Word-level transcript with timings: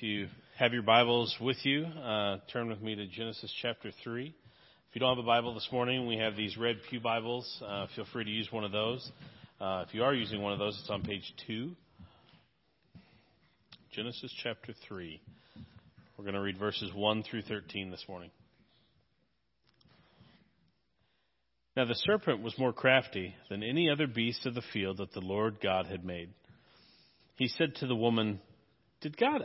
If 0.00 0.04
you 0.04 0.28
have 0.58 0.72
your 0.72 0.82
Bibles 0.82 1.36
with 1.42 1.58
you, 1.62 1.84
uh, 1.84 2.38
turn 2.50 2.70
with 2.70 2.80
me 2.80 2.94
to 2.94 3.06
Genesis 3.06 3.52
chapter 3.60 3.90
3. 4.02 4.28
If 4.28 4.94
you 4.94 4.98
don't 4.98 5.14
have 5.14 5.22
a 5.22 5.26
Bible 5.26 5.52
this 5.52 5.68
morning, 5.70 6.06
we 6.06 6.16
have 6.16 6.36
these 6.36 6.56
red 6.56 6.76
Pew 6.88 7.00
Bibles. 7.00 7.62
Uh, 7.62 7.86
feel 7.94 8.06
free 8.10 8.24
to 8.24 8.30
use 8.30 8.50
one 8.50 8.64
of 8.64 8.72
those. 8.72 9.06
Uh, 9.60 9.84
if 9.86 9.92
you 9.92 10.02
are 10.02 10.14
using 10.14 10.40
one 10.40 10.54
of 10.54 10.58
those, 10.58 10.78
it's 10.80 10.88
on 10.88 11.02
page 11.02 11.30
2. 11.46 11.72
Genesis 13.94 14.32
chapter 14.42 14.72
3. 14.88 15.20
We're 16.16 16.24
going 16.24 16.34
to 16.34 16.40
read 16.40 16.58
verses 16.58 16.90
1 16.94 17.24
through 17.24 17.42
13 17.42 17.90
this 17.90 18.06
morning. 18.08 18.30
Now 21.76 21.84
the 21.84 21.94
serpent 21.94 22.42
was 22.42 22.58
more 22.58 22.72
crafty 22.72 23.34
than 23.50 23.62
any 23.62 23.90
other 23.90 24.06
beast 24.06 24.46
of 24.46 24.54
the 24.54 24.64
field 24.72 24.96
that 24.96 25.12
the 25.12 25.20
Lord 25.20 25.58
God 25.62 25.84
had 25.84 26.06
made. 26.06 26.30
He 27.36 27.48
said 27.48 27.74
to 27.80 27.86
the 27.86 27.94
woman, 27.94 28.40
Did 29.02 29.18
God 29.18 29.44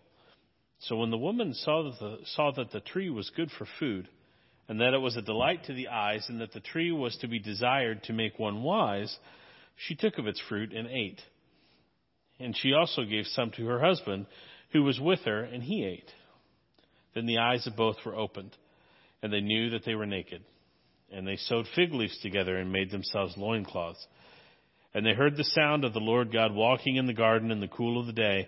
So 0.81 0.95
when 0.97 1.11
the 1.11 1.17
woman 1.17 1.53
saw 1.53 1.83
that 1.83 1.99
the, 1.99 2.17
saw 2.35 2.51
that 2.51 2.71
the 2.71 2.79
tree 2.79 3.09
was 3.09 3.31
good 3.35 3.51
for 3.57 3.67
food, 3.79 4.07
and 4.67 4.79
that 4.81 4.93
it 4.93 5.01
was 5.01 5.15
a 5.15 5.21
delight 5.21 5.65
to 5.65 5.73
the 5.73 5.89
eyes, 5.89 6.25
and 6.27 6.41
that 6.41 6.53
the 6.53 6.59
tree 6.59 6.91
was 6.91 7.15
to 7.17 7.27
be 7.27 7.39
desired 7.39 8.03
to 8.03 8.13
make 8.13 8.39
one 8.39 8.63
wise, 8.63 9.15
she 9.87 9.95
took 9.95 10.17
of 10.17 10.27
its 10.27 10.41
fruit 10.49 10.73
and 10.73 10.87
ate. 10.87 11.21
And 12.39 12.57
she 12.57 12.73
also 12.73 13.03
gave 13.03 13.25
some 13.27 13.51
to 13.51 13.65
her 13.67 13.79
husband, 13.79 14.25
who 14.73 14.83
was 14.83 14.99
with 14.99 15.19
her, 15.25 15.43
and 15.43 15.61
he 15.61 15.85
ate. 15.85 16.11
Then 17.13 17.25
the 17.25 17.39
eyes 17.39 17.67
of 17.67 17.75
both 17.75 17.97
were 18.05 18.15
opened, 18.15 18.55
and 19.21 19.31
they 19.31 19.41
knew 19.41 19.71
that 19.71 19.85
they 19.85 19.95
were 19.95 20.05
naked. 20.05 20.41
And 21.11 21.27
they 21.27 21.35
sewed 21.35 21.67
fig 21.75 21.93
leaves 21.93 22.17
together 22.21 22.57
and 22.57 22.71
made 22.71 22.89
themselves 22.89 23.35
loincloths. 23.37 24.07
And 24.93 25.05
they 25.05 25.13
heard 25.13 25.37
the 25.37 25.43
sound 25.43 25.83
of 25.83 25.93
the 25.93 25.99
Lord 25.99 26.31
God 26.31 26.53
walking 26.53 26.95
in 26.95 27.05
the 27.05 27.13
garden 27.13 27.51
in 27.51 27.59
the 27.59 27.67
cool 27.67 27.99
of 27.99 28.07
the 28.07 28.13
day, 28.13 28.47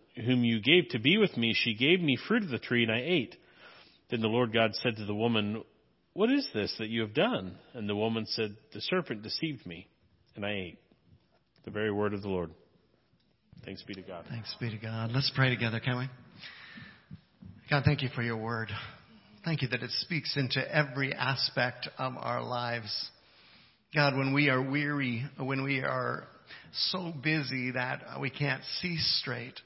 whom 0.15 0.43
you 0.43 0.61
gave 0.61 0.89
to 0.89 0.99
be 0.99 1.17
with 1.17 1.37
me, 1.37 1.53
she 1.55 1.73
gave 1.73 2.01
me 2.01 2.17
fruit 2.27 2.43
of 2.43 2.49
the 2.49 2.59
tree, 2.59 2.83
and 2.83 2.91
I 2.91 3.01
ate. 3.03 3.35
Then 4.09 4.21
the 4.21 4.27
Lord 4.27 4.53
God 4.53 4.71
said 4.75 4.97
to 4.97 5.05
the 5.05 5.15
woman, 5.15 5.63
What 6.13 6.29
is 6.29 6.47
this 6.53 6.73
that 6.79 6.89
you 6.89 7.01
have 7.01 7.13
done? 7.13 7.57
And 7.73 7.87
the 7.87 7.95
woman 7.95 8.25
said, 8.27 8.55
The 8.73 8.81
serpent 8.81 9.23
deceived 9.23 9.65
me, 9.65 9.87
and 10.35 10.45
I 10.45 10.51
ate. 10.51 10.79
The 11.63 11.71
very 11.71 11.91
word 11.91 12.13
of 12.13 12.21
the 12.21 12.27
Lord. 12.27 12.51
Thanks 13.63 13.83
be 13.83 13.93
to 13.93 14.01
God. 14.01 14.25
Thanks 14.27 14.53
be 14.59 14.69
to 14.71 14.77
God. 14.77 15.11
Let's 15.11 15.31
pray 15.35 15.49
together, 15.49 15.79
can 15.79 15.99
we? 15.99 16.09
God, 17.69 17.83
thank 17.85 18.01
you 18.01 18.09
for 18.13 18.23
your 18.23 18.37
word. 18.37 18.69
Thank 19.45 19.61
you 19.61 19.67
that 19.69 19.81
it 19.81 19.91
speaks 19.91 20.35
into 20.35 20.59
every 20.75 21.13
aspect 21.13 21.87
of 21.97 22.13
our 22.17 22.43
lives. 22.43 23.09
God, 23.93 24.15
when 24.17 24.33
we 24.33 24.49
are 24.49 24.61
weary, 24.61 25.25
when 25.37 25.63
we 25.63 25.79
are 25.79 26.27
so 26.73 27.13
busy 27.23 27.71
that 27.71 28.19
we 28.19 28.29
can't 28.29 28.63
see 28.81 28.97
straight, 28.97 29.59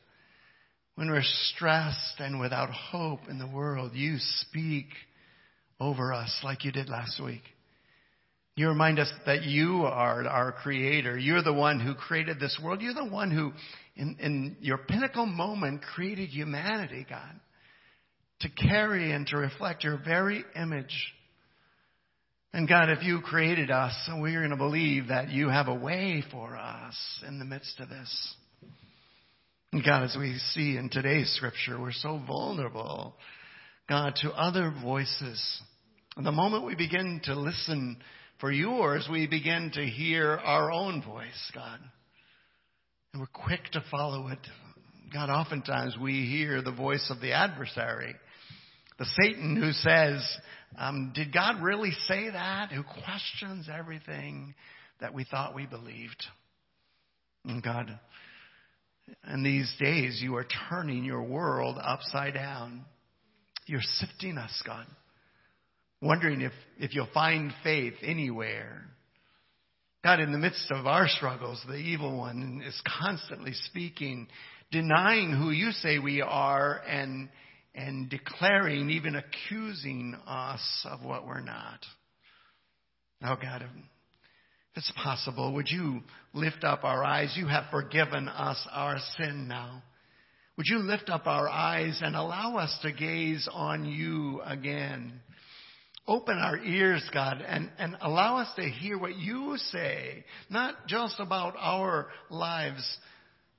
when 0.96 1.12
we're 1.12 1.22
stressed 1.24 2.20
and 2.20 2.40
without 2.40 2.70
hope 2.70 3.22
in 3.30 3.38
the 3.38 3.48
world, 3.48 3.92
you 3.94 4.18
speak 4.18 4.88
over 5.80 6.14
us 6.14 6.40
like 6.44 6.64
you 6.64 6.72
did 6.72 6.90
last 6.90 7.22
week. 7.24 7.44
You 8.56 8.70
remind 8.70 9.00
us 9.00 9.12
that 9.26 9.44
you 9.44 9.84
are 9.84 10.26
our 10.26 10.54
creator. 10.54 11.18
You're 11.18 11.44
the 11.44 11.52
one 11.52 11.82
who 11.82 11.94
created 11.94 12.40
this 12.40 12.58
world. 12.64 12.82
You're 12.82 12.94
the 12.94 13.04
one 13.04 13.30
who, 13.30 13.52
in, 13.98 14.16
in 14.22 14.58
your 14.62 14.78
pinnacle 14.78 15.26
moment, 15.26 15.82
created 15.82 16.30
humanity, 16.30 17.06
God, 17.10 17.40
to 18.42 18.50
carry 18.50 19.12
and 19.12 19.28
to 19.28 19.38
reflect 19.38 19.84
your 19.84 20.00
very 20.06 20.46
image. 20.56 21.14
And 22.54 22.70
God, 22.70 22.90
if 22.90 23.04
you 23.04 23.20
created 23.20 23.70
us, 23.70 23.94
we're 24.10 24.40
going 24.40 24.52
to 24.52 24.56
believe 24.56 25.10
that 25.10 25.30
you 25.30 25.50
have 25.50 25.68
a 25.68 25.76
way 25.76 26.24
for 26.32 26.56
us 26.56 26.96
in 27.28 27.40
the 27.40 27.46
midst 27.46 27.82
of 27.82 27.90
this. 27.90 28.36
God, 29.84 30.04
as 30.04 30.16
we 30.18 30.38
see 30.54 30.78
in 30.78 30.90
today's 30.90 31.34
scripture, 31.36 31.80
we're 31.80 31.92
so 31.92 32.22
vulnerable, 32.26 33.16
God, 33.90 34.14
to 34.22 34.30
other 34.32 34.74
voices. 34.84 35.62
And 36.16 36.26
the 36.26 36.32
moment 36.32 36.66
we 36.66 36.76
begin 36.76 37.22
to 37.26 37.40
listen 37.40 37.98
for 38.40 38.52
yours, 38.52 39.08
we 39.12 39.28
begin 39.28 39.72
to 39.74 39.86
hear 39.86 40.30
our 40.32 40.72
own 40.72 41.04
voice, 41.04 41.52
God. 41.54 41.80
And 43.14 43.22
we're 43.22 43.28
quick 43.28 43.72
to 43.74 43.84
follow 43.92 44.28
it. 44.28 44.40
God, 45.12 45.30
oftentimes 45.30 45.98
we 46.02 46.26
hear 46.26 46.62
the 46.62 46.72
voice 46.72 47.10
of 47.10 47.22
the 47.22 47.34
adversary, 47.34 48.16
the 48.98 49.08
Satan 49.22 49.56
who 49.56 49.72
says, 49.72 50.22
um, 50.78 51.12
Did 51.16 51.34
God 51.34 51.62
really 51.62 51.92
say 52.08 52.30
that? 52.30 52.72
Who 52.72 52.84
questions 52.84 53.68
everything 53.72 54.54
that 55.02 55.14
we 55.14 55.26
thought 55.26 55.56
we 55.56 55.66
believed. 55.66 56.24
And 57.44 57.62
God, 57.62 58.00
in 59.32 59.44
these 59.44 59.74
days, 59.80 60.20
you 60.22 60.36
are 60.36 60.48
turning 60.70 61.04
your 61.04 61.24
world 61.24 61.78
upside 61.82 62.34
down. 62.34 62.86
You're 63.68 63.82
sifting 63.82 64.38
us, 64.38 64.64
God 64.66 64.86
wondering 66.06 66.42
if, 66.42 66.52
if 66.78 66.94
you'll 66.94 67.08
find 67.14 67.52
faith 67.64 67.96
anywhere. 68.02 68.84
God, 70.04 70.20
in 70.20 70.32
the 70.32 70.38
midst 70.38 70.70
of 70.72 70.86
our 70.86 71.08
struggles, 71.08 71.62
the 71.68 71.76
evil 71.76 72.18
one 72.18 72.62
is 72.66 72.80
constantly 73.00 73.54
speaking, 73.54 74.28
denying 74.72 75.32
who 75.32 75.50
you 75.50 75.72
say 75.72 75.98
we 75.98 76.22
are 76.22 76.80
and, 76.88 77.30
and 77.74 78.10
declaring, 78.10 78.92
even 78.92 79.16
accusing 79.16 80.16
us 80.28 80.86
of 80.90 81.04
what 81.04 81.26
we're 81.26 81.42
not. 81.42 81.80
Oh 83.24 83.36
God, 83.42 83.66
it's 84.76 84.92
possible, 85.02 85.54
would 85.54 85.70
you 85.70 86.02
lift 86.34 86.64
up 86.64 86.84
our 86.84 87.04
eyes? 87.04 87.34
You 87.38 87.48
have 87.48 87.66
forgiven 87.72 88.28
us 88.28 88.68
our 88.72 88.98
sin 89.18 89.48
now. 89.48 89.82
Would 90.58 90.68
you 90.68 90.80
lift 90.80 91.10
up 91.10 91.28
our 91.28 91.50
eyes 91.50 92.00
and 92.02 92.16
allow 92.16 92.58
us 92.58 92.78
to 92.82 92.92
gaze 92.92 93.48
on 93.52 93.86
you 93.86 94.42
again? 94.46 95.22
Open 96.08 96.38
our 96.38 96.58
ears, 96.58 97.10
God, 97.14 97.44
and, 97.46 97.70
and 97.78 97.98
allow 98.02 98.38
us 98.38 98.50
to 98.58 98.64
hear 98.64 98.98
what 98.98 99.16
you 99.16 99.58
say, 99.72 100.24
not 100.50 100.88
just 100.88 101.20
about 101.20 101.56
our 101.58 102.08
lives, 102.30 102.86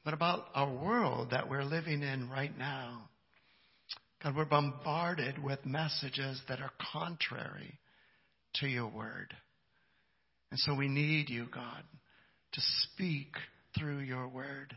but 0.04 0.14
about 0.14 0.46
our 0.54 0.72
world 0.72 1.30
that 1.30 1.50
we're 1.50 1.64
living 1.64 2.02
in 2.02 2.30
right 2.30 2.56
now. 2.56 3.08
God, 4.22 4.36
we're 4.36 4.44
bombarded 4.44 5.42
with 5.42 5.66
messages 5.66 6.40
that 6.48 6.60
are 6.60 6.72
contrary 6.92 7.78
to 8.54 8.68
your 8.68 8.88
word. 8.88 9.34
And 10.56 10.60
so 10.62 10.74
we 10.74 10.88
need 10.88 11.28
you, 11.28 11.48
God, 11.52 11.82
to 12.54 12.60
speak 12.80 13.26
through 13.78 13.98
your 13.98 14.26
word. 14.26 14.74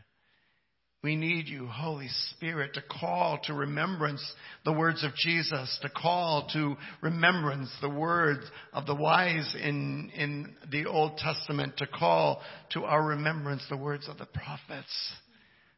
We 1.02 1.16
need 1.16 1.48
you, 1.48 1.68
Holy 1.68 2.08
Spirit, 2.32 2.74
to 2.74 2.82
call 2.82 3.38
to 3.44 3.54
remembrance 3.54 4.22
the 4.66 4.74
words 4.74 5.02
of 5.02 5.14
Jesus, 5.14 5.78
to 5.80 5.88
call 5.88 6.50
to 6.52 6.76
remembrance 7.00 7.70
the 7.80 7.88
words 7.88 8.44
of 8.74 8.84
the 8.84 8.94
wise 8.94 9.56
in, 9.58 10.10
in 10.14 10.54
the 10.70 10.84
Old 10.84 11.16
Testament, 11.16 11.78
to 11.78 11.86
call 11.86 12.42
to 12.74 12.84
our 12.84 13.02
remembrance 13.02 13.64
the 13.70 13.78
words 13.78 14.06
of 14.06 14.18
the 14.18 14.26
prophets, 14.26 15.12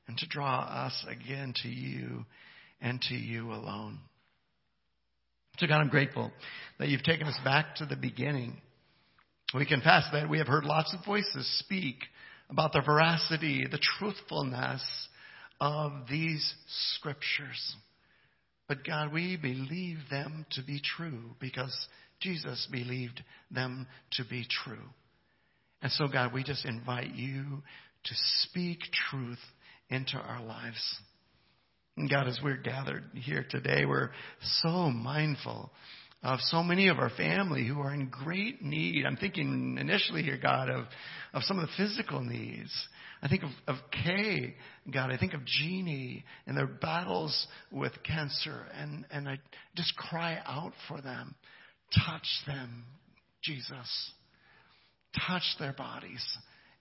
and 0.09 0.19
to 0.19 0.27
draw 0.27 0.63
us 0.63 1.07
again 1.09 1.55
to 1.63 1.69
you 1.69 2.25
and 2.81 3.01
to 3.03 3.15
you 3.15 3.53
alone. 3.53 4.01
So 5.59 5.69
God, 5.69 5.81
I'm 5.81 5.91
grateful 5.91 6.33
that 6.81 6.89
you've 6.89 7.05
taken 7.05 7.29
us 7.29 7.39
back 7.45 7.77
to 7.77 7.87
the 7.87 7.95
beginning. 7.95 8.61
We 9.55 9.67
confess 9.67 10.05
that 10.13 10.31
we 10.31 10.39
have 10.39 10.47
heard 10.47 10.65
lots 10.65 10.95
of 10.95 11.05
voices 11.05 11.59
speak 11.59 11.97
about 12.49 12.73
the 12.73 12.81
veracity, 12.81 13.67
the 13.71 13.81
truthfulness, 13.99 14.83
of 15.61 15.93
these 16.11 16.55
scriptures. 16.97 17.77
But 18.67 18.85
God, 18.85 19.13
we 19.13 19.37
believe 19.37 19.99
them 20.11 20.45
to 20.53 20.63
be 20.63 20.81
true 20.81 21.37
because 21.41 21.75
Jesus 22.21 22.67
believed 22.71 23.23
them 23.51 23.87
to 24.13 24.25
be 24.25 24.47
true. 24.65 24.89
And 25.83 25.93
so, 25.93 26.09
God, 26.09 26.33
we 26.33 26.43
just 26.43 26.65
invite 26.65 27.15
you 27.15 27.63
to 28.05 28.15
speak 28.41 28.81
truth 29.11 29.39
into 29.89 30.17
our 30.17 30.43
lives. 30.43 30.83
And 31.97 32.09
God, 32.09 32.27
as 32.27 32.41
we're 32.43 32.57
gathered 32.57 33.05
here 33.15 33.45
today, 33.49 33.85
we're 33.85 34.11
so 34.63 34.91
mindful 34.91 35.71
of 36.23 36.39
so 36.41 36.63
many 36.63 36.89
of 36.89 36.99
our 36.99 37.11
family 37.11 37.67
who 37.67 37.81
are 37.81 37.93
in 37.93 38.09
great 38.09 38.63
need. 38.63 39.05
I'm 39.05 39.17
thinking 39.17 39.77
initially 39.81 40.23
here, 40.23 40.39
God, 40.41 40.71
of, 40.71 40.85
of 41.35 41.43
some 41.43 41.59
of 41.59 41.67
the 41.67 41.73
physical 41.77 42.21
needs. 42.21 42.71
I 43.23 43.29
think 43.29 43.43
of, 43.43 43.51
of 43.67 43.77
Kay, 43.91 44.55
God. 44.93 45.11
I 45.11 45.19
think 45.19 45.35
of 45.35 45.45
Jeannie 45.45 46.25
and 46.47 46.57
their 46.57 46.67
battles 46.67 47.47
with 47.71 47.93
cancer. 48.05 48.67
And, 48.79 49.05
and 49.11 49.29
I 49.29 49.39
just 49.77 49.97
cry 49.97 50.41
out 50.45 50.73
for 50.89 51.01
them. 51.01 51.35
Touch 52.07 52.27
them, 52.47 52.85
Jesus. 53.43 54.13
Touch 55.27 55.45
their 55.59 55.73
bodies 55.73 56.25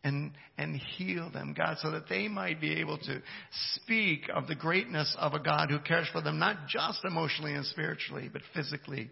and, 0.03 0.31
and 0.57 0.75
heal 0.75 1.29
them, 1.31 1.53
God, 1.55 1.77
so 1.79 1.91
that 1.91 2.09
they 2.09 2.27
might 2.27 2.59
be 2.59 2.79
able 2.79 2.97
to 2.97 3.21
speak 3.75 4.29
of 4.33 4.47
the 4.47 4.55
greatness 4.55 5.15
of 5.19 5.33
a 5.33 5.39
God 5.39 5.69
who 5.69 5.79
cares 5.79 6.07
for 6.11 6.21
them, 6.21 6.39
not 6.39 6.67
just 6.67 7.05
emotionally 7.05 7.53
and 7.53 7.65
spiritually, 7.65 8.29
but 8.31 8.41
physically 8.53 9.11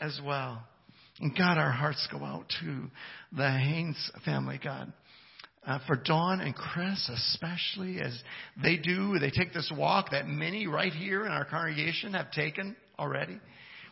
as 0.00 0.20
well. 0.24 0.62
And 1.20 1.36
God, 1.36 1.58
our 1.58 1.72
hearts 1.72 2.06
go 2.12 2.24
out 2.24 2.44
to 2.60 2.90
the 3.36 3.50
Haynes 3.50 4.10
family, 4.24 4.60
God. 4.62 4.92
Uh, 5.66 5.80
for 5.86 5.96
Dawn 5.96 6.40
and 6.40 6.54
Chris, 6.54 7.10
especially 7.12 8.00
as 8.00 8.22
they 8.62 8.76
do, 8.76 9.18
they 9.18 9.30
take 9.30 9.52
this 9.52 9.70
walk 9.76 10.12
that 10.12 10.26
many 10.26 10.66
right 10.66 10.92
here 10.92 11.26
in 11.26 11.32
our 11.32 11.44
congregation 11.44 12.14
have 12.14 12.30
taken 12.30 12.76
already 12.98 13.38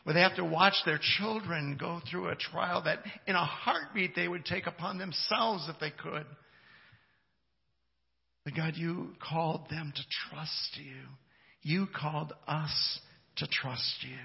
where 0.06 0.14
they 0.14 0.20
have 0.20 0.36
to 0.36 0.44
watch 0.44 0.74
their 0.84 1.00
children 1.18 1.76
go 1.80 2.00
through 2.08 2.28
a 2.28 2.36
trial 2.36 2.80
that 2.84 3.00
in 3.26 3.34
a 3.34 3.44
heartbeat 3.44 4.14
they 4.14 4.28
would 4.28 4.44
take 4.44 4.68
upon 4.68 4.98
themselves 4.98 5.68
if 5.68 5.80
they 5.80 5.90
could. 5.90 6.24
But 8.44 8.54
God, 8.54 8.74
you 8.76 9.14
called 9.20 9.62
them 9.68 9.92
to 9.92 10.02
trust 10.30 10.78
you. 10.78 10.94
You 11.62 11.88
called 11.92 12.32
us 12.46 13.00
to 13.38 13.48
trust 13.48 13.96
you. 14.02 14.16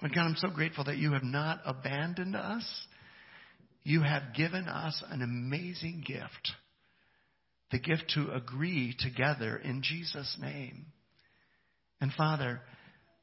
But 0.00 0.14
God, 0.14 0.22
I'm 0.22 0.36
so 0.36 0.48
grateful 0.48 0.84
that 0.84 0.96
you 0.96 1.12
have 1.12 1.22
not 1.22 1.60
abandoned 1.66 2.34
us. 2.34 2.64
You 3.82 4.00
have 4.00 4.34
given 4.34 4.68
us 4.68 5.04
an 5.10 5.20
amazing 5.20 6.02
gift. 6.06 6.52
The 7.72 7.78
gift 7.78 8.12
to 8.14 8.32
agree 8.32 8.96
together 8.98 9.58
in 9.58 9.82
Jesus' 9.82 10.38
name. 10.40 10.86
And 12.00 12.10
Father, 12.14 12.62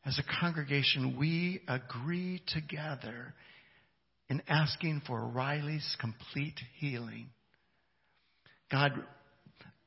as 0.07 0.17
a 0.17 0.39
congregation, 0.39 1.17
we 1.19 1.61
agree 1.67 2.41
together 2.47 3.33
in 4.29 4.41
asking 4.47 5.01
for 5.05 5.19
Riley's 5.19 5.97
complete 5.99 6.57
healing. 6.79 7.27
God, 8.71 8.93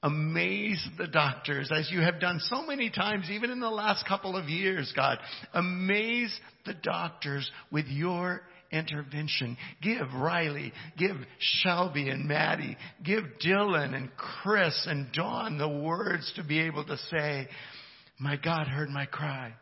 amaze 0.02 0.86
the 0.98 1.06
doctors 1.06 1.70
as 1.74 1.90
you 1.90 2.00
have 2.02 2.20
done 2.20 2.38
so 2.42 2.66
many 2.66 2.90
times, 2.90 3.30
even 3.30 3.50
in 3.50 3.60
the 3.60 3.70
last 3.70 4.06
couple 4.06 4.36
of 4.36 4.50
years, 4.50 4.92
God. 4.94 5.18
Amaze 5.54 6.38
the 6.66 6.74
doctors 6.74 7.50
with 7.72 7.86
your 7.86 8.42
intervention. 8.70 9.56
Give 9.80 10.06
Riley, 10.14 10.74
give 10.98 11.16
Shelby 11.38 12.10
and 12.10 12.28
Maddie, 12.28 12.76
give 13.02 13.24
Dylan 13.42 13.94
and 13.94 14.10
Chris 14.18 14.86
and 14.86 15.10
Dawn 15.12 15.56
the 15.56 15.68
words 15.68 16.30
to 16.36 16.44
be 16.44 16.60
able 16.60 16.84
to 16.84 16.98
say, 17.10 17.48
my 18.18 18.36
God 18.36 18.66
heard 18.66 18.90
my 18.90 19.06
cry 19.06 19.54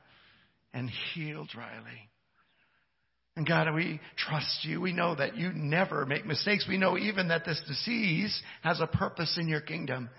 and 0.73 0.91
healed 1.15 1.51
Riley. 1.57 2.11
And 3.37 3.47
God, 3.47 3.73
we 3.73 4.01
trust 4.17 4.65
you. 4.65 4.81
We 4.81 4.93
know 4.93 5.15
that 5.15 5.37
you 5.37 5.53
never 5.53 6.05
make 6.05 6.27
mistakes. 6.27 6.67
We 6.69 6.77
know 6.77 6.99
even 6.99 7.29
that 7.29 7.45
this 7.45 7.63
disease 7.69 8.43
has 8.63 8.81
a 8.81 8.87
purpose 8.89 9.39
in 9.41 9.47
your 9.47 9.61
kingdom. 9.61 10.11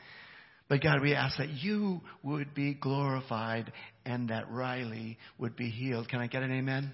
But 0.70 0.82
God, 0.82 1.02
we 1.02 1.16
ask 1.16 1.38
that 1.38 1.50
you 1.50 2.00
would 2.24 2.54
be 2.54 2.76
glorified 2.76 3.74
and 4.06 4.30
that 4.30 4.50
Riley 4.50 5.18
would 5.38 5.56
be 5.58 5.70
healed. 5.70 6.08
Can 6.08 6.22
I 6.22 6.28
get 6.28 6.44
an 6.44 6.52
amen? 6.52 6.94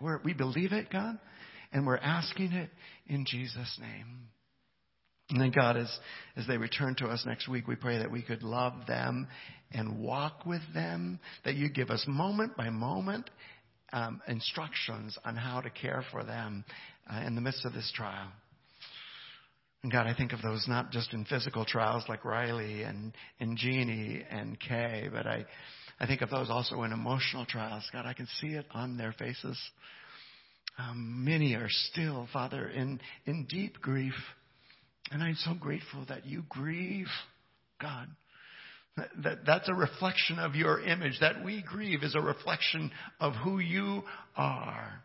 We're, 0.00 0.20
we 0.22 0.34
believe 0.34 0.72
it, 0.72 0.90
God, 0.90 1.18
and 1.72 1.86
we're 1.86 1.96
asking 1.96 2.52
it 2.52 2.68
in 3.06 3.24
Jesus' 3.24 3.78
name. 3.80 4.28
And 5.30 5.40
then 5.40 5.50
God, 5.50 5.76
as, 5.76 5.98
as 6.36 6.46
they 6.46 6.58
return 6.58 6.94
to 6.96 7.06
us 7.06 7.24
next 7.26 7.48
week, 7.48 7.66
we 7.66 7.76
pray 7.76 7.98
that 7.98 8.10
we 8.10 8.22
could 8.22 8.42
love 8.42 8.74
them 8.86 9.26
and 9.72 9.98
walk 9.98 10.44
with 10.44 10.62
them, 10.74 11.18
that 11.44 11.54
you 11.54 11.68
give 11.68 11.90
us 11.90 12.04
moment 12.06 12.56
by 12.56 12.70
moment 12.70 13.30
um, 13.92 14.20
instructions 14.28 15.16
on 15.24 15.36
how 15.36 15.60
to 15.60 15.70
care 15.70 16.04
for 16.10 16.24
them 16.24 16.64
uh, 17.10 17.22
in 17.26 17.34
the 17.34 17.40
midst 17.40 17.64
of 17.64 17.72
this 17.72 17.90
trial. 17.94 18.28
And 19.82 19.92
God, 19.92 20.06
I 20.06 20.14
think 20.14 20.32
of 20.32 20.42
those 20.42 20.64
not 20.66 20.90
just 20.90 21.12
in 21.12 21.24
physical 21.24 21.64
trials 21.64 22.04
like 22.08 22.24
Riley 22.24 22.82
and, 22.82 23.12
and 23.38 23.56
Jeannie 23.56 24.24
and 24.30 24.58
Kay, 24.58 25.08
but 25.12 25.26
I, 25.26 25.44
I 26.00 26.06
think 26.06 26.22
of 26.22 26.30
those 26.30 26.48
also 26.50 26.82
in 26.82 26.92
emotional 26.92 27.44
trials. 27.46 27.88
God, 27.92 28.06
I 28.06 28.14
can 28.14 28.26
see 28.40 28.48
it 28.48 28.66
on 28.72 28.96
their 28.96 29.12
faces. 29.12 29.58
Um, 30.78 31.24
many 31.24 31.54
are 31.54 31.68
still, 31.68 32.28
Father, 32.32 32.68
in, 32.68 33.00
in 33.26 33.44
deep 33.44 33.80
grief. 33.80 34.14
And 35.10 35.22
I'm 35.22 35.36
so 35.36 35.54
grateful 35.54 36.04
that 36.08 36.26
you 36.26 36.44
grieve, 36.48 37.08
God. 37.80 38.08
That, 38.96 39.08
that, 39.24 39.38
that's 39.46 39.68
a 39.68 39.74
reflection 39.74 40.38
of 40.38 40.54
your 40.54 40.80
image. 40.80 41.18
That 41.20 41.44
we 41.44 41.62
grieve 41.62 42.02
is 42.02 42.14
a 42.14 42.20
reflection 42.20 42.90
of 43.20 43.34
who 43.34 43.58
you 43.58 44.02
are. 44.36 45.02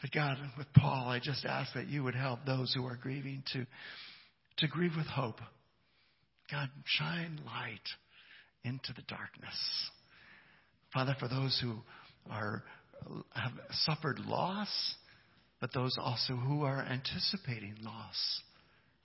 But 0.00 0.12
God, 0.12 0.36
with 0.56 0.66
Paul, 0.74 1.08
I 1.08 1.18
just 1.18 1.44
ask 1.44 1.74
that 1.74 1.88
you 1.88 2.04
would 2.04 2.14
help 2.14 2.40
those 2.44 2.72
who 2.74 2.86
are 2.86 2.96
grieving 2.96 3.42
to, 3.52 3.66
to 4.58 4.68
grieve 4.68 4.92
with 4.96 5.06
hope. 5.06 5.40
God, 6.50 6.68
shine 6.84 7.40
light 7.44 7.78
into 8.64 8.92
the 8.94 9.02
darkness. 9.02 9.90
Father, 10.92 11.14
for 11.18 11.28
those 11.28 11.58
who 11.62 11.76
are, 12.30 12.62
have 13.34 13.52
suffered 13.84 14.18
loss, 14.20 14.68
but 15.60 15.72
those 15.72 15.96
also 15.98 16.34
who 16.34 16.64
are 16.64 16.80
anticipating 16.80 17.76
loss. 17.82 18.40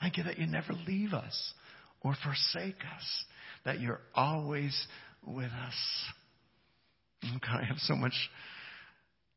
Thank 0.02 0.18
you 0.18 0.24
that 0.24 0.38
you 0.38 0.48
never 0.48 0.74
leave 0.88 1.14
us 1.14 1.54
or 2.02 2.16
forsake 2.24 2.80
us, 2.96 3.26
that 3.66 3.80
you're 3.80 4.02
always 4.14 4.88
with 5.26 5.52
us. 5.52 6.06
God, 7.24 7.62
I 7.62 7.66
have 7.66 7.80
so 7.80 7.96
much 7.96 8.14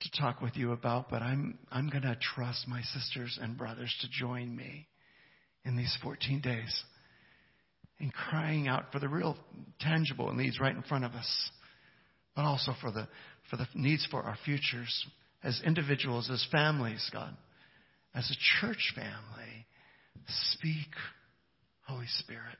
to 0.01 0.21
talk 0.21 0.41
with 0.41 0.57
you 0.57 0.73
about, 0.73 1.11
but 1.11 1.23
I'm, 1.23 1.59
I'm 1.71 1.89
going 1.89 2.03
to 2.03 2.17
trust 2.35 2.69
my 2.69 2.83
sisters 2.83 3.39
and 3.41 3.57
brothers 3.57 3.95
to 4.03 4.09
join 4.11 4.55
me 4.55 4.87
in 5.65 5.77
these 5.77 5.97
14 6.03 6.41
days 6.41 6.85
in 8.01 8.11
crying 8.11 8.69
out 8.69 8.93
for 8.93 9.01
the 9.01 9.09
real 9.09 9.37
tangible 9.81 10.33
needs 10.33 10.61
right 10.61 10.75
in 10.75 10.83
front 10.83 11.05
of 11.05 11.13
us, 11.13 11.51
but 12.37 12.45
also 12.45 12.73
for 12.81 12.93
the, 12.93 13.09
for 13.51 13.57
the 13.57 13.67
needs 13.75 14.07
for 14.11 14.23
our 14.23 14.37
futures 14.45 15.07
as 15.43 15.61
individuals, 15.65 16.31
as 16.33 16.47
families, 16.53 17.09
God, 17.13 17.37
as 18.15 18.31
a 18.31 18.61
church 18.61 18.93
family. 18.95 19.67
Speak, 20.27 20.89
Holy 21.87 22.07
Spirit. 22.19 22.59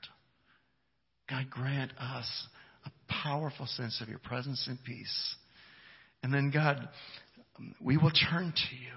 God, 1.29 1.49
grant 1.49 1.91
us 1.99 2.47
a 2.85 2.91
powerful 3.23 3.67
sense 3.67 4.01
of 4.01 4.09
your 4.09 4.19
presence 4.19 4.65
and 4.67 4.77
peace. 4.83 5.35
And 6.23 6.33
then, 6.33 6.51
God, 6.51 6.89
we 7.79 7.97
will 7.97 8.11
turn 8.11 8.51
to 8.53 8.75
you. 8.75 8.93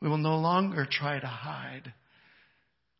We 0.00 0.08
will 0.08 0.18
no 0.18 0.36
longer 0.36 0.86
try 0.90 1.18
to 1.18 1.26
hide. 1.26 1.92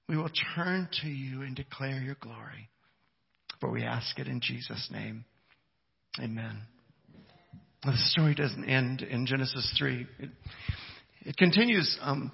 We 0.08 0.16
will 0.16 0.30
turn 0.54 0.88
to 1.02 1.08
you 1.08 1.42
and 1.42 1.54
declare 1.54 2.00
your 2.00 2.16
glory. 2.20 2.68
For 3.60 3.70
we 3.70 3.84
ask 3.84 4.18
it 4.18 4.26
in 4.26 4.40
Jesus' 4.40 4.88
name. 4.90 5.24
Amen. 6.18 6.62
The 7.84 7.96
story 7.96 8.34
doesn't 8.34 8.64
end 8.64 9.02
in 9.02 9.26
Genesis 9.26 9.72
3. 9.78 10.06
It, 10.18 10.30
it 11.22 11.36
continues 11.36 11.98
um, 12.02 12.32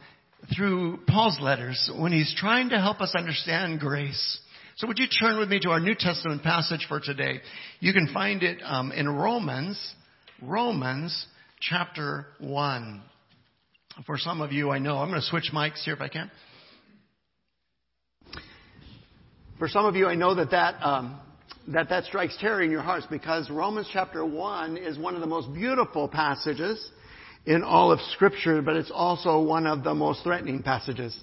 through 0.54 0.98
Paul's 1.08 1.38
letters 1.40 1.90
when 1.96 2.12
he's 2.12 2.34
trying 2.36 2.70
to 2.70 2.78
help 2.78 3.00
us 3.00 3.14
understand 3.16 3.80
grace. 3.80 4.40
So 4.76 4.86
would 4.86 4.98
you 4.98 5.06
turn 5.06 5.38
with 5.38 5.48
me 5.48 5.58
to 5.60 5.70
our 5.70 5.80
New 5.80 5.94
Testament 5.98 6.42
passage 6.42 6.86
for 6.88 7.00
today? 7.00 7.40
You 7.80 7.92
can 7.92 8.12
find 8.12 8.42
it 8.42 8.58
um, 8.62 8.92
in 8.92 9.08
Romans, 9.08 9.94
Romans 10.42 11.26
chapter 11.60 12.26
1. 12.40 13.02
For 14.04 14.18
some 14.18 14.42
of 14.42 14.52
you, 14.52 14.70
I 14.70 14.78
know, 14.78 14.98
I'm 14.98 15.08
going 15.08 15.20
to 15.20 15.26
switch 15.26 15.50
mics 15.54 15.82
here 15.82 15.94
if 15.94 16.00
I 16.02 16.08
can. 16.08 16.30
For 19.58 19.68
some 19.68 19.86
of 19.86 19.96
you, 19.96 20.06
I 20.06 20.14
know 20.14 20.34
that 20.34 20.50
that, 20.50 20.74
um, 20.82 21.18
that 21.68 21.88
that 21.88 22.04
strikes 22.04 22.36
terror 22.38 22.60
in 22.60 22.70
your 22.70 22.82
hearts 22.82 23.06
because 23.10 23.48
Romans 23.48 23.88
chapter 23.90 24.24
1 24.26 24.76
is 24.76 24.98
one 24.98 25.14
of 25.14 25.22
the 25.22 25.26
most 25.26 25.52
beautiful 25.54 26.06
passages 26.06 26.90
in 27.46 27.62
all 27.62 27.92
of 27.92 28.00
Scripture, 28.12 28.60
but 28.60 28.76
it's 28.76 28.90
also 28.92 29.40
one 29.40 29.66
of 29.66 29.84
the 29.84 29.94
most 29.94 30.22
threatening 30.24 30.62
passages 30.62 31.16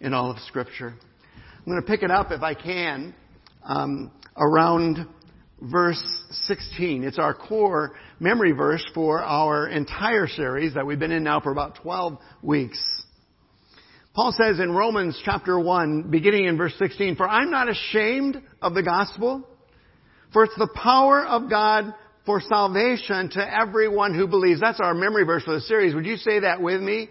in 0.00 0.12
all 0.12 0.30
of 0.30 0.38
Scripture. 0.40 0.94
I'm 1.34 1.64
going 1.64 1.80
to 1.80 1.86
pick 1.86 2.02
it 2.02 2.10
up, 2.10 2.30
if 2.30 2.42
I 2.42 2.54
can, 2.54 3.14
um, 3.64 4.10
around 4.36 5.06
verse 5.60 6.02
16. 6.30 7.04
It's 7.04 7.18
our 7.18 7.34
core 7.34 7.92
memory 8.18 8.52
verse 8.52 8.84
for 8.94 9.22
our 9.22 9.68
entire 9.68 10.26
series 10.26 10.74
that 10.74 10.86
we've 10.86 10.98
been 10.98 11.12
in 11.12 11.24
now 11.24 11.40
for 11.40 11.52
about 11.52 11.76
12 11.82 12.18
weeks. 12.42 12.78
Paul 14.14 14.34
says 14.36 14.58
in 14.58 14.72
Romans 14.72 15.20
chapter 15.24 15.58
1, 15.58 16.10
beginning 16.10 16.46
in 16.46 16.56
verse 16.56 16.74
16, 16.78 17.16
For 17.16 17.28
I'm 17.28 17.50
not 17.50 17.68
ashamed 17.70 18.42
of 18.60 18.74
the 18.74 18.82
gospel, 18.82 19.46
for 20.32 20.44
it's 20.44 20.56
the 20.56 20.68
power 20.74 21.24
of 21.24 21.48
God 21.48 21.94
for 22.26 22.40
salvation 22.40 23.30
to 23.30 23.58
everyone 23.58 24.14
who 24.14 24.26
believes. 24.26 24.60
That's 24.60 24.80
our 24.80 24.94
memory 24.94 25.24
verse 25.24 25.44
for 25.44 25.54
the 25.54 25.60
series. 25.60 25.94
Would 25.94 26.06
you 26.06 26.16
say 26.16 26.40
that 26.40 26.60
with 26.60 26.80
me? 26.80 27.08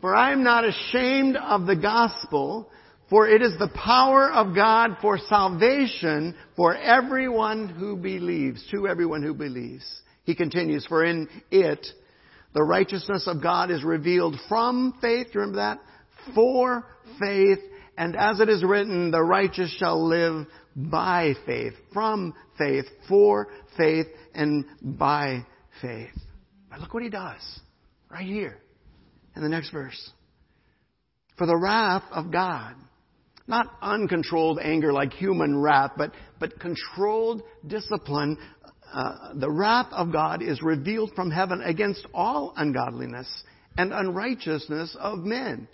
For 0.00 0.14
I 0.14 0.32
am 0.32 0.42
not 0.42 0.64
ashamed 0.64 1.36
of 1.36 1.66
the 1.66 1.76
gospel, 1.76 2.70
for 3.08 3.28
it 3.28 3.42
is 3.42 3.58
the 3.58 3.70
power 3.74 4.30
of 4.30 4.54
God 4.54 4.96
for 5.02 5.18
salvation 5.18 6.34
for 6.56 6.74
everyone 6.76 7.68
who 7.68 7.96
believes, 7.96 8.66
to 8.70 8.88
everyone 8.88 9.22
who 9.22 9.34
believes. 9.34 9.84
He 10.24 10.34
continues, 10.34 10.86
for 10.86 11.04
in 11.04 11.28
it 11.50 11.86
the 12.54 12.62
righteousness 12.62 13.26
of 13.26 13.42
God 13.42 13.70
is 13.70 13.84
revealed 13.84 14.36
from 14.48 14.94
faith, 15.00 15.28
remember 15.34 15.56
that? 15.56 15.78
For 16.34 16.86
faith, 17.18 17.58
and 17.96 18.16
as 18.16 18.40
it 18.40 18.48
is 18.48 18.64
written, 18.64 19.10
the 19.10 19.22
righteous 19.22 19.74
shall 19.78 20.06
live 20.06 20.46
by 20.76 21.34
faith, 21.46 21.74
from 21.92 22.34
faith, 22.58 22.86
for 23.08 23.48
faith, 23.76 24.06
and 24.34 24.64
by 24.82 25.44
faith. 25.82 26.18
But 26.70 26.80
look 26.80 26.94
what 26.94 27.02
he 27.02 27.10
does 27.10 27.60
right 28.10 28.26
here 28.26 28.58
in 29.36 29.42
the 29.42 29.48
next 29.48 29.70
verse. 29.70 30.10
For 31.36 31.46
the 31.46 31.56
wrath 31.56 32.04
of 32.12 32.30
God 32.30 32.74
not 33.50 33.66
uncontrolled 33.82 34.60
anger 34.62 34.92
like 34.92 35.12
human 35.12 35.60
wrath, 35.60 35.92
but, 35.98 36.12
but 36.38 36.58
controlled 36.58 37.42
discipline. 37.66 38.38
Uh, 38.92 39.34
the 39.34 39.50
wrath 39.50 39.88
of 39.90 40.12
God 40.12 40.40
is 40.42 40.62
revealed 40.62 41.12
from 41.14 41.30
heaven 41.30 41.60
against 41.60 42.06
all 42.14 42.54
ungodliness 42.56 43.28
and 43.76 43.92
unrighteousness 43.92 44.96
of 44.98 45.18
men, 45.18 45.68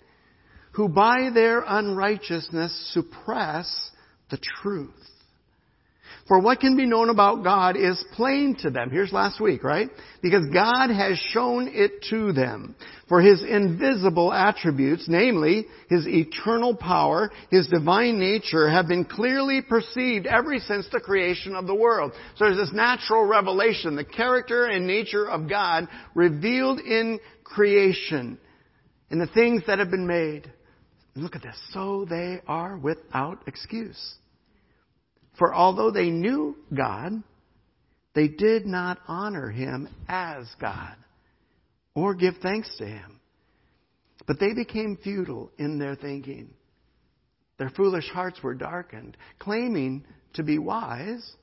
who 0.71 0.89
by 0.89 1.29
their 1.33 1.63
unrighteousness 1.65 2.91
suppress 2.93 3.91
the 4.29 4.39
truth. 4.61 4.91
For 6.27 6.39
what 6.39 6.59
can 6.59 6.75
be 6.75 6.85
known 6.85 7.09
about 7.09 7.43
God 7.43 7.77
is 7.77 8.03
plain 8.13 8.57
to 8.61 8.69
them. 8.69 8.89
Here's 8.89 9.13
last 9.13 9.39
week, 9.39 9.63
right? 9.63 9.89
Because 10.21 10.45
God 10.53 10.89
has 10.89 11.17
shown 11.29 11.69
it 11.69 12.03
to 12.09 12.33
them. 12.33 12.75
For 13.07 13.21
His 13.21 13.41
invisible 13.41 14.33
attributes, 14.33 15.05
namely 15.07 15.67
His 15.89 16.05
eternal 16.05 16.75
power, 16.75 17.31
His 17.49 17.67
divine 17.67 18.19
nature, 18.19 18.69
have 18.69 18.89
been 18.89 19.05
clearly 19.05 19.61
perceived 19.61 20.25
ever 20.25 20.59
since 20.59 20.85
the 20.91 20.99
creation 20.99 21.55
of 21.55 21.65
the 21.65 21.75
world. 21.75 22.11
So 22.35 22.45
there's 22.45 22.57
this 22.57 22.73
natural 22.73 23.23
revelation, 23.23 23.95
the 23.95 24.03
character 24.03 24.65
and 24.65 24.85
nature 24.85 25.29
of 25.29 25.47
God 25.47 25.87
revealed 26.13 26.81
in 26.81 27.19
creation, 27.45 28.37
in 29.09 29.19
the 29.19 29.27
things 29.27 29.63
that 29.67 29.79
have 29.79 29.91
been 29.91 30.07
made. 30.07 30.51
Look 31.15 31.37
at 31.37 31.41
this. 31.41 31.57
So 31.71 32.05
they 32.07 32.41
are 32.47 32.77
without 32.77 33.39
excuse. 33.47 34.17
For 35.37 35.53
although 35.53 35.91
they 35.91 36.09
knew 36.09 36.55
God, 36.75 37.23
they 38.15 38.27
did 38.27 38.65
not 38.65 38.99
honor 39.07 39.49
him 39.49 39.87
as 40.07 40.47
God 40.59 40.95
or 41.93 42.15
give 42.15 42.37
thanks 42.41 42.75
to 42.77 42.85
him. 42.85 43.19
But 44.25 44.39
they 44.39 44.53
became 44.53 44.97
futile 45.03 45.51
in 45.57 45.79
their 45.79 45.95
thinking. 45.95 46.49
Their 47.57 47.69
foolish 47.69 48.09
hearts 48.09 48.41
were 48.41 48.55
darkened. 48.55 49.17
Claiming 49.39 50.05
to 50.33 50.43
be 50.43 50.57
wise, 50.57 51.35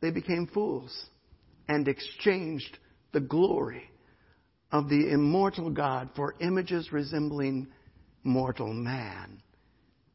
they 0.00 0.10
became 0.10 0.46
fools 0.52 1.06
and 1.68 1.88
exchanged 1.88 2.78
the 3.12 3.20
glory 3.20 3.90
of 4.70 4.88
the 4.88 5.10
immortal 5.10 5.70
God 5.70 6.10
for 6.14 6.34
images 6.40 6.92
resembling 6.92 7.68
mortal 8.22 8.72
man, 8.72 9.42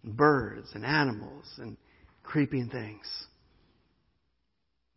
birds 0.03 0.69
and 0.75 0.85
animals 0.85 1.45
and 1.57 1.75
creeping 2.23 2.69
things. 2.69 3.05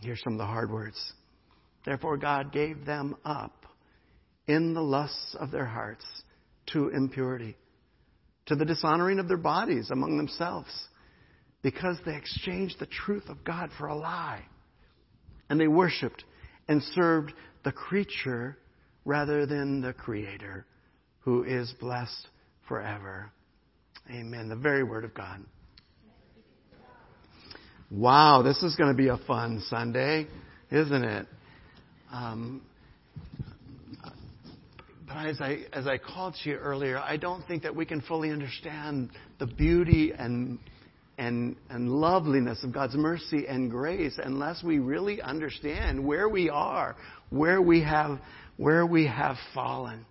Here's 0.00 0.23
some 0.23 0.35
of 0.35 0.38
the 0.38 0.47
hard 0.47 0.71
words. 0.71 1.12
Therefore, 1.85 2.16
God 2.16 2.52
gave 2.52 2.85
them 2.85 3.16
up 3.25 3.66
in 4.47 4.75
the 4.75 4.83
lusts 4.83 5.37
of 5.38 5.50
their 5.50 5.66
hearts 5.66 6.04
to 6.73 6.88
impurity, 6.88 7.56
to 8.47 8.56
the 8.56 8.64
dishonoring 8.64 9.18
of 9.18 9.28
their 9.28 9.37
bodies 9.37 9.90
among 9.90 10.16
themselves, 10.16 10.71
because 11.62 11.97
they 12.04 12.14
exchanged 12.14 12.76
the 12.78 12.87
truth 12.87 13.28
of 13.28 13.45
God 13.45 13.71
for 13.78 13.87
a 13.87 13.97
lie. 13.97 14.42
And 15.49 15.61
they 15.61 15.68
worshiped 15.68 16.25
and 16.68 16.83
served 16.95 17.33
the 17.64 17.73
creature 17.73 18.56
rather 19.04 19.47
than 19.47 19.80
the 19.80 19.92
Creator, 19.92 20.66
who 21.21 21.45
is 21.45 21.73
blessed 21.80 22.28
forever. 22.68 23.30
Amen. 24.11 24.49
The 24.49 24.56
very 24.56 24.83
Word 24.83 25.04
of 25.04 25.14
God. 25.14 25.45
Wow, 27.90 28.43
this 28.43 28.64
is 28.64 28.75
going 28.75 28.90
to 28.90 28.97
be 28.97 29.09
a 29.09 29.16
fun 29.16 29.62
Sunday, 29.69 30.26
isn't 30.73 31.05
it? 31.05 31.26
Um, 32.12 32.62
but 35.07 35.26
as 35.26 35.40
I 35.40 35.66
as 35.73 35.87
I 35.87 35.97
called 35.97 36.35
to 36.43 36.50
you 36.50 36.57
earlier, 36.57 36.99
I 36.99 37.16
don't 37.16 37.47
think 37.47 37.62
that 37.62 37.76
we 37.76 37.87
can 37.87 38.00
fully 38.00 38.33
understand 38.33 39.11
the 39.38 39.47
beauty 39.47 40.12
and 40.12 40.59
and 41.16 41.55
and 41.71 41.88
loveliness 41.88 42.64
of 42.64 42.73
God's 42.73 42.97
mercy 42.97 43.47
and 43.47 43.71
grace 43.71 44.19
unless 44.21 44.64
we 44.64 44.81
really 44.81 45.23
understand 45.23 46.05
where 46.05 46.28
we 46.28 46.50
are, 46.50 46.97
where 47.31 47.62
we 47.62 47.83
have 47.85 48.19
where 48.57 48.85
we 48.85 49.07
have 49.07 49.37
fallen. 49.55 50.05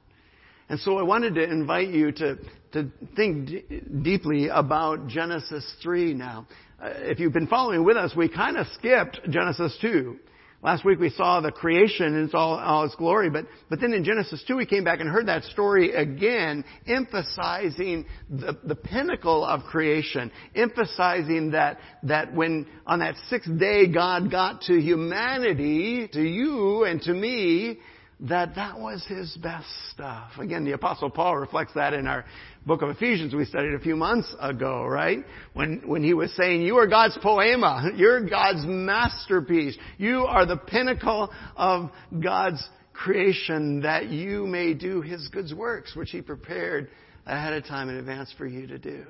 And 0.69 0.79
so 0.79 0.97
I 0.97 1.03
wanted 1.03 1.35
to 1.35 1.43
invite 1.43 1.89
you 1.89 2.11
to, 2.13 2.37
to 2.71 2.91
think 3.15 3.47
d- 3.47 3.81
deeply 4.01 4.47
about 4.47 5.07
Genesis 5.07 5.63
3 5.83 6.15
now. 6.15 6.47
Uh, 6.81 6.89
if 6.97 7.19
you've 7.19 7.33
been 7.33 7.47
following 7.47 7.85
with 7.85 7.95
us, 7.95 8.13
we 8.15 8.27
kind 8.27 8.57
of 8.57 8.67
skipped 8.73 9.21
Genesis 9.29 9.77
2. 9.81 10.19
Last 10.61 10.83
week 10.83 10.99
we 10.99 11.09
saw 11.09 11.39
the 11.39 11.51
creation 11.51 12.23
its 12.23 12.33
all, 12.33 12.55
all, 12.55 12.85
its 12.85 12.95
glory, 12.95 13.29
but, 13.29 13.45
but 13.69 13.79
then 13.79 13.93
in 13.93 14.03
Genesis 14.03 14.43
2 14.47 14.57
we 14.57 14.65
came 14.65 14.83
back 14.83 14.99
and 14.99 15.07
heard 15.07 15.27
that 15.27 15.43
story 15.43 15.93
again, 15.93 16.65
emphasizing 16.87 18.05
the, 18.29 18.57
the 18.63 18.75
pinnacle 18.75 19.45
of 19.45 19.61
creation, 19.63 20.31
emphasizing 20.55 21.51
that, 21.51 21.77
that 22.03 22.33
when 22.33 22.65
on 22.87 22.99
that 22.99 23.15
sixth 23.29 23.57
day 23.59 23.87
God 23.87 24.31
got 24.31 24.61
to 24.63 24.81
humanity, 24.81 26.09
to 26.11 26.21
you 26.21 26.83
and 26.83 26.99
to 27.03 27.13
me, 27.13 27.77
that 28.21 28.55
that 28.55 28.79
was 28.79 29.05
his 29.07 29.35
best 29.37 29.67
stuff. 29.91 30.31
Again, 30.39 30.63
the 30.63 30.71
apostle 30.71 31.09
Paul 31.09 31.37
reflects 31.37 31.73
that 31.73 31.93
in 31.93 32.07
our 32.07 32.25
book 32.65 32.81
of 32.81 32.89
Ephesians 32.89 33.33
we 33.33 33.43
studied 33.45 33.73
a 33.73 33.79
few 33.79 33.95
months 33.95 34.33
ago, 34.39 34.85
right? 34.85 35.19
When, 35.53 35.81
when 35.85 36.01
he 36.01 36.13
was 36.13 36.33
saying, 36.35 36.61
you 36.61 36.77
are 36.77 36.87
God's 36.87 37.17
poiema. 37.17 37.97
You're 37.97 38.27
God's 38.27 38.65
masterpiece. 38.65 39.77
You 39.97 40.25
are 40.25 40.45
the 40.45 40.57
pinnacle 40.57 41.29
of 41.57 41.91
God's 42.23 42.65
creation 42.93 43.81
that 43.81 44.07
you 44.07 44.47
may 44.47 44.73
do 44.73 45.01
his 45.01 45.27
good 45.27 45.51
works, 45.55 45.95
which 45.95 46.11
he 46.11 46.21
prepared 46.21 46.89
ahead 47.25 47.53
of 47.53 47.65
time 47.65 47.89
in 47.89 47.95
advance 47.95 48.33
for 48.37 48.47
you 48.47 48.65
to 48.67 48.77
do. 48.77 49.05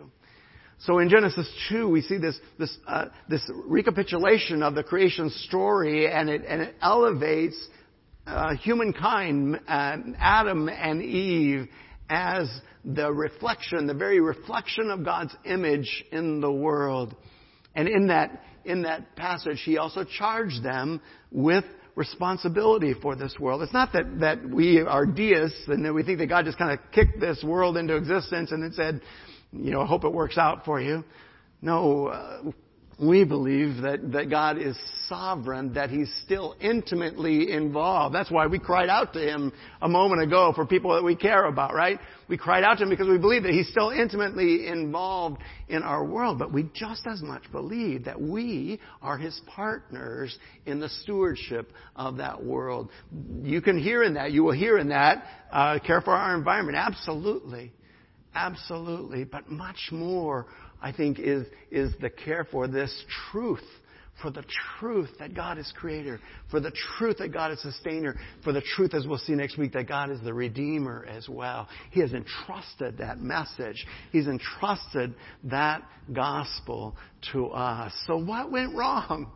So 0.80 1.00
in 1.00 1.10
Genesis 1.10 1.48
2, 1.70 1.88
we 1.88 2.02
see 2.02 2.18
this, 2.18 2.38
this, 2.58 2.76
uh, 2.88 3.06
this 3.30 3.42
recapitulation 3.66 4.62
of 4.64 4.76
the 4.76 4.84
creation 4.84 5.30
story 5.30 6.12
and 6.12 6.30
it, 6.30 6.42
and 6.48 6.62
it 6.62 6.76
elevates 6.82 7.56
uh, 8.28 8.56
humankind, 8.56 9.60
uh, 9.68 9.98
Adam 10.18 10.68
and 10.70 11.02
Eve, 11.02 11.68
as 12.10 12.50
the 12.84 13.12
reflection, 13.12 13.88
the 13.88 13.94
very 13.94 14.20
reflection 14.20 14.90
of 14.90 15.04
God's 15.04 15.36
image 15.46 16.04
in 16.12 16.42
the 16.42 16.52
world. 16.52 17.16
And 17.76 17.88
in 17.88 18.08
that, 18.08 18.44
in 18.64 18.84
that 18.84 19.16
passage, 19.16 19.62
he 19.64 19.78
also 19.78 20.04
charged 20.04 20.64
them 20.64 21.02
with 21.32 21.66
responsibility 21.96 22.94
for 22.94 23.16
this 23.16 23.36
world. 23.40 23.62
It's 23.62 23.74
not 23.74 23.94
that, 23.94 24.20
that 24.20 24.48
we 24.48 24.82
are 24.82 25.06
deists 25.06 25.64
and 25.68 25.86
that 25.86 25.94
we 25.94 26.04
think 26.04 26.20
that 26.20 26.28
God 26.28 26.46
just 26.46 26.58
kind 26.58 26.72
of 26.72 26.80
kicked 26.92 27.20
this 27.20 27.44
world 27.44 27.78
into 27.78 27.96
existence 27.96 28.52
and 28.52 28.64
then 28.64 28.74
said, 28.74 29.02
you 29.52 29.72
know, 29.72 29.82
I 29.82 29.86
hope 29.86 30.04
it 30.04 30.12
works 30.12 30.38
out 30.38 30.66
for 30.66 30.82
you. 30.82 31.04
No, 31.62 32.08
uh, 32.08 32.52
we 33.00 33.26
believe 33.26 33.82
that, 33.82 34.12
that 34.14 34.30
God 34.30 34.58
is 34.58 34.78
sovereign, 35.10 35.74
that 35.74 35.90
He's 35.90 36.12
still 36.24 36.56
intimately 36.62 37.52
involved. 37.52 38.16
That's 38.16 38.32
why 38.32 38.48
we 38.48 38.58
cried 38.58 38.90
out 38.90 39.14
to 39.14 39.20
Him 39.20 39.52
a 39.82 39.90
moment 39.90 40.22
ago 40.22 40.54
for 40.56 40.66
people 40.66 40.94
that 40.94 41.04
we 41.04 41.16
care 41.16 41.46
about, 41.46 41.74
right? 41.74 42.00
We 42.30 42.38
cried 42.38 42.64
out 42.64 42.78
to 42.78 42.84
Him 42.84 42.90
because 42.90 43.10
we 43.10 43.18
believe 43.18 43.44
that 43.44 43.52
He's 43.52 43.70
still 43.70 43.90
intimately 43.90 44.68
involved 44.68 45.42
in 45.68 45.84
our 45.84 46.06
world, 46.06 46.40
but 46.40 46.54
we 46.54 46.70
just 46.74 47.06
as 47.06 47.22
much 47.22 47.44
believe 47.52 48.06
that 48.06 48.20
we 48.20 48.80
are 49.02 49.18
His 49.18 49.40
partners 49.48 50.38
in 50.66 50.80
the 50.80 50.90
stewardship 50.90 51.72
of 51.98 52.18
that 52.18 52.44
world. 52.44 52.90
You 53.42 53.62
can 53.62 53.78
hear 53.78 54.04
in 54.04 54.14
that, 54.14 54.32
you 54.32 54.44
will 54.44 54.54
hear 54.54 54.78
in 54.78 54.90
that, 54.90 55.26
uh, 55.52 55.80
care 55.80 56.02
for 56.02 56.14
our 56.14 56.36
environment. 56.36 56.78
Absolutely. 56.78 57.74
Absolutely. 58.34 59.24
But 59.24 59.50
much 59.50 59.90
more 59.92 60.48
I 60.86 60.92
think, 60.92 61.18
is, 61.18 61.48
is 61.72 61.94
the 62.00 62.12
care 62.12 62.48
for 62.52 62.68
this 62.68 62.94
truth 63.32 63.64
for 64.22 64.32
the 64.32 64.46
truth 64.80 65.10
that 65.20 65.34
God 65.34 65.58
is 65.58 65.74
creator, 65.76 66.22
for 66.50 66.62
the 66.62 66.72
truth 66.98 67.18
that 67.18 67.34
God 67.34 67.52
is 67.52 67.62
sustainer, 67.62 68.16
for 68.46 68.54
the 68.54 68.62
truth, 68.62 68.94
as 68.94 69.06
we'll 69.06 69.18
see 69.18 69.34
next 69.34 69.58
week, 69.58 69.74
that 69.74 69.90
God 69.90 70.10
is 70.10 70.22
the 70.22 70.34
redeemer 70.34 71.06
as 71.10 71.28
well. 71.28 71.68
He 71.92 72.00
has 72.00 72.14
entrusted 72.14 72.98
that 73.00 73.20
message. 73.20 73.86
He's 74.14 74.28
entrusted 74.28 75.16
that 75.44 75.84
gospel 76.14 76.96
to 77.34 77.48
us. 77.48 77.92
So 78.08 78.16
what 78.16 78.52
went 78.54 78.74
wrong? 78.74 79.32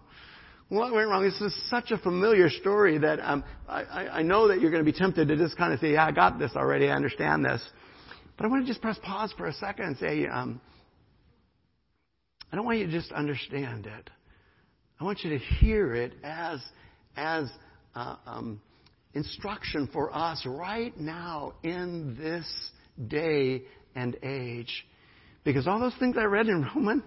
What 0.70 0.94
went 0.94 1.10
wrong? 1.10 1.24
This 1.24 1.42
is 1.42 1.70
such 1.70 1.92
a 1.92 1.98
familiar 1.98 2.50
story 2.50 3.00
that 3.00 3.20
um, 3.20 3.44
I, 3.68 3.84
I 3.84 4.22
know 4.22 4.48
that 4.48 4.62
you're 4.62 4.72
going 4.72 4.86
to 4.86 4.90
be 4.90 4.98
tempted 4.98 5.28
to 5.28 5.36
just 5.36 5.58
kind 5.58 5.74
of 5.74 5.82
say, 5.82 5.92
yeah, 5.94 6.06
I 6.06 6.12
got 6.12 6.40
this 6.40 6.52
already. 6.56 6.88
I 6.88 6.96
understand 6.96 7.44
this. 7.44 7.62
But 8.38 8.46
I 8.46 8.48
want 8.48 8.66
to 8.66 8.72
just 8.72 8.82
press 8.82 8.98
pause 9.04 9.34
for 9.36 9.48
a 9.48 9.54
second 9.54 9.86
and 9.88 9.98
say, 9.98 10.26
um, 10.26 10.62
I 12.52 12.56
don't 12.56 12.66
want 12.66 12.80
you 12.80 12.88
to 12.88 12.92
just 12.92 13.12
understand 13.12 13.86
it. 13.86 14.10
I 15.00 15.04
want 15.04 15.24
you 15.24 15.30
to 15.32 15.38
hear 15.38 15.94
it 15.94 16.14
as, 16.24 16.60
as 17.16 17.50
uh, 17.96 18.16
um, 18.26 18.62
instruction 19.14 19.90
for 19.94 20.16
us 20.16 20.44
right 20.46 20.98
now 21.00 21.54
in 21.64 22.18
this 22.20 22.46
day 23.08 23.64
and 23.96 24.18
age. 24.24 24.86
Because 25.44 25.68
all 25.68 25.80
those 25.80 25.96
things 26.00 26.16
I 26.18 26.24
read 26.24 26.48
in 26.48 26.66
Roman, 26.76 27.04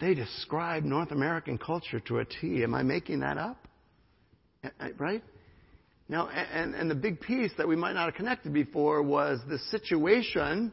they 0.00 0.14
describe 0.14 0.84
North 0.84 1.10
American 1.12 1.58
culture 1.58 2.00
to 2.00 2.18
a 2.18 2.24
T. 2.24 2.62
Am 2.62 2.74
I 2.74 2.82
making 2.82 3.20
that 3.20 3.38
up? 3.38 3.58
Right? 4.98 5.22
Now, 6.08 6.28
and, 6.28 6.74
and 6.74 6.90
the 6.90 6.94
big 6.94 7.20
piece 7.20 7.52
that 7.58 7.66
we 7.66 7.76
might 7.76 7.92
not 7.92 8.06
have 8.06 8.14
connected 8.14 8.52
before 8.52 9.02
was 9.02 9.40
the 9.48 9.58
situation 9.70 10.72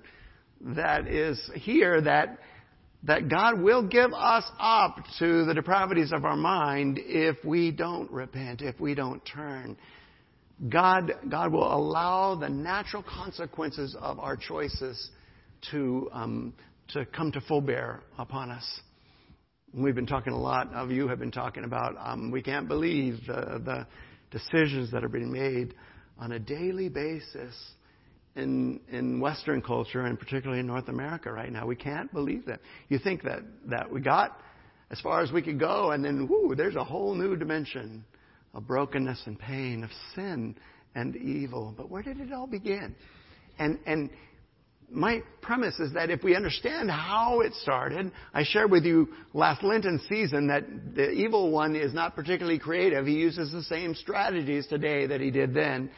that 0.61 1.07
is 1.07 1.39
here 1.55 2.01
that 2.01 2.39
that 3.03 3.27
God 3.27 3.59
will 3.59 3.85
give 3.85 4.13
us 4.13 4.45
up 4.59 4.97
to 5.19 5.45
the 5.45 5.53
depravities 5.53 6.11
of 6.13 6.23
our 6.23 6.37
mind 6.37 6.99
if 7.01 7.35
we 7.43 7.71
don't 7.71 8.09
repent, 8.09 8.61
if 8.61 8.79
we 8.79 8.95
don't 8.95 9.21
turn. 9.25 9.75
God, 10.69 11.11
God 11.29 11.51
will 11.51 11.73
allow 11.73 12.35
the 12.35 12.47
natural 12.47 13.03
consequences 13.03 13.95
of 13.99 14.19
our 14.19 14.37
choices 14.37 15.09
to, 15.71 16.09
um, 16.13 16.53
to 16.89 17.05
come 17.07 17.31
to 17.33 17.41
full 17.41 17.61
bear 17.61 18.01
upon 18.17 18.51
us. 18.51 18.79
We've 19.73 19.95
been 19.95 20.05
talking 20.05 20.31
a 20.31 20.39
lot 20.39 20.71
of 20.73 20.91
you 20.91 21.07
have 21.07 21.19
been 21.19 21.31
talking 21.31 21.65
about 21.65 21.95
um, 21.99 22.31
we 22.31 22.41
can't 22.41 22.67
believe 22.67 23.19
the, 23.27 23.61
the 23.65 23.87
decisions 24.31 24.91
that 24.91 25.03
are 25.03 25.09
being 25.09 25.31
made 25.31 25.73
on 26.19 26.33
a 26.33 26.39
daily 26.39 26.89
basis 26.89 27.55
in, 28.35 28.79
in 28.91 29.19
Western 29.19 29.61
culture 29.61 30.01
and 30.01 30.19
particularly 30.19 30.59
in 30.59 30.67
North 30.67 30.87
America 30.87 31.31
right 31.31 31.51
now. 31.51 31.65
We 31.65 31.75
can't 31.75 32.11
believe 32.13 32.45
that. 32.45 32.59
You 32.89 32.99
think 32.99 33.23
that, 33.23 33.41
that 33.67 33.91
we 33.91 34.01
got 34.01 34.39
as 34.89 34.99
far 35.01 35.21
as 35.21 35.31
we 35.31 35.41
could 35.41 35.59
go 35.59 35.91
and 35.91 36.03
then, 36.03 36.27
whoo, 36.27 36.55
there's 36.55 36.75
a 36.75 36.83
whole 36.83 37.15
new 37.15 37.35
dimension 37.35 38.03
of 38.53 38.67
brokenness 38.67 39.23
and 39.25 39.37
pain, 39.39 39.83
of 39.83 39.89
sin 40.15 40.55
and 40.95 41.15
evil. 41.15 41.73
But 41.75 41.89
where 41.89 42.03
did 42.03 42.19
it 42.19 42.31
all 42.31 42.47
begin? 42.47 42.95
And, 43.59 43.79
and 43.85 44.09
my 44.89 45.23
premise 45.41 45.79
is 45.79 45.93
that 45.93 46.09
if 46.09 46.23
we 46.23 46.35
understand 46.35 46.89
how 46.89 47.41
it 47.41 47.53
started, 47.55 48.11
I 48.33 48.43
shared 48.43 48.69
with 48.71 48.83
you 48.83 49.09
last 49.33 49.63
Lenten 49.63 49.99
season 50.09 50.47
that 50.47 50.65
the 50.95 51.09
evil 51.11 51.51
one 51.51 51.75
is 51.75 51.93
not 51.93 52.15
particularly 52.15 52.59
creative. 52.59 53.05
He 53.05 53.13
uses 53.13 53.51
the 53.51 53.63
same 53.63 53.95
strategies 53.95 54.67
today 54.67 55.07
that 55.07 55.21
he 55.21 55.31
did 55.31 55.53
then 55.53 55.89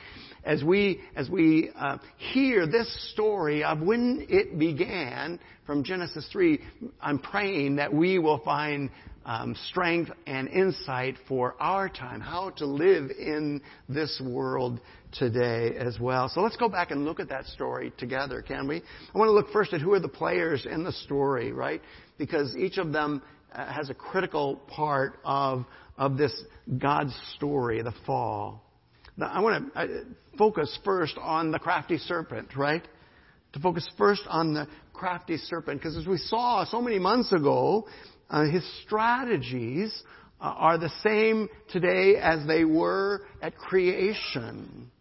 as 0.46 0.64
we, 0.64 1.02
as 1.16 1.30
we 1.30 1.72
uh, 1.75 1.98
hear 2.18 2.68
this 2.68 3.12
story 3.14 3.64
of 3.64 3.82
when 3.82 4.25
it 4.30 4.58
began 4.58 5.40
from 5.66 5.84
Genesis 5.84 6.28
3, 6.32 6.60
I'm 7.02 7.20
praying 7.20 7.78
that 7.78 7.94
we 7.94 8.20
will 8.20 8.38
find 8.40 8.92
um, 9.25 9.56
strength 9.70 10.12
and 10.28 10.48
insight 10.48 11.16
for 11.28 11.56
our 11.60 11.90
time, 11.90 12.22
how 12.22 12.52
to 12.52 12.66
live 12.66 13.10
in 13.10 13.60
this 13.90 14.22
world 14.24 14.80
today 15.12 15.75
as 15.78 16.00
well. 16.00 16.30
So 16.30 16.42
let's 16.42 16.58
go 16.58 16.70
back 16.70 16.92
and 16.92 17.06
look 17.06 17.20
at 17.20 17.30
that 17.30 17.46
story 17.48 17.92
together, 17.98 18.44
can 18.44 18.68
we? 18.68 18.77
I 19.14 19.18
want 19.18 19.29
to 19.29 19.34
look 19.34 19.51
first 19.51 19.74
at 19.74 19.81
who 19.81 19.94
are 19.94 20.00
the 20.00 20.08
players 20.08 20.68
in 20.70 20.84
the 20.84 20.92
story, 20.92 21.51
right? 21.51 21.81
Because 22.20 22.55
each 22.55 22.77
of 22.77 22.94
them 22.94 23.24
uh, 23.51 23.66
has 23.66 23.90
a 23.90 23.96
critical 23.96 24.58
part 24.68 25.20
of, 25.25 25.66
of 25.98 26.18
this 26.18 26.44
God's 26.77 27.16
story, 27.36 27.81
the 27.81 27.94
fall. 28.05 28.65
Now, 29.18 29.28
I 29.28 29.40
want 29.40 29.74
to 29.74 30.06
focus 30.38 30.78
first 30.84 31.18
on 31.18 31.51
the 31.51 31.60
crafty 31.60 31.98
serpent, 31.98 32.56
right? 32.56 32.84
To 33.54 33.60
focus 33.60 33.88
first 33.98 34.24
on 34.28 34.54
the 34.54 34.68
crafty 34.94 35.38
serpent, 35.38 35.80
because 35.80 35.96
as 35.96 36.06
we 36.06 36.18
saw 36.18 36.66
so 36.66 36.82
many 36.82 37.00
months 37.00 37.32
ago, 37.32 37.88
uh, 38.30 38.46
his 38.46 38.66
strategies 38.86 40.04
uh, 40.42 40.46
are 40.46 40.78
the 40.78 40.92
same 41.04 41.48
today 41.72 42.16
as 42.22 42.46
they 42.48 42.66
were 42.66 43.22
at 43.42 43.56
creation. 43.58 44.92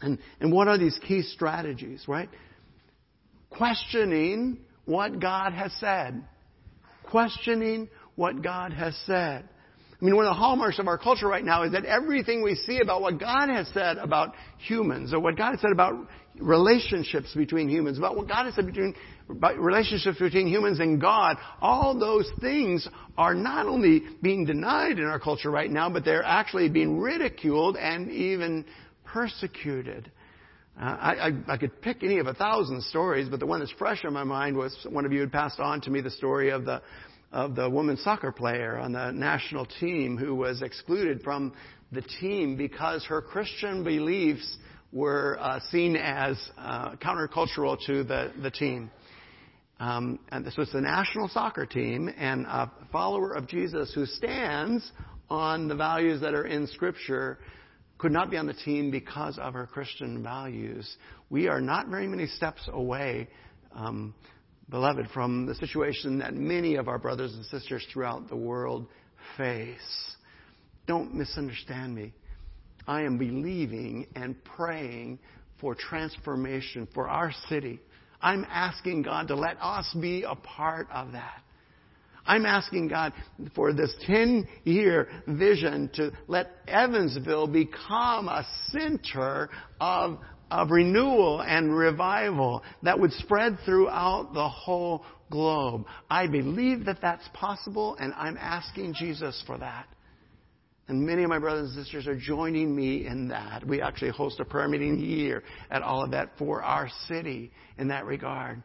And, 0.00 0.18
and 0.40 0.52
what 0.52 0.68
are 0.68 0.78
these 0.78 0.98
key 1.06 1.22
strategies, 1.22 2.04
right? 2.06 2.28
Questioning 3.50 4.58
what 4.84 5.18
God 5.20 5.52
has 5.52 5.72
said. 5.80 6.22
Questioning 7.10 7.88
what 8.14 8.42
God 8.42 8.72
has 8.72 8.96
said. 9.06 9.48
I 10.00 10.04
mean, 10.04 10.14
one 10.14 10.26
of 10.26 10.30
the 10.30 10.38
hallmarks 10.38 10.78
of 10.78 10.88
our 10.88 10.98
culture 10.98 11.26
right 11.26 11.44
now 11.44 11.62
is 11.62 11.72
that 11.72 11.86
everything 11.86 12.42
we 12.42 12.54
see 12.54 12.80
about 12.80 13.00
what 13.00 13.18
God 13.18 13.48
has 13.48 13.66
said 13.72 13.96
about 13.96 14.34
humans, 14.58 15.14
or 15.14 15.20
what 15.20 15.36
God 15.36 15.52
has 15.52 15.60
said 15.62 15.72
about 15.72 15.94
relationships 16.38 17.32
between 17.34 17.70
humans, 17.70 17.96
about 17.96 18.14
what 18.14 18.28
God 18.28 18.44
has 18.44 18.54
said 18.54 18.66
between 18.66 18.94
about 19.30 19.58
relationships 19.58 20.18
between 20.18 20.46
humans 20.48 20.80
and 20.80 21.00
God, 21.00 21.38
all 21.62 21.98
those 21.98 22.30
things 22.42 22.86
are 23.16 23.34
not 23.34 23.66
only 23.66 24.02
being 24.20 24.44
denied 24.44 24.98
in 24.98 25.04
our 25.04 25.18
culture 25.18 25.50
right 25.50 25.70
now, 25.70 25.88
but 25.88 26.04
they're 26.04 26.22
actually 26.22 26.68
being 26.68 26.98
ridiculed 26.98 27.76
and 27.76 28.10
even 28.10 28.66
persecuted. 29.04 30.10
Uh, 30.78 30.84
I, 30.84 31.12
I, 31.28 31.30
I 31.54 31.56
could 31.56 31.80
pick 31.80 32.02
any 32.02 32.18
of 32.18 32.26
a 32.26 32.34
thousand 32.34 32.82
stories, 32.82 33.30
but 33.30 33.40
the 33.40 33.46
one 33.46 33.60
that's 33.60 33.72
fresh 33.72 34.04
in 34.04 34.12
my 34.12 34.24
mind 34.24 34.58
was 34.58 34.76
one 34.90 35.06
of 35.06 35.12
you 35.12 35.20
had 35.20 35.32
passed 35.32 35.58
on 35.58 35.80
to 35.82 35.90
me 35.90 36.02
the 36.02 36.10
story 36.10 36.50
of 36.50 36.66
the 36.66 36.82
of 37.36 37.54
the 37.54 37.68
women's 37.68 38.02
soccer 38.02 38.32
player 38.32 38.78
on 38.78 38.92
the 38.92 39.10
national 39.10 39.66
team 39.66 40.16
who 40.16 40.34
was 40.34 40.62
excluded 40.62 41.20
from 41.22 41.52
the 41.92 42.00
team 42.00 42.56
because 42.56 43.04
her 43.04 43.20
Christian 43.20 43.84
beliefs 43.84 44.56
were 44.90 45.36
uh, 45.38 45.60
seen 45.70 45.96
as 45.96 46.38
uh, 46.56 46.96
countercultural 46.96 47.76
to 47.84 48.04
the, 48.04 48.32
the 48.40 48.50
team. 48.50 48.90
Um, 49.78 50.18
and 50.30 50.46
this 50.46 50.56
was 50.56 50.72
the 50.72 50.80
national 50.80 51.28
soccer 51.28 51.66
team, 51.66 52.08
and 52.16 52.46
a 52.46 52.72
follower 52.90 53.32
of 53.32 53.46
Jesus 53.46 53.92
who 53.94 54.06
stands 54.06 54.90
on 55.28 55.68
the 55.68 55.74
values 55.74 56.22
that 56.22 56.32
are 56.32 56.46
in 56.46 56.66
Scripture 56.68 57.38
could 57.98 58.12
not 58.12 58.30
be 58.30 58.38
on 58.38 58.46
the 58.46 58.54
team 58.54 58.90
because 58.90 59.36
of 59.36 59.52
her 59.52 59.66
Christian 59.66 60.22
values. 60.22 60.96
We 61.28 61.48
are 61.48 61.60
not 61.60 61.88
very 61.88 62.08
many 62.08 62.28
steps 62.28 62.66
away 62.72 63.28
um, 63.74 64.14
beloved, 64.68 65.08
from 65.12 65.46
the 65.46 65.54
situation 65.54 66.18
that 66.18 66.34
many 66.34 66.76
of 66.76 66.88
our 66.88 66.98
brothers 66.98 67.34
and 67.34 67.44
sisters 67.46 67.86
throughout 67.92 68.28
the 68.28 68.36
world 68.36 68.86
face. 69.36 70.14
Don't 70.86 71.14
misunderstand 71.14 71.94
me. 71.94 72.12
I 72.86 73.02
am 73.02 73.18
believing 73.18 74.06
and 74.14 74.36
praying 74.44 75.18
for 75.60 75.74
transformation 75.74 76.86
for 76.94 77.08
our 77.08 77.32
city. 77.48 77.80
I'm 78.20 78.46
asking 78.48 79.02
God 79.02 79.28
to 79.28 79.34
let 79.34 79.56
us 79.60 79.94
be 80.00 80.22
a 80.22 80.34
part 80.34 80.88
of 80.92 81.12
that. 81.12 81.42
I'm 82.26 82.44
asking 82.44 82.88
God 82.88 83.12
for 83.54 83.72
this 83.72 83.94
10 84.06 84.48
year 84.64 85.08
vision 85.28 85.90
to 85.94 86.10
let 86.26 86.50
Evansville 86.66 87.46
become 87.46 88.28
a 88.28 88.44
center 88.70 89.48
of 89.80 90.18
of 90.50 90.70
renewal 90.70 91.42
and 91.42 91.76
revival 91.76 92.62
that 92.82 92.98
would 92.98 93.12
spread 93.12 93.58
throughout 93.64 94.32
the 94.32 94.48
whole 94.48 95.04
globe. 95.30 95.84
I 96.08 96.26
believe 96.26 96.84
that 96.86 97.00
that's 97.00 97.28
possible, 97.34 97.96
and 97.98 98.12
I'm 98.14 98.36
asking 98.36 98.94
Jesus 98.94 99.42
for 99.46 99.58
that. 99.58 99.86
And 100.88 101.04
many 101.04 101.24
of 101.24 101.28
my 101.28 101.40
brothers 101.40 101.74
and 101.74 101.84
sisters 101.84 102.06
are 102.06 102.16
joining 102.16 102.74
me 102.74 103.06
in 103.06 103.28
that. 103.28 103.66
We 103.66 103.82
actually 103.82 104.12
host 104.12 104.38
a 104.38 104.44
prayer 104.44 104.68
meeting 104.68 104.96
here 104.96 105.42
at 105.68 105.82
Olivet 105.82 106.30
for 106.38 106.62
our 106.62 106.88
city 107.08 107.50
in 107.76 107.88
that 107.88 108.06
regard. 108.06 108.62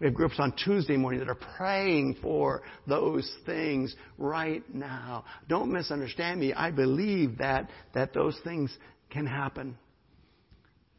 We 0.00 0.06
have 0.06 0.14
groups 0.14 0.36
on 0.38 0.52
Tuesday 0.64 0.96
morning 0.96 1.20
that 1.20 1.28
are 1.28 1.38
praying 1.56 2.16
for 2.22 2.62
those 2.88 3.30
things 3.46 3.94
right 4.18 4.64
now. 4.74 5.24
Don't 5.48 5.70
misunderstand 5.70 6.40
me. 6.40 6.54
I 6.54 6.70
believe 6.70 7.38
that, 7.38 7.70
that 7.94 8.14
those 8.14 8.36
things 8.42 8.76
can 9.10 9.26
happen. 9.26 9.76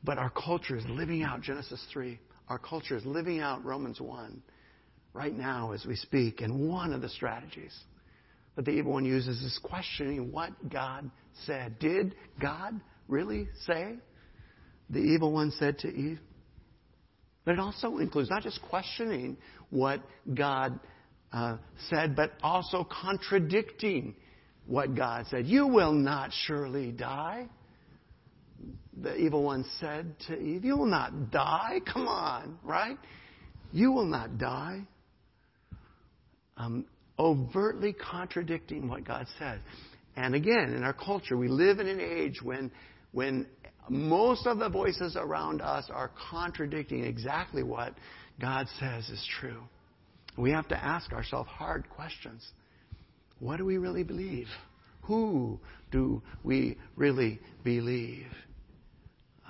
But 0.03 0.17
our 0.17 0.31
culture 0.31 0.75
is 0.75 0.85
living 0.87 1.23
out 1.23 1.41
Genesis 1.41 1.83
3. 1.93 2.19
Our 2.49 2.57
culture 2.57 2.97
is 2.97 3.05
living 3.05 3.39
out 3.39 3.63
Romans 3.63 4.01
1 4.01 4.41
right 5.13 5.35
now 5.35 5.71
as 5.71 5.85
we 5.85 5.95
speak. 5.95 6.41
And 6.41 6.67
one 6.67 6.93
of 6.93 7.01
the 7.01 7.09
strategies 7.09 7.77
that 8.55 8.65
the 8.65 8.71
evil 8.71 8.93
one 8.93 9.05
uses 9.05 9.41
is 9.41 9.59
questioning 9.63 10.31
what 10.31 10.51
God 10.69 11.09
said. 11.45 11.79
Did 11.79 12.15
God 12.39 12.79
really 13.07 13.47
say? 13.65 13.95
The 14.89 14.99
evil 14.99 15.31
one 15.31 15.51
said 15.51 15.79
to 15.79 15.87
Eve. 15.87 16.19
But 17.45 17.53
it 17.53 17.59
also 17.59 17.97
includes 17.97 18.29
not 18.29 18.43
just 18.43 18.61
questioning 18.63 19.37
what 19.69 20.01
God 20.33 20.79
uh, 21.31 21.57
said, 21.89 22.15
but 22.15 22.33
also 22.43 22.85
contradicting 23.01 24.15
what 24.67 24.95
God 24.95 25.25
said. 25.29 25.47
You 25.47 25.67
will 25.67 25.93
not 25.93 26.31
surely 26.45 26.91
die. 26.91 27.47
The 28.99 29.15
evil 29.15 29.43
one 29.43 29.65
said 29.79 30.15
to 30.27 30.37
Eve, 30.37 30.65
You 30.65 30.77
will 30.77 30.85
not 30.85 31.31
die. 31.31 31.79
Come 31.91 32.07
on, 32.07 32.59
right? 32.63 32.97
You 33.71 33.91
will 33.91 34.05
not 34.05 34.37
die. 34.37 34.81
Um, 36.57 36.85
overtly 37.17 37.93
contradicting 37.93 38.87
what 38.89 39.05
God 39.05 39.27
says. 39.39 39.59
And 40.15 40.35
again, 40.35 40.73
in 40.73 40.83
our 40.83 40.93
culture, 40.93 41.37
we 41.37 41.47
live 41.47 41.79
in 41.79 41.87
an 41.87 42.01
age 42.01 42.41
when, 42.41 42.71
when 43.11 43.47
most 43.89 44.45
of 44.45 44.59
the 44.59 44.69
voices 44.69 45.15
around 45.15 45.61
us 45.61 45.85
are 45.89 46.11
contradicting 46.29 47.03
exactly 47.03 47.63
what 47.63 47.93
God 48.39 48.67
says 48.79 49.07
is 49.09 49.25
true. 49.39 49.61
We 50.37 50.51
have 50.51 50.67
to 50.69 50.83
ask 50.83 51.11
ourselves 51.13 51.49
hard 51.49 51.89
questions. 51.89 52.45
What 53.39 53.57
do 53.57 53.65
we 53.65 53.77
really 53.77 54.03
believe? 54.03 54.47
Who 55.03 55.59
do 55.91 56.21
we 56.43 56.77
really 56.95 57.39
believe? 57.63 58.27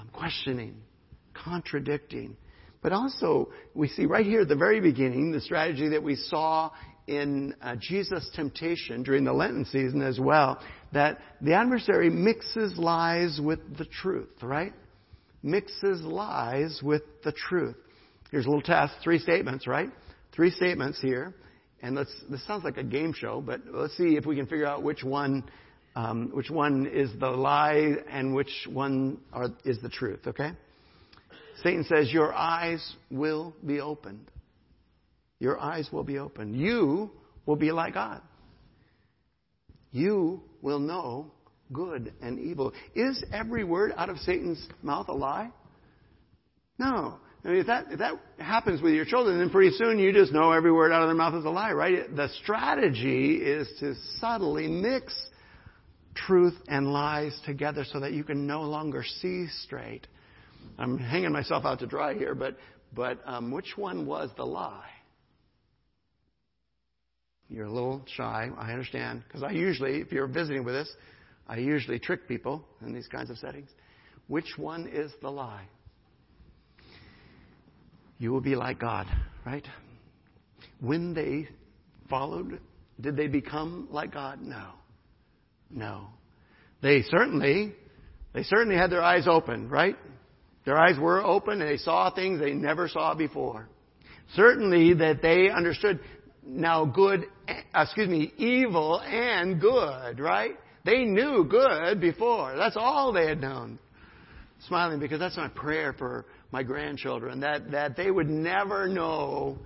I'm 0.01 0.07
questioning, 0.07 0.75
contradicting. 1.33 2.35
But 2.81 2.91
also, 2.91 3.49
we 3.75 3.87
see 3.87 4.05
right 4.05 4.25
here 4.25 4.41
at 4.41 4.47
the 4.47 4.55
very 4.55 4.81
beginning 4.81 5.31
the 5.31 5.41
strategy 5.41 5.89
that 5.89 6.01
we 6.01 6.15
saw 6.15 6.71
in 7.05 7.53
uh, 7.61 7.75
Jesus' 7.79 8.27
temptation 8.35 9.03
during 9.03 9.23
the 9.23 9.33
Lenten 9.33 9.65
season 9.65 10.01
as 10.01 10.19
well, 10.19 10.59
that 10.93 11.19
the 11.41 11.53
adversary 11.53 12.09
mixes 12.09 12.77
lies 12.77 13.39
with 13.41 13.59
the 13.77 13.85
truth, 13.85 14.31
right? 14.41 14.73
Mixes 15.43 16.01
lies 16.01 16.79
with 16.83 17.03
the 17.23 17.31
truth. 17.31 17.75
Here's 18.31 18.45
a 18.45 18.49
little 18.49 18.63
test, 18.63 18.93
three 19.03 19.19
statements, 19.19 19.67
right? 19.67 19.89
Three 20.33 20.51
statements 20.51 20.99
here. 20.99 21.35
And 21.83 21.95
let's, 21.95 22.13
this 22.29 22.45
sounds 22.47 22.63
like 22.63 22.77
a 22.77 22.83
game 22.83 23.13
show, 23.13 23.41
but 23.41 23.61
let's 23.71 23.95
see 23.97 24.15
if 24.15 24.25
we 24.25 24.35
can 24.35 24.45
figure 24.45 24.67
out 24.67 24.83
which 24.83 25.03
one, 25.03 25.43
um, 25.95 26.31
which 26.33 26.49
one 26.49 26.87
is 26.87 27.09
the 27.19 27.29
lie 27.29 27.95
and 28.09 28.33
which 28.33 28.67
one 28.71 29.19
are, 29.33 29.49
is 29.65 29.79
the 29.81 29.89
truth, 29.89 30.21
okay? 30.27 30.51
Satan 31.63 31.83
says, 31.83 32.11
Your 32.11 32.33
eyes 32.33 32.95
will 33.09 33.53
be 33.65 33.79
opened. 33.79 34.31
Your 35.39 35.59
eyes 35.59 35.89
will 35.91 36.03
be 36.03 36.17
opened. 36.17 36.55
You 36.55 37.11
will 37.45 37.55
be 37.55 37.71
like 37.71 37.95
God. 37.95 38.21
You 39.91 40.41
will 40.61 40.79
know 40.79 41.31
good 41.73 42.13
and 42.21 42.39
evil. 42.39 42.73
Is 42.95 43.23
every 43.33 43.63
word 43.63 43.93
out 43.97 44.09
of 44.09 44.17
Satan's 44.19 44.65
mouth 44.81 45.09
a 45.09 45.13
lie? 45.13 45.51
No. 46.77 47.17
I 47.43 47.47
mean, 47.47 47.57
if 47.57 47.67
that, 47.67 47.87
if 47.91 47.99
that 47.99 48.19
happens 48.37 48.81
with 48.81 48.93
your 48.93 49.05
children, 49.05 49.39
then 49.39 49.49
pretty 49.49 49.75
soon 49.75 49.97
you 49.97 50.13
just 50.13 50.31
know 50.31 50.51
every 50.51 50.71
word 50.71 50.91
out 50.91 51.01
of 51.01 51.07
their 51.07 51.15
mouth 51.15 51.33
is 51.33 51.43
a 51.43 51.49
lie, 51.49 51.71
right? 51.71 52.15
The 52.15 52.29
strategy 52.43 53.35
is 53.35 53.67
to 53.79 53.95
subtly 54.19 54.67
mix 54.67 55.13
truth 56.15 56.57
and 56.67 56.91
lies 56.91 57.39
together 57.45 57.85
so 57.91 57.99
that 57.99 58.13
you 58.13 58.23
can 58.23 58.47
no 58.47 58.61
longer 58.61 59.03
see 59.21 59.47
straight. 59.63 60.07
I'm 60.77 60.97
hanging 60.97 61.31
myself 61.31 61.65
out 61.65 61.79
to 61.79 61.87
dry 61.87 62.13
here, 62.13 62.35
but, 62.35 62.57
but 62.93 63.19
um, 63.25 63.51
which 63.51 63.77
one 63.77 64.05
was 64.05 64.29
the 64.37 64.45
lie? 64.45 64.89
You're 67.49 67.65
a 67.65 67.71
little 67.71 68.01
shy, 68.15 68.49
I 68.57 68.71
understand, 68.71 69.23
because 69.27 69.43
I 69.43 69.51
usually, 69.51 69.99
if 69.99 70.11
you're 70.11 70.27
visiting 70.27 70.63
with 70.63 70.75
us, 70.75 70.89
I 71.47 71.57
usually 71.57 71.99
trick 71.99 72.27
people 72.27 72.63
in 72.85 72.93
these 72.93 73.07
kinds 73.07 73.29
of 73.29 73.37
settings. 73.37 73.69
Which 74.27 74.57
one 74.57 74.87
is 74.87 75.11
the 75.21 75.29
lie? 75.29 75.67
You 78.19 78.31
will 78.31 78.39
be 78.39 78.55
like 78.55 78.79
God, 78.79 79.07
right? 79.45 79.67
When 80.79 81.13
they 81.13 81.49
followed, 82.09 82.61
did 83.01 83.17
they 83.17 83.27
become 83.27 83.89
like 83.91 84.13
God? 84.13 84.41
No. 84.41 84.69
No. 85.73 86.07
They 86.81 87.03
certainly, 87.03 87.73
they 88.33 88.43
certainly 88.43 88.75
had 88.75 88.91
their 88.91 89.03
eyes 89.03 89.27
open, 89.27 89.69
right? 89.69 89.95
Their 90.65 90.77
eyes 90.77 90.97
were 90.99 91.23
open 91.23 91.61
and 91.61 91.69
they 91.69 91.77
saw 91.77 92.13
things 92.13 92.39
they 92.39 92.53
never 92.53 92.87
saw 92.87 93.15
before. 93.15 93.67
Certainly 94.35 94.95
that 94.95 95.21
they 95.21 95.49
understood 95.49 95.99
now 96.43 96.85
good, 96.85 97.25
eh, 97.47 97.61
excuse 97.75 98.09
me, 98.09 98.33
evil 98.37 98.99
and 99.01 99.59
good, 99.59 100.19
right? 100.19 100.57
They 100.85 101.03
knew 101.03 101.45
good 101.49 101.99
before. 101.99 102.55
That's 102.55 102.77
all 102.77 103.11
they 103.11 103.27
had 103.27 103.41
known. 103.41 103.79
Smiling 104.67 104.99
because 104.99 105.19
that's 105.19 105.37
my 105.37 105.49
prayer 105.49 105.93
for 105.93 106.25
my 106.51 106.63
grandchildren, 106.63 107.39
that, 107.39 107.71
that 107.71 107.95
they 107.95 108.11
would 108.11 108.29
never 108.29 108.87
know 108.87 109.57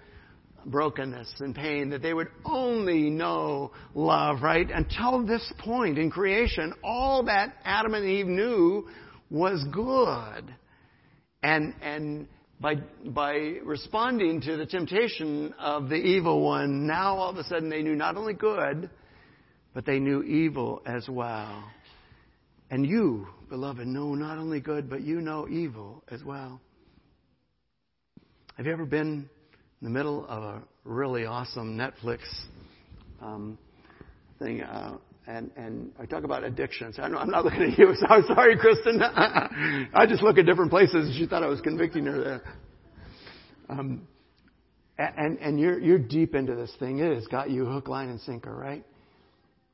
brokenness 0.65 1.33
and 1.39 1.55
pain, 1.55 1.89
that 1.89 2.01
they 2.01 2.13
would 2.13 2.29
only 2.43 3.09
know 3.09 3.71
love, 3.93 4.41
right? 4.41 4.69
Until 4.69 5.25
this 5.25 5.53
point 5.59 5.97
in 5.97 6.09
creation, 6.09 6.73
all 6.83 7.23
that 7.23 7.55
Adam 7.63 7.93
and 7.93 8.05
Eve 8.05 8.27
knew 8.27 8.87
was 9.29 9.63
good. 9.71 10.53
And, 11.43 11.73
and 11.81 12.27
by, 12.59 12.75
by 13.05 13.33
responding 13.63 14.41
to 14.41 14.57
the 14.57 14.65
temptation 14.65 15.53
of 15.59 15.89
the 15.89 15.95
evil 15.95 16.41
one, 16.41 16.87
now 16.87 17.17
all 17.17 17.29
of 17.29 17.37
a 17.37 17.43
sudden 17.43 17.69
they 17.69 17.81
knew 17.81 17.95
not 17.95 18.17
only 18.17 18.33
good, 18.33 18.89
but 19.73 19.85
they 19.85 19.99
knew 19.99 20.23
evil 20.23 20.81
as 20.85 21.07
well. 21.07 21.63
And 22.71 22.85
you, 22.85 23.27
beloved, 23.49 23.85
know 23.85 24.15
not 24.15 24.37
only 24.37 24.59
good, 24.59 24.89
but 24.89 25.01
you 25.01 25.21
know 25.21 25.47
evil 25.47 26.03
as 26.09 26.23
well. 26.23 26.59
Have 28.57 28.65
you 28.65 28.71
ever 28.71 28.85
been 28.85 29.29
in 29.81 29.85
the 29.85 29.89
middle 29.89 30.25
of 30.27 30.43
a 30.43 30.61
really 30.83 31.25
awesome 31.25 31.77
Netflix 31.77 32.19
um, 33.21 33.57
thing? 34.39 34.61
Uh, 34.61 34.97
and 35.27 35.51
and 35.55 35.91
I 35.99 36.05
talk 36.05 36.23
about 36.23 36.43
addictions. 36.43 36.97
I'm 36.99 37.11
not 37.11 37.27
looking 37.45 37.63
at 37.63 37.77
you. 37.77 37.93
So 37.99 38.05
I'm 38.07 38.23
sorry, 38.27 38.57
Kristen. 38.57 39.01
I 39.01 40.05
just 40.07 40.21
look 40.21 40.37
at 40.37 40.45
different 40.45 40.71
places. 40.71 41.15
She 41.17 41.25
thought 41.25 41.43
I 41.43 41.47
was 41.47 41.61
convicting 41.61 42.05
her 42.05 42.23
there. 42.23 42.43
Um, 43.69 44.07
and 44.97 45.37
and 45.39 45.59
you're 45.59 45.79
you're 45.79 45.99
deep 45.99 46.35
into 46.35 46.55
this 46.55 46.71
thing. 46.79 46.99
It 46.99 47.13
has 47.13 47.27
got 47.27 47.49
you 47.49 47.65
hook, 47.65 47.87
line, 47.87 48.09
and 48.09 48.21
sinker, 48.21 48.53
right? 48.55 48.85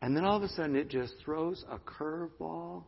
And 0.01 0.17
then 0.17 0.25
all 0.25 0.35
of 0.35 0.43
a 0.43 0.49
sudden, 0.49 0.75
it 0.75 0.89
just 0.89 1.13
throws 1.23 1.63
a 1.69 1.77
curveball 1.77 2.83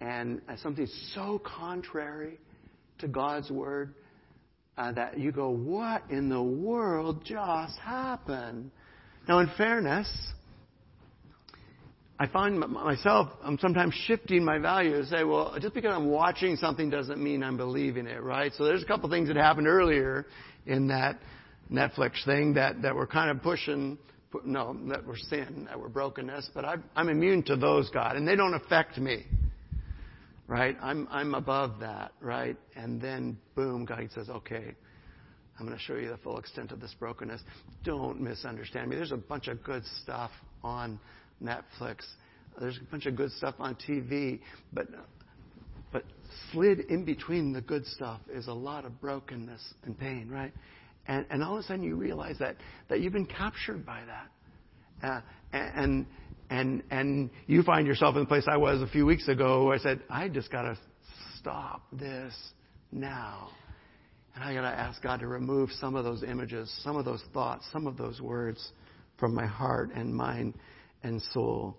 and 0.00 0.40
something 0.62 0.88
so 1.14 1.40
contrary 1.44 2.38
to 2.98 3.08
God's 3.08 3.50
word 3.50 3.94
uh, 4.76 4.92
that 4.92 5.18
you 5.18 5.32
go, 5.32 5.50
what 5.50 6.02
in 6.10 6.28
the 6.28 6.42
world 6.42 7.24
just 7.24 7.78
happened? 7.78 8.70
Now, 9.28 9.38
in 9.40 9.50
fairness, 9.56 10.08
I 12.18 12.26
find 12.26 12.58
myself, 12.58 13.28
I'm 13.42 13.58
sometimes 13.58 13.94
shifting 14.06 14.44
my 14.44 14.58
value 14.58 14.92
to 14.92 15.06
say, 15.06 15.24
well, 15.24 15.56
just 15.60 15.74
because 15.74 15.92
I'm 15.92 16.08
watching 16.08 16.56
something 16.56 16.88
doesn't 16.88 17.22
mean 17.22 17.42
I'm 17.42 17.56
believing 17.56 18.06
it, 18.06 18.22
right? 18.22 18.52
So 18.56 18.64
there's 18.64 18.82
a 18.82 18.86
couple 18.86 19.10
things 19.10 19.28
that 19.28 19.36
happened 19.36 19.66
earlier 19.66 20.26
in 20.66 20.88
that 20.88 21.18
Netflix 21.70 22.24
thing 22.24 22.54
that, 22.54 22.82
that 22.82 22.94
were 22.94 23.06
kind 23.06 23.30
of 23.30 23.42
pushing, 23.42 23.98
no, 24.44 24.76
that 24.88 25.04
were 25.04 25.16
sin, 25.16 25.66
that 25.68 25.78
were 25.78 25.88
brokenness, 25.88 26.50
but 26.54 26.64
I, 26.64 26.76
I'm 26.94 27.08
immune 27.08 27.42
to 27.44 27.56
those, 27.56 27.90
God, 27.90 28.16
and 28.16 28.26
they 28.26 28.36
don't 28.36 28.54
affect 28.54 28.98
me 28.98 29.24
right? 30.52 30.76
I'm, 30.82 31.08
I'm 31.10 31.34
above 31.34 31.80
that, 31.80 32.12
right? 32.20 32.58
And 32.76 33.00
then, 33.00 33.38
boom, 33.54 33.86
God 33.86 34.06
says, 34.14 34.28
okay, 34.28 34.74
I'm 35.58 35.64
going 35.64 35.78
to 35.78 35.82
show 35.82 35.94
you 35.94 36.10
the 36.10 36.18
full 36.18 36.38
extent 36.38 36.72
of 36.72 36.80
this 36.80 36.94
brokenness. 37.00 37.40
Don't 37.84 38.20
misunderstand 38.20 38.90
me. 38.90 38.96
There's 38.96 39.12
a 39.12 39.16
bunch 39.16 39.48
of 39.48 39.64
good 39.64 39.82
stuff 40.02 40.30
on 40.62 41.00
Netflix. 41.42 42.00
There's 42.60 42.76
a 42.76 42.90
bunch 42.90 43.06
of 43.06 43.16
good 43.16 43.30
stuff 43.32 43.54
on 43.60 43.76
TV, 43.76 44.40
but 44.74 44.88
but 45.90 46.04
slid 46.50 46.80
in 46.80 47.06
between 47.06 47.54
the 47.54 47.62
good 47.62 47.86
stuff 47.86 48.20
is 48.30 48.46
a 48.46 48.52
lot 48.52 48.84
of 48.84 49.00
brokenness 49.00 49.62
and 49.84 49.98
pain, 49.98 50.28
right? 50.30 50.52
And 51.06 51.24
and 51.30 51.42
all 51.42 51.56
of 51.56 51.60
a 51.60 51.66
sudden 51.66 51.82
you 51.82 51.96
realize 51.96 52.36
that 52.40 52.56
that 52.90 53.00
you've 53.00 53.14
been 53.14 53.24
captured 53.24 53.86
by 53.86 54.02
that, 55.00 55.08
uh, 55.08 55.20
and 55.54 56.06
and 56.52 56.82
and 56.90 57.30
you 57.46 57.62
find 57.62 57.86
yourself 57.86 58.14
in 58.14 58.20
the 58.20 58.26
place 58.26 58.44
I 58.46 58.58
was 58.58 58.82
a 58.82 58.86
few 58.86 59.06
weeks 59.06 59.26
ago 59.26 59.64
where 59.64 59.74
I 59.74 59.78
said, 59.78 60.00
I 60.10 60.28
just 60.28 60.52
got 60.52 60.62
to 60.62 60.78
stop 61.38 61.82
this 61.92 62.34
now. 62.92 63.48
And 64.34 64.44
I 64.44 64.52
got 64.52 64.62
to 64.62 64.78
ask 64.78 65.02
God 65.02 65.20
to 65.20 65.28
remove 65.28 65.70
some 65.72 65.94
of 65.94 66.04
those 66.04 66.22
images, 66.22 66.70
some 66.84 66.96
of 66.96 67.06
those 67.06 67.22
thoughts, 67.32 67.64
some 67.72 67.86
of 67.86 67.96
those 67.96 68.20
words 68.20 68.72
from 69.18 69.34
my 69.34 69.46
heart 69.46 69.92
and 69.94 70.14
mind 70.14 70.54
and 71.02 71.22
soul. 71.32 71.78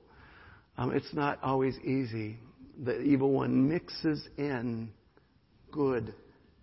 Um, 0.77 0.91
it's 0.91 1.13
not 1.13 1.37
always 1.43 1.77
easy. 1.79 2.37
The 2.83 2.99
evil 3.01 3.31
one 3.31 3.69
mixes 3.69 4.27
in 4.37 4.89
good 5.71 6.15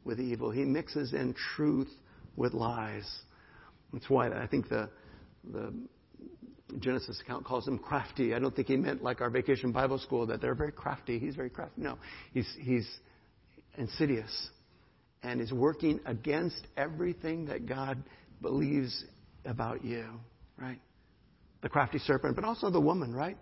with 0.05 0.18
evil. 0.18 0.51
He 0.51 0.64
mixes 0.64 1.12
in 1.12 1.35
truth 1.55 1.90
with 2.35 2.55
lies. 2.55 3.09
That's 3.92 4.11
why 4.11 4.31
I 4.31 4.49
think 4.49 4.68
the 4.68 4.90
the 5.53 5.73
Genesis 6.79 7.21
account 7.21 7.45
calls 7.45 7.67
him 7.67 7.79
crafty. 7.79 8.35
I 8.35 8.39
don't 8.39 8.55
think 8.55 8.69
he 8.69 8.77
meant 8.77 9.03
like 9.03 9.21
our 9.21 9.31
vacation 9.31 9.73
Bible 9.73 9.99
school 9.99 10.27
that 10.27 10.41
they're 10.41 10.55
very 10.55 10.73
crafty. 10.73 11.19
He's 11.19 11.35
very 11.35 11.51
crafty. 11.51 11.83
No, 11.83 11.99
he's, 12.33 12.49
he's 12.61 12.89
insidious 13.77 14.49
and 15.23 15.41
is 15.41 15.53
working 15.53 16.01
against 16.07 16.67
everything 16.77 17.47
that 17.47 17.67
God 17.67 18.03
believes 18.41 19.05
about 19.45 19.85
you, 19.85 20.07
right? 20.57 20.79
The 21.63 21.69
crafty 21.69 21.99
serpent, 21.99 22.37
but 22.37 22.45
also 22.45 22.71
the 22.71 22.81
woman, 22.81 23.15
right? 23.15 23.37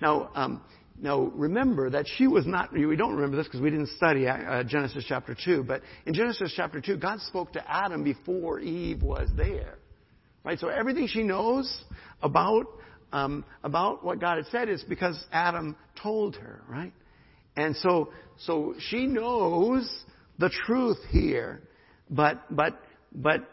Now, 0.00 0.30
um, 0.34 0.62
now 1.00 1.32
remember 1.34 1.90
that 1.90 2.06
she 2.16 2.26
was 2.26 2.46
not, 2.46 2.72
we 2.72 2.96
don't 2.96 3.14
remember 3.14 3.36
this 3.36 3.46
because 3.46 3.60
we 3.60 3.70
didn't 3.70 3.90
study 3.96 4.28
uh, 4.28 4.62
Genesis 4.64 5.04
chapter 5.08 5.36
2, 5.44 5.64
but 5.64 5.82
in 6.06 6.14
Genesis 6.14 6.52
chapter 6.54 6.80
2, 6.80 6.96
God 6.96 7.20
spoke 7.22 7.52
to 7.54 7.70
Adam 7.70 8.04
before 8.04 8.60
Eve 8.60 9.02
was 9.02 9.28
there. 9.36 9.79
Right? 10.44 10.58
So 10.58 10.68
everything 10.68 11.06
she 11.06 11.22
knows 11.22 11.84
about, 12.22 12.66
um, 13.12 13.44
about 13.62 14.04
what 14.04 14.20
God 14.20 14.36
had 14.36 14.46
said 14.46 14.68
is 14.68 14.82
because 14.88 15.22
Adam 15.32 15.76
told 16.02 16.36
her, 16.36 16.62
right? 16.68 16.92
And 17.56 17.76
so, 17.76 18.10
so 18.38 18.74
she 18.78 19.06
knows 19.06 19.90
the 20.38 20.50
truth 20.66 20.98
here, 21.10 21.60
but, 22.08 22.42
but, 22.50 22.80
but 23.12 23.48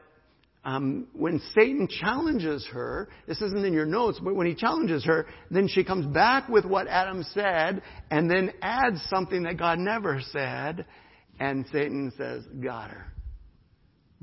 um, 0.63 1.07
when 1.13 1.41
Satan 1.55 1.87
challenges 1.87 2.67
her, 2.73 3.09
this 3.27 3.41
isn't 3.41 3.65
in 3.65 3.73
your 3.73 3.85
notes, 3.85 4.19
but 4.21 4.35
when 4.35 4.47
he 4.47 4.55
challenges 4.55 5.03
her, 5.05 5.25
then 5.49 5.67
she 5.67 5.83
comes 5.83 6.05
back 6.05 6.49
with 6.49 6.65
what 6.65 6.87
Adam 6.87 7.23
said 7.33 7.81
and 8.11 8.29
then 8.29 8.51
adds 8.61 9.01
something 9.09 9.43
that 9.43 9.57
God 9.57 9.79
never 9.79 10.21
said, 10.31 10.85
and 11.39 11.65
Satan 11.71 12.11
says, 12.17 12.43
Got 12.61 12.91
her. 12.91 13.05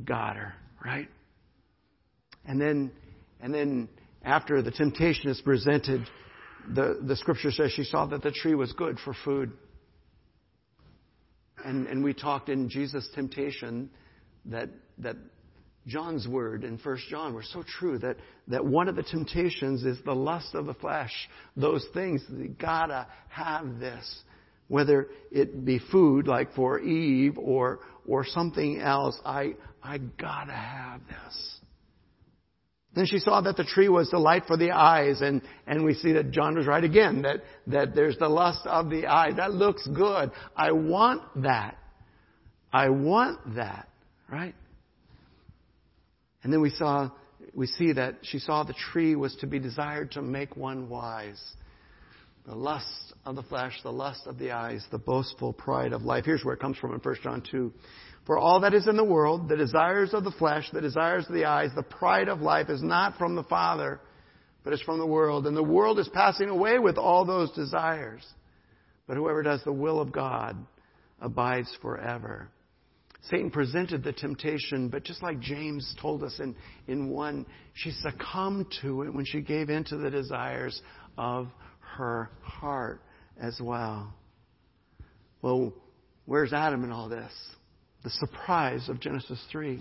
Got 0.05 0.37
her, 0.37 0.55
right? 0.85 1.09
And 2.47 2.61
then, 2.61 2.91
and 3.41 3.55
then 3.55 3.89
after 4.23 4.63
the 4.63 4.71
temptation 4.71 5.31
is 5.31 5.41
presented, 5.41 6.07
the, 6.73 7.01
the 7.03 7.17
scripture 7.17 7.51
says 7.51 7.73
she 7.73 7.85
saw 7.85 8.07
that 8.07 8.23
the 8.23 8.31
tree 8.31 8.55
was 8.55 8.73
good 8.73 8.99
for 9.05 9.15
food. 9.25 9.53
And, 11.65 11.87
and 11.87 12.05
we 12.05 12.13
talked 12.13 12.49
in 12.49 12.69
Jesus' 12.69 13.09
temptation 13.15 13.91
that, 14.47 14.69
that 14.99 15.17
John's 15.87 16.27
word 16.27 16.65
in 16.65 16.79
1 16.79 16.99
John 17.11 17.35
were 17.35 17.43
so 17.43 17.63
true 17.63 17.99
that, 17.99 18.17
that 18.49 18.65
one 18.65 18.89
of 18.89 18.97
the 18.97 19.03
temptations 19.03 19.85
is 19.85 19.99
the 20.05 20.15
lust 20.15 20.55
of 20.55 20.67
the 20.67 20.75
flesh. 20.75 21.13
Those 21.57 21.87
things, 21.93 22.23
you 22.31 22.49
gotta 22.49 23.07
have 23.29 23.79
this. 23.79 24.23
Whether 24.69 25.09
it 25.31 25.65
be 25.65 25.79
food 25.79 26.27
like 26.27 26.55
for 26.55 26.81
Eve 26.81 27.37
or, 27.39 27.81
or 28.07 28.25
something 28.25 28.81
else, 28.81 29.19
I, 29.25 29.57
I 29.83 29.99
gotta 29.99 30.53
have 30.53 31.01
this. 31.07 31.59
Then 32.95 33.07
she 33.07 33.19
saw 33.19 33.41
that 33.41 33.57
the 33.57 33.65
tree 33.65 33.89
was 33.89 34.11
the 34.11 34.19
light 34.19 34.45
for 34.47 34.57
the 34.57 34.71
eyes, 34.71 35.21
and, 35.21 35.43
and 35.67 35.85
we 35.85 35.95
see 35.95 36.13
that 36.13 36.31
John 36.31 36.57
was 36.57 36.67
right 36.67 36.85
again, 36.85 37.23
that, 37.23 37.43
that 37.67 37.95
there's 37.95 38.17
the 38.19 38.29
lust 38.29 38.67
of 38.67 38.89
the 38.89 39.07
eye. 39.07 39.33
That 39.33 39.53
looks 39.53 39.87
good. 39.87 40.31
I 40.57 40.73
want 40.73 41.23
that. 41.43 41.77
I 42.73 42.91
want 42.91 43.57
that, 43.57 43.89
right? 44.31 44.55
And 46.43 46.53
then 46.53 46.61
we 46.61 46.71
saw, 46.71 47.11
we 47.53 47.67
see 47.67 47.93
that 47.95 48.19
she 48.23 48.39
saw 48.39 48.63
the 48.63 48.75
tree 48.75 49.17
was 49.17 49.35
to 49.37 49.47
be 49.47 49.59
desired 49.59 50.13
to 50.13 50.23
make 50.23 50.57
one 50.57 50.89
wise. 50.89 51.43
The 52.47 52.55
lust 52.55 53.15
of 53.25 53.37
the 53.37 53.43
flesh, 53.43 53.81
the 53.83 53.93
lust 53.93 54.27
of 54.27 54.39
the 54.39 54.53
eyes, 54.53 54.85
the 54.91 54.99
boastful 54.99 55.53
pride 55.53 55.93
of 55.93 56.03
life. 56.03 56.27
Here's 56.27 56.45
where 56.45 56.55
it 56.55 56.61
comes 56.61 56.77
from 56.77 56.93
in 56.93 57.01
1 57.01 57.17
John 57.23 57.43
2. 57.51 57.73
For 58.27 58.39
all 58.39 58.61
that 58.61 58.75
is 58.75 58.87
in 58.87 58.97
the 58.97 59.05
world, 59.05 59.49
the 59.49 59.57
desires 59.57 60.15
of 60.15 60.25
the 60.25 60.31
flesh, 60.31 60.69
the 60.73 60.81
desires 60.81 61.27
of 61.29 61.35
the 61.35 61.45
eyes, 61.45 61.71
the 61.75 61.83
pride 61.83 62.29
of 62.29 62.41
life 62.41 62.71
is 62.71 62.83
not 62.83 63.19
from 63.19 63.35
the 63.35 63.43
Father, 63.43 64.01
but 64.63 64.73
is 64.73 64.81
from 64.81 64.99
the 64.99 65.07
world. 65.07 65.47
And 65.47 65.57
the 65.57 65.63
world 65.63 65.99
is 65.99 66.09
passing 66.09 66.49
away 66.49 66.79
with 66.79 66.97
all 66.97 67.27
those 67.27 67.51
desires. 67.53 68.25
But 69.07 69.19
whoever 69.19 69.43
does 69.43 69.63
the 69.65 69.73
will 69.73 70.01
of 70.01 70.11
God 70.11 70.57
abides 71.21 71.77
forever. 71.83 72.49
Satan 73.31 73.51
presented 73.51 74.05
the 74.05 74.13
temptation, 74.13 74.89
but 74.89 75.05
just 75.05 75.23
like 75.23 75.41
James 75.41 75.95
told 76.01 76.23
us 76.23 76.39
in, 76.41 76.55
in 76.89 77.09
1, 77.09 77.47
she 77.75 77.91
succumbed 77.91 78.67
to 78.83 79.03
it 79.03 79.15
when 79.15 79.25
she 79.25 79.41
gave 79.41 79.71
in 79.71 79.85
to 79.85 79.97
the 79.97 80.11
desires 80.11 80.81
of 81.17 81.49
her 81.97 82.31
heart 82.43 83.01
as 83.41 83.59
well. 83.63 84.15
Well, 85.41 85.73
where's 86.27 86.53
Adam 86.53 86.85
in 86.85 86.93
all 86.93 87.09
this? 87.09 87.33
The 88.05 88.11
surprise 88.11 88.89
of 88.89 89.01
Genesis 89.01 89.43
3. 89.51 89.81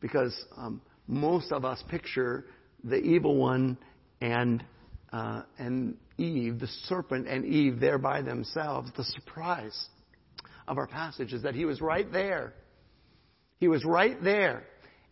Because 0.00 0.34
um, 0.56 0.80
most 1.06 1.52
of 1.52 1.64
us 1.64 1.82
picture 1.88 2.44
the 2.82 2.96
evil 2.96 3.36
one 3.36 3.78
and, 4.20 4.64
uh, 5.12 5.42
and 5.58 5.96
Eve, 6.18 6.58
the 6.58 6.66
serpent 6.84 7.28
and 7.28 7.44
Eve 7.44 7.78
there 7.78 7.98
by 7.98 8.22
themselves. 8.22 8.90
The 8.96 9.04
surprise 9.04 9.88
of 10.66 10.78
our 10.78 10.86
passage 10.86 11.32
is 11.32 11.42
that 11.42 11.54
he 11.54 11.64
was 11.64 11.80
right 11.80 12.10
there. 12.10 12.54
He 13.58 13.68
was 13.68 13.84
right 13.84 14.22
there. 14.22 14.64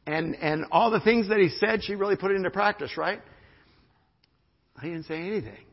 And, 0.06 0.34
and 0.36 0.66
all 0.70 0.90
the 0.90 1.00
things 1.00 1.28
that 1.28 1.38
he 1.38 1.48
said, 1.48 1.82
she 1.82 1.94
really 1.94 2.16
put 2.16 2.30
into 2.30 2.50
practice, 2.50 2.96
right? 2.96 3.20
I 4.76 4.84
didn't 4.84 5.04
say 5.04 5.16
anything. 5.18 5.64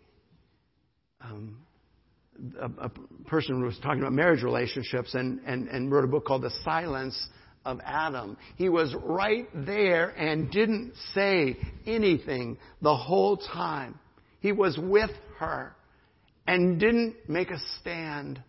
Um, 1.22 1.58
a, 2.60 2.86
a, 2.86 2.90
person 3.26 3.64
was 3.64 3.78
talking 3.82 4.02
about 4.02 4.14
marriage 4.14 4.44
relationships 4.44 5.14
and, 5.14 5.40
and, 5.46 5.68
and 5.70 5.92
wrote 5.92 6.04
a 6.04 6.08
book 6.08 6.26
called 6.26 6.42
The 6.42 6.52
Silence 6.64 7.18
of 7.66 7.80
Adam. 7.86 8.38
He 8.56 8.70
was 8.70 8.94
right 9.04 9.48
there 9.54 10.10
and 10.10 10.52
didn't 10.52 10.94
say 11.14 11.58
anything 11.86 12.58
the 12.82 12.96
whole 12.96 13.38
time. 13.38 14.00
He 14.40 14.52
was 14.52 14.78
with 14.78 15.12
her 15.38 15.76
and 16.48 16.80
didn't 16.80 17.16
make 17.30 17.52
a 17.52 17.60
stand 17.80 18.42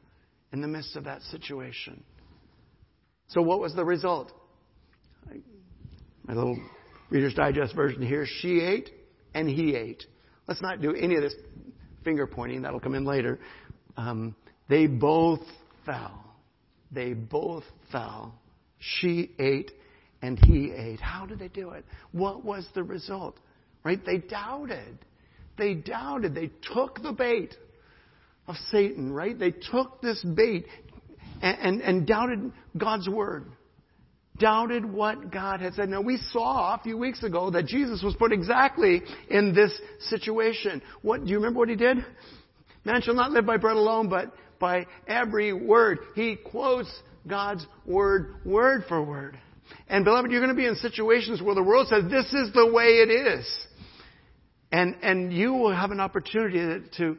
in 0.53 0.61
the 0.61 0.69
midst 0.69 0.97
of 0.97 1.05
that 1.05 1.23
situation. 1.23 2.03
So, 3.29 3.41
what 3.41 3.61
was 3.61 3.75
the 3.75 3.85
result? 3.85 4.33
My 6.25 6.35
little 6.35 6.59
Reader's 7.11 7.35
Digest 7.35 7.75
version 7.75 8.03
here 8.03 8.27
she 8.27 8.61
ate 8.61 8.91
and 9.35 9.49
he 9.49 9.75
ate. 9.75 10.05
Let's 10.47 10.63
not 10.63 10.81
do 10.81 10.95
any 10.95 11.17
of 11.17 11.23
this 11.23 11.35
finger 12.05 12.27
pointing, 12.27 12.63
that'll 12.63 12.81
come 12.81 12.95
in 12.95 13.05
later. 13.05 13.39
Um, 13.97 14.35
they 14.69 14.87
both 14.87 15.41
fell. 15.85 16.25
They 16.91 17.13
both 17.13 17.65
fell. 17.91 18.35
She 18.79 19.31
ate 19.39 19.71
and 20.21 20.39
he 20.39 20.73
ate. 20.73 21.01
How 21.01 21.27
did 21.27 21.39
they 21.39 21.49
do 21.49 21.71
it? 21.71 21.85
What 22.13 22.45
was 22.45 22.67
the 22.75 22.83
result? 22.83 23.39
Right? 23.85 24.05
They 24.05 24.19
doubted. 24.19 24.99
They 25.59 25.75
doubted. 25.75 26.35
They 26.35 26.51
took 26.73 27.03
the 27.03 27.13
bait 27.13 27.55
of 28.47 28.57
Satan, 28.71 29.13
right? 29.13 29.39
They 29.39 29.51
took 29.51 30.01
this 30.01 30.23
bait 30.23 30.67
and, 31.41 31.59
and, 31.59 31.81
and 31.81 32.07
doubted 32.07 32.53
God's 32.77 33.09
word. 33.09 33.47
Doubted 34.39 34.85
what 34.85 35.31
God 35.31 35.61
had 35.61 35.75
said. 35.75 35.89
Now 35.89 36.01
we 36.01 36.17
saw 36.17 36.75
a 36.75 36.83
few 36.83 36.97
weeks 36.97 37.23
ago 37.23 37.51
that 37.51 37.67
Jesus 37.67 38.03
was 38.03 38.15
put 38.17 38.33
exactly 38.33 39.03
in 39.29 39.55
this 39.55 39.73
situation. 40.09 40.81
What, 41.03 41.25
do 41.25 41.31
you 41.31 41.37
remember 41.37 41.59
what 41.59 41.69
he 41.69 41.77
did? 41.77 41.99
Man 42.85 43.03
shall 43.03 43.15
not 43.15 43.31
live 43.31 43.47
by 43.47 43.57
bread 43.57 43.77
alone, 43.77 44.09
but 44.09 44.33
by 44.59 44.87
every 45.07 45.53
word. 45.53 45.99
He 46.15 46.37
quotes 46.37 46.91
God's 47.27 47.67
word, 47.87 48.37
word 48.45 48.85
for 48.89 49.03
word. 49.03 49.39
And 49.89 50.05
beloved, 50.05 50.31
you're 50.31 50.41
going 50.41 50.55
to 50.55 50.61
be 50.61 50.67
in 50.67 50.77
situations 50.77 51.41
where 51.41 51.55
the 51.55 51.63
world 51.63 51.89
says 51.89 52.05
this 52.11 52.33
is 52.33 52.53
the 52.53 52.71
way 52.73 52.99
it 52.99 53.11
is. 53.11 53.67
And, 54.71 54.97
and 55.03 55.33
you 55.33 55.53
will 55.53 55.75
have 55.75 55.91
an 55.91 56.01
opportunity 56.01 56.87
to, 56.97 57.17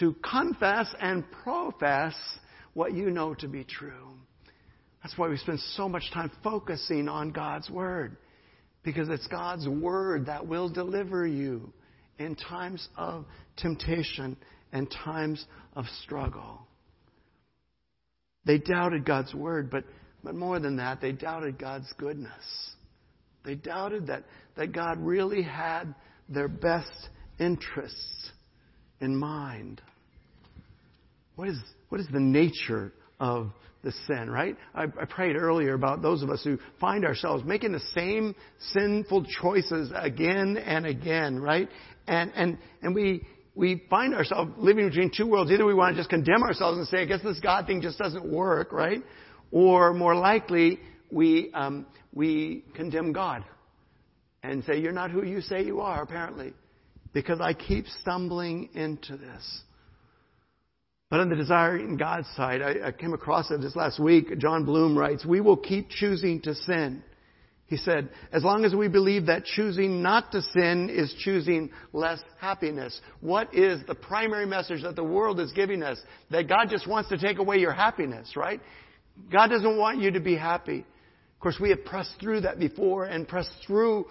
to 0.00 0.14
confess 0.28 0.92
and 1.00 1.24
profess 1.30 2.14
what 2.74 2.92
you 2.92 3.10
know 3.10 3.34
to 3.34 3.48
be 3.48 3.64
true. 3.64 4.10
That's 5.02 5.16
why 5.16 5.28
we 5.28 5.36
spend 5.36 5.60
so 5.76 5.88
much 5.88 6.10
time 6.12 6.32
focusing 6.42 7.08
on 7.08 7.30
God's 7.30 7.70
Word. 7.70 8.16
Because 8.82 9.08
it's 9.08 9.26
God's 9.28 9.68
Word 9.68 10.26
that 10.26 10.46
will 10.46 10.68
deliver 10.68 11.26
you 11.26 11.72
in 12.18 12.34
times 12.34 12.88
of 12.96 13.24
temptation 13.56 14.36
and 14.76 14.90
times 14.90 15.42
of 15.74 15.86
struggle. 16.02 16.60
They 18.44 18.58
doubted 18.58 19.06
God's 19.06 19.34
Word, 19.34 19.70
but, 19.70 19.84
but 20.22 20.34
more 20.34 20.60
than 20.60 20.76
that, 20.76 21.00
they 21.00 21.12
doubted 21.12 21.58
God's 21.58 21.90
goodness. 21.96 22.30
They 23.42 23.54
doubted 23.54 24.08
that, 24.08 24.24
that 24.56 24.72
God 24.72 24.98
really 24.98 25.42
had 25.42 25.94
their 26.28 26.46
best 26.46 27.08
interests 27.40 28.30
in 29.00 29.16
mind. 29.16 29.80
What 31.36 31.48
is, 31.48 31.58
what 31.88 32.00
is 32.00 32.06
the 32.12 32.20
nature 32.20 32.92
of 33.18 33.52
the 33.82 33.92
sin, 34.06 34.28
right? 34.28 34.56
I, 34.74 34.84
I, 34.84 35.04
prayed 35.06 35.36
earlier 35.36 35.72
about 35.72 36.02
those 36.02 36.22
of 36.22 36.28
us 36.28 36.42
who 36.44 36.58
find 36.80 37.04
ourselves 37.04 37.44
making 37.44 37.72
the 37.72 37.80
same 37.94 38.34
sinful 38.72 39.24
choices 39.40 39.90
again 39.94 40.58
and 40.58 40.84
again, 40.84 41.38
right? 41.38 41.68
And, 42.06 42.32
and, 42.34 42.58
and 42.82 42.94
we, 42.94 43.22
we 43.56 43.82
find 43.88 44.14
ourselves 44.14 44.52
living 44.58 44.86
between 44.86 45.10
two 45.16 45.26
worlds. 45.26 45.50
Either 45.50 45.64
we 45.64 45.74
want 45.74 45.96
to 45.96 46.00
just 46.00 46.10
condemn 46.10 46.42
ourselves 46.42 46.78
and 46.78 46.86
say, 46.86 46.98
I 46.98 47.04
guess 47.06 47.22
this 47.22 47.40
God 47.40 47.66
thing 47.66 47.80
just 47.80 47.98
doesn't 47.98 48.24
work, 48.24 48.70
right? 48.70 49.02
Or 49.50 49.94
more 49.94 50.14
likely, 50.14 50.78
we, 51.10 51.50
um, 51.54 51.86
we 52.12 52.64
condemn 52.74 53.12
God 53.12 53.44
and 54.42 54.62
say, 54.64 54.78
You're 54.78 54.92
not 54.92 55.10
who 55.10 55.24
you 55.24 55.40
say 55.40 55.64
you 55.64 55.80
are, 55.80 56.02
apparently, 56.02 56.52
because 57.14 57.40
I 57.40 57.54
keep 57.54 57.86
stumbling 58.02 58.68
into 58.74 59.16
this. 59.16 59.62
But 61.08 61.20
on 61.20 61.30
the 61.30 61.36
desire 61.36 61.78
in 61.78 61.96
God's 61.96 62.28
side, 62.36 62.60
I, 62.60 62.88
I 62.88 62.92
came 62.92 63.14
across 63.14 63.50
it 63.50 63.62
this 63.62 63.74
last 63.74 63.98
week. 63.98 64.38
Jon 64.38 64.64
Bloom 64.66 64.98
writes, 64.98 65.24
We 65.24 65.40
will 65.40 65.56
keep 65.56 65.88
choosing 65.88 66.42
to 66.42 66.54
sin 66.54 67.02
He 67.68 67.76
said, 67.76 68.10
as 68.30 68.44
long 68.44 68.64
as 68.64 68.74
we 68.74 68.86
believe 68.86 69.26
that 69.26 69.44
choosing 69.44 70.00
not 70.00 70.30
to 70.32 70.40
sin 70.40 70.88
is 70.88 71.12
choosing 71.18 71.70
less 71.92 72.20
happiness. 72.38 73.00
What 73.20 73.52
is 73.52 73.80
the 73.88 73.94
primary 73.94 74.46
message 74.46 74.82
that 74.82 74.94
the 74.94 75.02
world 75.02 75.40
is 75.40 75.50
giving 75.52 75.82
us? 75.82 75.98
That 76.30 76.48
God 76.48 76.68
just 76.70 76.86
wants 76.86 77.08
to 77.08 77.18
take 77.18 77.38
away 77.38 77.56
your 77.56 77.72
happiness, 77.72 78.36
right? 78.36 78.60
God 79.32 79.48
doesn't 79.48 79.78
want 79.78 80.00
you 80.00 80.12
to 80.12 80.20
be 80.20 80.36
happy. 80.36 80.80
Of 80.80 81.40
course, 81.40 81.58
we 81.60 81.70
have 81.70 81.84
pressed 81.84 82.14
through 82.20 82.42
that 82.42 82.60
before 82.60 83.06
and 83.06 83.26
pressed 83.26 83.50
through 83.66 84.06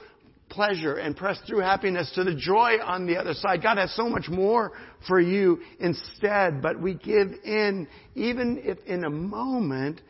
pleasure 0.50 0.96
and 0.96 1.16
pressed 1.16 1.42
through 1.48 1.60
happiness 1.60 2.12
to 2.16 2.24
the 2.24 2.36
joy 2.36 2.78
on 2.84 3.08
the 3.08 3.18
other 3.18 3.34
side. 3.34 3.64
God 3.64 3.78
has 3.78 3.96
so 3.96 4.10
much 4.10 4.28
more 4.30 4.74
for 5.08 5.20
you 5.20 5.60
instead, 5.80 6.62
but 6.62 6.80
we 6.80 6.96
give 6.96 7.30
in 7.44 7.88
even 8.16 8.62
if 8.64 8.78
in 8.86 9.06
a 9.06 9.10
moment 9.10 10.02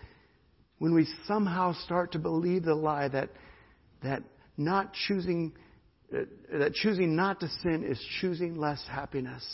when 0.79 0.93
we 0.93 1.07
somehow 1.27 1.73
start 1.85 2.11
to 2.11 2.19
believe 2.19 2.63
the 2.63 2.75
lie 2.75 3.07
that, 3.07 3.29
that 4.03 4.23
not 4.57 4.93
choosing, 4.93 5.53
uh, 6.13 6.21
that 6.59 6.73
choosing 6.73 7.15
not 7.15 7.39
to 7.39 7.47
sin 7.63 7.83
is 7.83 7.99
choosing 8.19 8.55
less 8.55 8.83
happiness. 8.89 9.45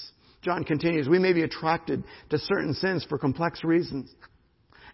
Jon 0.41 0.63
continues, 0.63 1.07
we 1.07 1.19
may 1.19 1.33
be 1.33 1.43
attracted 1.43 2.03
to 2.31 2.37
certain 2.39 2.73
sins 2.73 3.05
for 3.07 3.17
complex 3.19 3.63
reasons. 3.63 4.09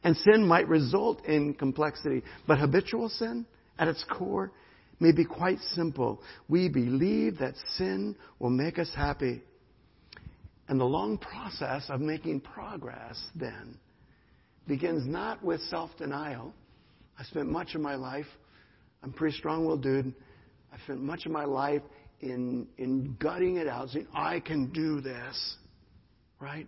And 0.04 0.16
sin 0.18 0.46
might 0.46 0.68
result 0.68 1.26
in 1.26 1.54
complexity. 1.54 2.24
But 2.46 2.60
habitual 2.60 3.10
sin, 3.10 3.46
at 3.80 3.88
its 3.88 4.04
core, 4.10 4.52
may 5.00 5.12
be 5.12 5.24
quite 5.24 5.60
simple. 5.74 6.22
We 6.50 6.70
believe 6.70 7.40
that 7.40 7.56
sin 7.78 8.16
will 8.40 8.50
make 8.50 8.78
us 8.78 8.92
happy. 8.96 9.42
And 10.68 10.80
the 10.80 10.86
long 10.86 11.18
process 11.18 11.86
of 11.90 12.02
making 12.02 12.42
progress 12.42 13.18
then 13.36 13.80
begins 14.68 15.08
not 15.08 15.44
with 15.44 15.62
self 15.64 15.92
denial. 15.98 16.54
I 17.18 17.24
spent 17.24 17.50
much 17.50 17.74
of 17.76 17.82
my 17.82 17.96
life, 17.96 18.28
I'm 19.04 19.12
pretty 19.12 19.38
strong 19.38 19.66
willed 19.66 19.84
dude. 19.84 20.14
I 20.72 20.78
spent 20.84 21.02
much 21.02 21.26
of 21.26 21.32
my 21.32 21.46
life 21.46 21.82
in, 22.20 22.68
in 22.78 23.16
gutting 23.20 23.58
it 23.58 23.68
out, 23.68 23.90
saying, 23.90 24.08
I 24.14 24.40
can 24.40 24.72
do 24.72 25.02
this. 25.02 25.56
Right? 26.40 26.68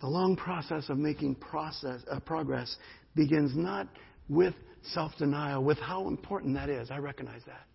The 0.00 0.06
long 0.06 0.36
process 0.36 0.88
of 0.88 0.98
making 0.98 1.36
process, 1.36 2.00
uh, 2.10 2.20
progress 2.20 2.76
begins 3.16 3.56
not 3.56 3.88
with 4.28 4.54
self 4.92 5.12
denial, 5.18 5.64
with 5.64 5.78
how 5.78 6.06
important 6.06 6.54
that 6.54 6.68
is. 6.68 6.90
I 6.90 6.98
recognize 6.98 7.42
that. 7.46 7.66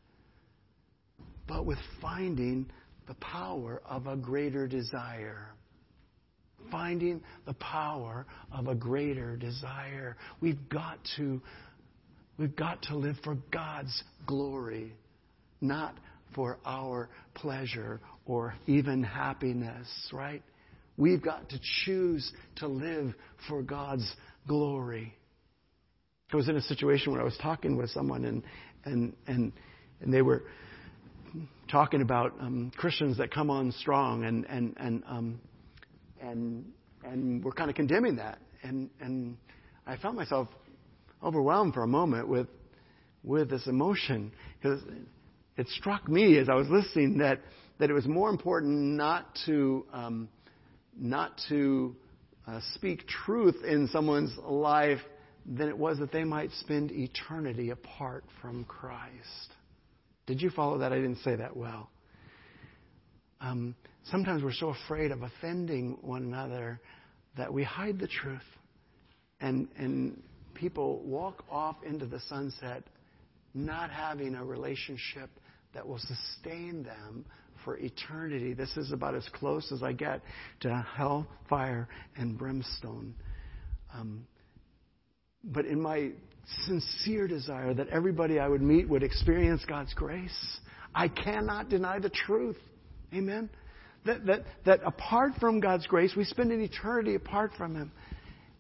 But 1.47 1.65
with 1.65 1.79
finding 2.01 2.69
the 3.07 3.15
power 3.15 3.81
of 3.85 4.07
a 4.07 4.15
greater 4.15 4.67
desire 4.67 5.49
finding 6.71 7.21
the 7.45 7.53
power 7.53 8.25
of 8.51 8.67
a 8.67 8.75
greater 8.75 9.35
desire. 9.35 10.17
We've 10.41 10.69
got 10.69 10.99
to, 11.17 11.41
we've 12.37 12.55
got 12.55 12.81
to 12.83 12.97
live 12.97 13.15
for 13.23 13.37
God's 13.51 14.03
glory, 14.25 14.93
not 15.61 15.95
for 16.35 16.57
our 16.65 17.09
pleasure 17.33 17.99
or 18.25 18.55
even 18.67 19.03
happiness, 19.03 19.87
right? 20.11 20.41
We've 20.97 21.21
got 21.21 21.49
to 21.49 21.59
choose 21.85 22.31
to 22.57 22.67
live 22.67 23.13
for 23.47 23.61
God's 23.61 24.09
glory. 24.47 25.15
I 26.31 26.35
was 26.35 26.49
in 26.49 26.55
a 26.55 26.61
situation 26.61 27.11
where 27.11 27.21
I 27.21 27.25
was 27.25 27.37
talking 27.41 27.77
with 27.77 27.89
someone 27.91 28.25
and, 28.25 28.43
and, 28.85 29.13
and, 29.27 29.51
and 30.01 30.13
they 30.13 30.21
were 30.21 30.43
talking 31.71 32.01
about 32.01 32.33
um, 32.39 32.71
Christians 32.75 33.17
that 33.17 33.31
come 33.31 33.49
on 33.49 33.71
strong 33.71 34.23
and, 34.25 34.45
and, 34.45 34.75
and 34.77 35.03
um, 35.07 35.39
and 36.23 36.65
and 37.03 37.43
we're 37.43 37.51
kind 37.51 37.69
of 37.69 37.75
condemning 37.75 38.15
that. 38.15 38.39
And 38.63 38.89
and 39.01 39.37
I 39.85 39.97
felt 39.97 40.15
myself 40.15 40.47
overwhelmed 41.21 41.73
for 41.73 41.83
a 41.83 41.87
moment 41.87 42.27
with 42.27 42.47
with 43.23 43.49
this 43.49 43.67
emotion 43.67 44.31
because 44.61 44.81
it 45.57 45.67
struck 45.69 46.07
me 46.07 46.37
as 46.37 46.49
I 46.49 46.55
was 46.55 46.67
listening 46.69 47.17
that 47.19 47.39
that 47.79 47.89
it 47.89 47.93
was 47.93 48.07
more 48.07 48.29
important 48.29 48.95
not 48.95 49.27
to 49.45 49.85
um, 49.93 50.29
not 50.97 51.39
to 51.49 51.95
uh, 52.47 52.59
speak 52.75 53.07
truth 53.07 53.55
in 53.65 53.87
someone's 53.87 54.35
life 54.43 54.99
than 55.45 55.67
it 55.67 55.77
was 55.77 55.99
that 55.99 56.11
they 56.11 56.23
might 56.23 56.51
spend 56.59 56.91
eternity 56.91 57.71
apart 57.71 58.23
from 58.41 58.63
Christ. 58.63 59.53
Did 60.25 60.41
you 60.41 60.49
follow 60.49 60.77
that? 60.77 60.93
I 60.93 60.97
didn't 60.97 61.19
say 61.23 61.35
that 61.35 61.55
well. 61.55 61.89
Um, 63.41 63.75
sometimes 64.11 64.43
we're 64.43 64.53
so 64.53 64.69
afraid 64.69 65.11
of 65.11 65.21
offending 65.21 65.97
one 66.01 66.23
another 66.23 66.79
that 67.37 67.51
we 67.51 67.63
hide 67.63 67.99
the 67.99 68.07
truth. 68.07 68.41
And, 69.41 69.67
and 69.77 70.21
people 70.53 71.01
walk 71.03 71.43
off 71.49 71.77
into 71.85 72.05
the 72.05 72.19
sunset 72.29 72.83
not 73.53 73.89
having 73.91 74.35
a 74.35 74.43
relationship 74.43 75.29
that 75.73 75.87
will 75.87 75.99
sustain 75.99 76.83
them 76.83 77.25
for 77.63 77.77
eternity. 77.77 78.53
This 78.53 78.75
is 78.77 78.91
about 78.91 79.15
as 79.15 79.27
close 79.33 79.71
as 79.71 79.83
I 79.83 79.93
get 79.93 80.21
to 80.61 80.85
hell, 80.95 81.27
fire, 81.49 81.87
and 82.15 82.37
brimstone. 82.37 83.13
Um, 83.93 84.25
but 85.43 85.65
in 85.65 85.81
my 85.81 86.11
sincere 86.65 87.27
desire 87.27 87.73
that 87.73 87.87
everybody 87.89 88.39
I 88.39 88.47
would 88.47 88.61
meet 88.61 88.87
would 88.89 89.03
experience 89.03 89.63
God's 89.67 89.93
grace, 89.93 90.59
I 90.93 91.07
cannot 91.07 91.69
deny 91.69 91.99
the 91.99 92.09
truth. 92.09 92.57
Amen? 93.13 93.49
That, 94.05 94.25
that, 94.25 94.43
that 94.65 94.79
apart 94.85 95.33
from 95.39 95.59
God's 95.59 95.87
grace, 95.87 96.13
we 96.15 96.23
spend 96.23 96.51
an 96.51 96.61
eternity 96.61 97.15
apart 97.15 97.51
from 97.57 97.75
Him. 97.75 97.91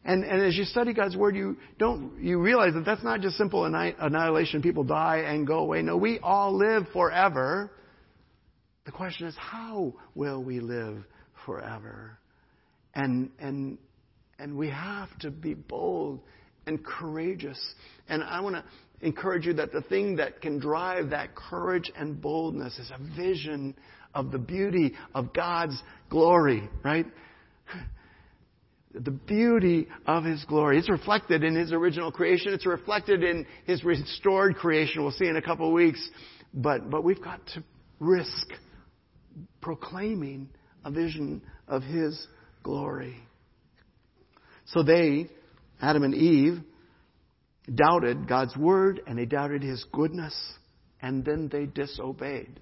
And, 0.05 0.23
and 0.23 0.41
as 0.41 0.55
you 0.55 0.65
study 0.65 0.93
God's 0.93 1.15
Word, 1.15 1.35
you 1.35 1.57
don't, 1.79 2.21
you 2.21 2.39
realize 2.39 2.73
that 2.73 2.85
that's 2.85 3.03
not 3.03 3.21
just 3.21 3.37
simple 3.37 3.65
annihilation. 3.65 4.61
People 4.61 4.83
die 4.83 5.19
and 5.19 5.47
go 5.47 5.59
away. 5.59 5.81
No, 5.81 5.95
we 5.95 6.19
all 6.19 6.57
live 6.57 6.87
forever. 6.91 7.71
The 8.85 8.91
question 8.91 9.27
is, 9.27 9.35
how 9.37 9.93
will 10.13 10.43
we 10.43 10.59
live 10.59 11.03
forever? 11.45 12.17
And, 12.93 13.31
and, 13.39 13.77
and 14.39 14.57
we 14.57 14.69
have 14.69 15.07
to 15.19 15.31
be 15.31 15.53
bold 15.53 16.19
and 16.67 16.83
courageous. 16.83 17.59
And 18.09 18.23
I 18.23 18.41
want 18.41 18.55
to 18.55 18.63
encourage 19.05 19.45
you 19.45 19.53
that 19.53 19.71
the 19.71 19.81
thing 19.81 20.17
that 20.17 20.41
can 20.41 20.59
drive 20.59 21.11
that 21.11 21.35
courage 21.35 21.91
and 21.95 22.21
boldness 22.21 22.77
is 22.77 22.91
a 22.91 23.15
vision 23.15 23.75
of 24.13 24.31
the 24.31 24.37
beauty 24.37 24.93
of 25.13 25.33
God's 25.33 25.81
glory, 26.09 26.69
right? 26.83 27.05
The 28.93 29.11
beauty 29.11 29.87
of 30.05 30.23
His 30.23 30.43
glory. 30.45 30.77
It's 30.77 30.89
reflected 30.89 31.43
in 31.43 31.55
His 31.55 31.71
original 31.71 32.11
creation. 32.11 32.53
It's 32.53 32.65
reflected 32.65 33.23
in 33.23 33.45
His 33.65 33.83
restored 33.83 34.55
creation. 34.55 35.01
We'll 35.01 35.11
see 35.11 35.27
in 35.27 35.35
a 35.35 35.41
couple 35.41 35.67
of 35.67 35.73
weeks. 35.73 36.07
But, 36.53 36.91
but 36.91 37.03
we've 37.03 37.21
got 37.21 37.45
to 37.55 37.63
risk 37.99 38.47
proclaiming 39.61 40.49
a 40.85 40.91
vision 40.91 41.41
of 41.67 41.81
His 41.81 42.27
glory. 42.61 43.17
So 44.65 44.83
they, 44.83 45.27
Adam 45.81 46.03
and 46.03 46.13
Eve, 46.13 46.59
doubted 47.73 48.27
God's 48.27 48.55
word 48.55 49.01
and 49.07 49.17
they 49.17 49.25
doubted 49.25 49.63
His 49.63 49.83
goodness 49.91 50.35
and 51.01 51.25
then 51.25 51.49
they 51.51 51.65
disobeyed. 51.65 52.59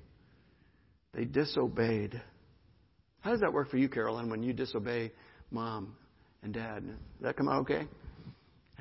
They 1.14 1.26
disobeyed. 1.26 2.22
How 3.20 3.32
does 3.32 3.42
that 3.42 3.54
work 3.54 3.70
for 3.70 3.78
you, 3.78 3.90
Carolyn, 3.90 4.30
when 4.30 4.44
you 4.44 4.54
disobey 4.54 5.12
mom 5.52 5.96
and 6.42 6.54
dad? 6.54 6.86
Does 6.86 6.96
that 7.22 7.38
come 7.38 7.50
out 7.50 7.62
okay? 7.62 7.88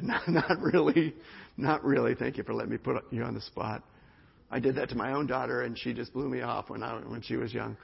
Not, 0.03 0.27
not 0.29 0.59
really. 0.61 1.15
Not 1.59 1.85
really. 1.85 2.15
Thank 2.15 2.39
you 2.39 2.43
for 2.43 2.55
letting 2.55 2.71
me 2.71 2.79
put 2.79 3.05
you 3.11 3.23
on 3.23 3.35
the 3.35 3.41
spot. 3.43 3.83
I 4.51 4.59
did 4.59 4.77
that 4.77 4.89
to 4.89 4.95
my 4.95 5.13
own 5.13 5.27
daughter, 5.27 5.61
and 5.61 5.79
she 5.79 5.93
just 5.93 6.15
blew 6.15 6.27
me 6.27 6.41
off 6.41 6.71
when 6.71 6.83
I 6.83 6.95
when 7.01 7.21
she 7.21 7.37
was 7.37 7.53
young. 7.53 7.77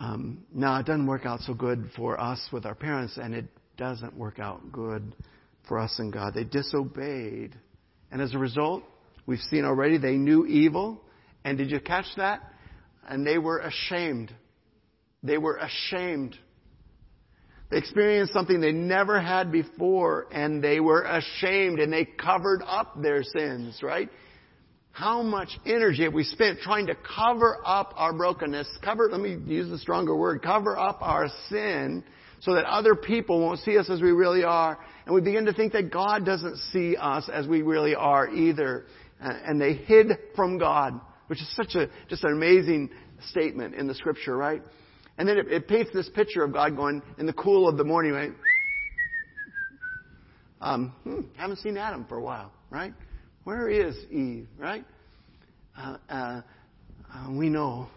Um, 0.00 0.44
no, 0.52 0.74
it 0.76 0.86
doesn't 0.86 1.06
work 1.06 1.24
out 1.24 1.40
so 1.42 1.54
good 1.54 1.88
for 1.96 2.20
us 2.20 2.40
with 2.52 2.66
our 2.66 2.74
parents, 2.74 3.16
and 3.16 3.32
it 3.32 3.46
doesn't 3.76 4.16
work 4.16 4.40
out 4.40 4.72
good 4.72 5.14
for 5.68 5.78
us 5.78 5.94
and 5.98 6.12
God. 6.12 6.34
They 6.34 6.42
disobeyed, 6.42 7.54
and 8.10 8.20
as 8.20 8.34
a 8.34 8.38
result, 8.38 8.82
we've 9.24 9.38
seen 9.50 9.64
already 9.64 9.98
they 9.98 10.16
knew 10.16 10.46
evil. 10.46 11.00
And 11.44 11.56
did 11.56 11.70
you 11.70 11.78
catch 11.78 12.06
that? 12.16 12.40
And 13.08 13.26
they 13.26 13.38
were 13.38 13.58
ashamed. 13.58 14.32
They 15.22 15.38
were 15.38 15.56
ashamed. 15.56 16.36
They 17.70 17.78
experienced 17.78 18.32
something 18.32 18.60
they 18.60 18.72
never 18.72 19.20
had 19.20 19.50
before, 19.50 20.26
and 20.30 20.62
they 20.62 20.80
were 20.80 21.02
ashamed, 21.02 21.80
and 21.80 21.92
they 21.92 22.04
covered 22.04 22.62
up 22.66 23.00
their 23.00 23.22
sins, 23.22 23.80
right? 23.82 24.10
How 24.92 25.22
much 25.22 25.48
energy 25.66 26.04
have 26.04 26.14
we 26.14 26.22
spent 26.22 26.60
trying 26.60 26.86
to 26.86 26.94
cover 26.94 27.58
up 27.64 27.94
our 27.96 28.12
brokenness? 28.12 28.68
Cover, 28.84 29.08
let 29.10 29.20
me 29.20 29.36
use 29.52 29.68
the 29.68 29.78
stronger 29.78 30.14
word, 30.14 30.40
cover 30.40 30.78
up 30.78 30.98
our 31.00 31.28
sin 31.48 32.04
so 32.40 32.54
that 32.54 32.64
other 32.66 32.94
people 32.94 33.40
won't 33.40 33.58
see 33.60 33.76
us 33.76 33.90
as 33.90 34.00
we 34.00 34.12
really 34.12 34.44
are. 34.44 34.78
And 35.06 35.14
we 35.14 35.20
begin 35.20 35.46
to 35.46 35.52
think 35.52 35.72
that 35.72 35.90
God 35.90 36.24
doesn't 36.24 36.58
see 36.72 36.94
us 36.96 37.28
as 37.32 37.48
we 37.48 37.62
really 37.62 37.96
are 37.96 38.28
either. 38.28 38.84
And 39.18 39.60
they 39.60 39.72
hid 39.72 40.12
from 40.36 40.58
God 40.58 41.00
which 41.26 41.40
is 41.40 41.56
such 41.56 41.74
a 41.74 41.88
just 42.08 42.24
an 42.24 42.32
amazing 42.32 42.90
statement 43.30 43.74
in 43.74 43.86
the 43.86 43.94
scripture, 43.94 44.36
right? 44.36 44.62
And 45.16 45.28
then 45.28 45.38
it, 45.38 45.50
it 45.50 45.68
paints 45.68 45.90
this 45.94 46.08
picture 46.08 46.42
of 46.42 46.52
God 46.52 46.76
going 46.76 47.02
in 47.18 47.26
the 47.26 47.32
cool 47.32 47.68
of 47.68 47.76
the 47.76 47.84
morning, 47.84 48.12
right? 48.12 48.32
Um, 50.60 50.94
hmm, 51.04 51.20
haven't 51.36 51.58
seen 51.58 51.76
Adam 51.76 52.06
for 52.08 52.16
a 52.16 52.22
while, 52.22 52.52
right? 52.70 52.94
Where 53.44 53.68
is 53.68 53.96
Eve, 54.10 54.48
right? 54.58 54.84
Uh, 55.76 55.96
uh, 56.08 56.40
uh, 57.12 57.30
we 57.30 57.48
know, 57.48 57.88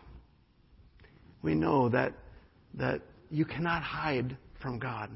we 1.41 1.55
know 1.55 1.89
that, 1.89 2.13
that 2.75 3.01
you 3.29 3.45
cannot 3.45 3.81
hide 3.81 4.37
from 4.61 4.79
God. 4.79 5.09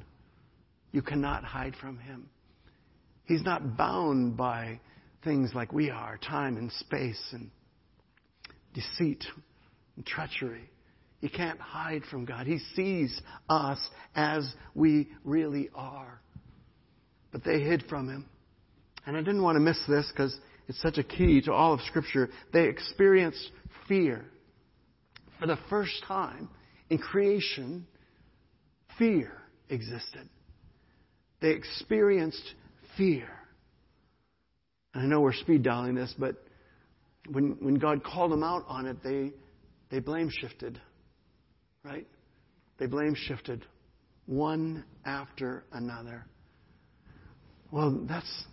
You 0.92 1.02
cannot 1.02 1.44
hide 1.44 1.76
from 1.76 1.98
Him. 1.98 2.30
He's 3.26 3.44
not 3.44 3.78
bound 3.78 4.38
by 4.38 4.80
things 5.24 5.52
like 5.54 5.72
we 5.72 5.90
are 5.90 6.18
time 6.18 6.58
and 6.58 6.72
space 6.72 7.22
and 7.32 7.52
deceit 8.74 9.24
and 9.96 10.06
treachery. 10.06 10.70
You 11.22 11.30
can't 11.30 11.60
hide 11.60 12.04
from 12.10 12.26
God. 12.26 12.48
He 12.48 12.60
sees 12.76 13.22
us 13.48 13.80
as 14.16 14.52
we 14.74 15.10
really 15.24 15.70
are. 15.76 16.20
But 17.32 17.44
they 17.44 17.62
hid 17.62 17.84
from 17.88 18.10
Him. 18.10 18.26
And 19.06 19.16
I 19.16 19.20
didn't 19.20 19.44
want 19.44 19.56
to 19.56 19.60
miss 19.60 19.80
this 19.88 20.08
because 20.12 20.36
it's 20.68 20.82
such 20.82 20.98
a 20.98 21.04
key 21.04 21.42
to 21.42 21.54
all 21.54 21.74
of 21.74 21.82
Scripture. 21.82 22.30
They 22.54 22.66
experienced 22.66 23.52
fear. 23.88 24.26
For 25.40 25.48
the 25.48 25.58
first 25.70 26.04
time 26.08 26.50
in 26.90 26.98
creation, 26.98 27.88
fear 28.98 29.32
existed. 29.70 30.30
They 31.42 31.52
experienced 31.52 32.54
fear. 32.98 33.28
And 34.94 35.04
I 35.04 35.08
know 35.08 35.22
we're 35.22 35.34
speed 35.34 35.64
dialing 35.64 35.96
this, 35.96 36.14
but 36.18 36.36
when, 37.30 37.58
when 37.60 37.76
God 37.76 38.04
called 38.04 38.32
them 38.32 38.44
out 38.44 38.66
on 38.68 38.86
it, 38.86 38.98
they, 39.04 39.32
they 39.90 40.00
blame 40.00 40.30
shifted. 40.30 40.80
Right? 41.84 42.08
They 42.78 42.88
blame 42.88 43.16
shifted 43.16 43.66
one 44.26 44.86
after 45.06 45.64
another. 45.72 46.26
Well, 47.72 48.06
that's, 48.08 48.44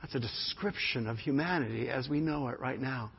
that's 0.00 0.14
a 0.14 0.20
description 0.20 1.06
of 1.06 1.18
humanity 1.18 1.88
as 1.88 2.08
we 2.08 2.20
know 2.20 2.48
it 2.48 2.60
right 2.60 2.80
now. 2.80 3.12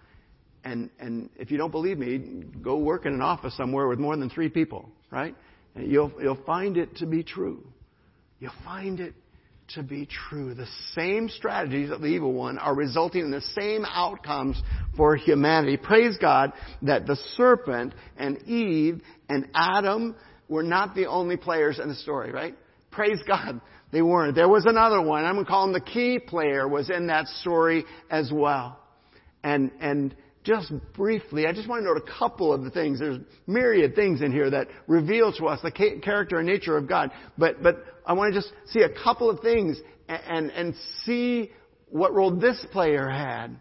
And, 0.64 0.90
and 1.00 1.30
if 1.38 1.52
you 1.52 1.58
don't 1.58 1.72
believe 1.72 1.98
me, 1.98 2.44
go 2.62 2.78
work 2.78 3.06
in 3.06 3.14
an 3.14 3.22
office 3.22 3.56
somewhere 3.56 3.88
with 3.88 4.00
more 4.00 4.18
than 4.18 4.30
three 4.30 4.50
people, 4.50 4.90
right? 5.12 5.36
And 5.76 5.90
you'll, 5.90 6.12
you'll 6.22 6.44
find 6.46 6.76
it 6.76 6.98
to 6.98 7.06
be 7.06 7.24
true. 7.24 7.66
You'll 8.40 8.52
find 8.66 9.00
it 9.00 9.14
to 9.76 9.84
be 9.84 10.08
true. 10.08 10.54
The 10.54 10.68
same 10.94 11.30
strategies 11.30 11.92
of 11.92 12.02
the 12.02 12.08
evil 12.08 12.34
one 12.34 12.58
are 12.58 12.76
resulting 12.76 13.22
in 13.22 13.32
the 13.32 13.42
same 13.42 13.86
outcomes 13.86 14.62
for 14.96 15.16
humanity. 15.16 15.78
Praise 15.78 16.18
God 16.20 16.54
that 16.84 17.06
the 17.06 17.18
serpent 17.36 17.94
and 18.18 18.42
Eve 18.44 19.02
and 19.30 19.48
Adam 19.54 20.16
were 20.48 20.64
not 20.64 20.96
the 20.96 21.08
only 21.08 21.38
players 21.38 21.80
in 21.80 21.90
the 21.90 21.96
story, 21.96 22.32
right? 22.32 22.56
Praise 22.92 23.20
God. 23.28 23.60
They 23.92 24.02
weren't. 24.02 24.36
There 24.36 24.50
was 24.50 24.66
another 24.66 25.02
one. 25.02 25.24
I'm 25.24 25.36
going 25.36 25.46
to 25.46 25.50
call 25.50 25.66
him 25.66 25.74
the 25.74 25.82
key 25.82 26.20
player 26.20 26.68
was 26.68 26.90
in 26.90 27.08
that 27.08 27.28
story 27.28 27.86
as 28.10 28.32
well. 28.34 28.80
And, 29.44 29.72
and 29.80 30.16
just 30.48 30.72
briefly, 30.94 31.46
I 31.46 31.52
just 31.52 31.68
want 31.68 31.82
to 31.82 31.86
note 31.86 31.98
a 31.98 32.20
couple 32.20 32.54
of 32.54 32.64
the 32.64 32.70
things. 32.72 33.00
There's 33.00 33.20
myriad 33.46 33.96
things 33.96 34.22
in 34.22 34.32
here 34.32 34.50
that 34.50 34.68
reveal 34.88 35.34
to 35.34 35.48
us 35.48 35.60
the 35.62 35.72
character 35.72 36.38
and 36.38 36.48
nature 36.48 36.78
of 36.78 36.88
God. 36.88 37.12
But, 37.38 37.62
but 37.62 37.84
I 38.06 38.14
want 38.14 38.34
to 38.34 38.40
just 38.40 38.54
see 38.72 38.82
a 38.82 39.04
couple 39.04 39.30
of 39.30 39.42
things 39.42 39.78
and, 40.08 40.22
and, 40.26 40.52
and 40.52 40.76
see 41.04 41.52
what 41.90 42.14
role 42.14 42.34
this 42.34 42.66
player 42.72 43.10
had. 43.10 43.58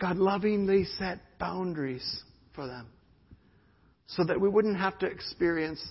God 0.00 0.16
lovingly 0.16 0.84
set 0.98 1.18
boundaries 1.38 2.22
for 2.54 2.66
them 2.66 2.86
so 4.06 4.24
that 4.24 4.40
we 4.40 4.48
wouldn't 4.48 4.78
have 4.78 4.98
to 5.00 5.06
experience 5.06 5.84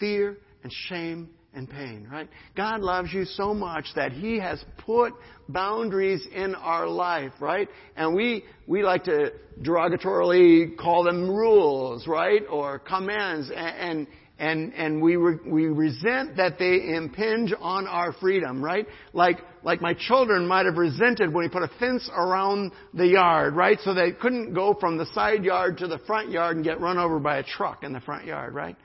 fear 0.00 0.36
and 0.64 0.72
shame 0.88 1.30
and 1.54 1.68
pain, 1.68 2.06
right? 2.10 2.28
God 2.56 2.80
loves 2.80 3.12
you 3.12 3.24
so 3.24 3.52
much 3.52 3.86
that 3.96 4.12
He 4.12 4.38
has 4.38 4.64
put 4.78 5.12
boundaries 5.48 6.26
in 6.32 6.54
our 6.54 6.86
life, 6.88 7.32
right? 7.40 7.68
And 7.96 8.14
we, 8.14 8.44
we 8.66 8.82
like 8.82 9.04
to 9.04 9.32
derogatorily 9.60 10.76
call 10.76 11.04
them 11.04 11.28
rules, 11.28 12.06
right? 12.06 12.42
Or 12.48 12.78
commands, 12.78 13.50
and, 13.54 14.06
and, 14.38 14.72
and, 14.74 15.02
we, 15.02 15.16
re, 15.16 15.38
we 15.44 15.66
resent 15.66 16.36
that 16.36 16.58
they 16.58 16.94
impinge 16.94 17.52
on 17.58 17.86
our 17.88 18.12
freedom, 18.12 18.64
right? 18.64 18.86
Like, 19.12 19.38
like 19.64 19.80
my 19.80 19.94
children 19.94 20.46
might 20.46 20.66
have 20.66 20.76
resented 20.76 21.34
when 21.34 21.44
we 21.44 21.48
put 21.48 21.64
a 21.64 21.70
fence 21.80 22.08
around 22.14 22.72
the 22.94 23.06
yard, 23.06 23.56
right? 23.56 23.78
So 23.84 23.92
they 23.92 24.12
couldn't 24.12 24.54
go 24.54 24.74
from 24.78 24.98
the 24.98 25.06
side 25.14 25.44
yard 25.44 25.78
to 25.78 25.88
the 25.88 25.98
front 26.06 26.30
yard 26.30 26.56
and 26.56 26.64
get 26.64 26.80
run 26.80 26.96
over 26.96 27.18
by 27.18 27.38
a 27.38 27.42
truck 27.42 27.82
in 27.82 27.92
the 27.92 28.00
front 28.00 28.24
yard, 28.24 28.54
right? 28.54 28.76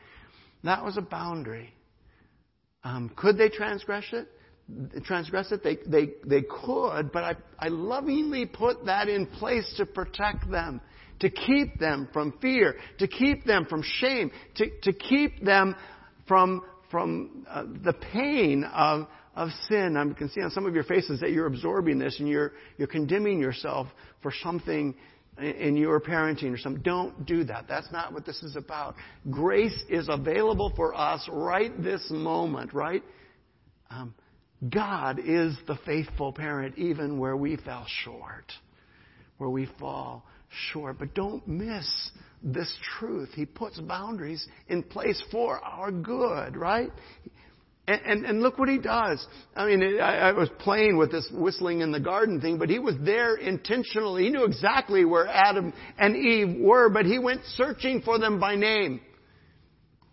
That 0.63 0.83
was 0.83 0.97
a 0.97 1.01
boundary. 1.01 1.74
Um, 2.85 3.11
could 3.15 3.37
they 3.37 3.49
transgress 3.49 4.05
it? 4.13 4.27
Transgress 5.05 5.51
it? 5.51 5.63
They, 5.63 5.77
they, 5.87 6.13
they 6.23 6.43
could, 6.43 7.11
but 7.11 7.23
I, 7.23 7.35
I 7.57 7.67
lovingly 7.69 8.45
put 8.45 8.85
that 8.85 9.09
in 9.09 9.25
place 9.25 9.73
to 9.77 9.87
protect 9.87 10.49
them, 10.51 10.79
to 11.19 11.29
keep 11.31 11.79
them 11.79 12.07
from 12.13 12.37
fear, 12.39 12.75
to 12.99 13.07
keep 13.07 13.43
them 13.43 13.65
from 13.65 13.81
shame, 13.83 14.31
to, 14.57 14.69
to 14.83 14.93
keep 14.93 15.43
them 15.43 15.75
from, 16.27 16.61
from 16.91 17.47
uh, 17.49 17.63
the 17.83 17.93
pain 17.93 18.63
of, 18.63 19.07
of 19.35 19.49
sin. 19.67 19.97
I 19.97 20.13
can 20.15 20.29
see 20.29 20.41
on 20.41 20.51
some 20.51 20.67
of 20.67 20.75
your 20.75 20.83
faces 20.83 21.19
that 21.21 21.31
you're 21.31 21.47
absorbing 21.47 21.97
this 21.97 22.19
and 22.19 22.29
you're, 22.29 22.53
you're 22.77 22.87
condemning 22.87 23.39
yourself 23.39 23.87
for 24.21 24.31
something 24.43 24.93
in 25.37 25.75
your 25.75 25.99
parenting 25.99 26.53
or 26.53 26.57
something. 26.57 26.81
Don't 26.81 27.25
do 27.25 27.43
that. 27.45 27.65
That's 27.67 27.91
not 27.91 28.13
what 28.13 28.25
this 28.25 28.41
is 28.41 28.55
about. 28.55 28.95
Grace 29.29 29.77
is 29.89 30.07
available 30.09 30.71
for 30.75 30.95
us 30.95 31.27
right 31.31 31.71
this 31.83 32.05
moment, 32.09 32.73
right? 32.73 33.03
Um, 33.89 34.13
God 34.69 35.19
is 35.19 35.55
the 35.67 35.77
faithful 35.85 36.31
parent 36.31 36.77
even 36.77 37.19
where 37.19 37.35
we 37.35 37.57
fell 37.57 37.85
short, 38.03 38.51
where 39.37 39.49
we 39.49 39.67
fall 39.79 40.25
short. 40.71 40.97
But 40.97 41.13
don't 41.13 41.45
miss 41.47 42.11
this 42.41 42.73
truth. 42.97 43.29
He 43.33 43.45
puts 43.45 43.79
boundaries 43.79 44.47
in 44.69 44.83
place 44.83 45.21
for 45.31 45.59
our 45.59 45.91
good, 45.91 46.55
right? 46.55 46.91
And, 47.87 48.01
and, 48.03 48.25
and, 48.25 48.41
look 48.41 48.57
what 48.57 48.67
he 48.67 48.79
does. 48.79 49.23
I 49.55 49.67
mean, 49.67 49.99
I, 50.01 50.29
I, 50.29 50.31
was 50.31 50.49
playing 50.57 50.97
with 50.97 51.11
this 51.11 51.29
whistling 51.31 51.81
in 51.81 51.91
the 51.91 51.99
garden 51.99 52.41
thing, 52.41 52.57
but 52.57 52.67
he 52.67 52.79
was 52.79 52.95
there 52.99 53.35
intentionally. 53.35 54.23
He 54.23 54.31
knew 54.31 54.43
exactly 54.43 55.05
where 55.05 55.27
Adam 55.27 55.71
and 55.99 56.15
Eve 56.15 56.61
were, 56.61 56.89
but 56.89 57.05
he 57.05 57.19
went 57.19 57.41
searching 57.55 58.01
for 58.01 58.17
them 58.17 58.39
by 58.39 58.55
name. 58.55 59.01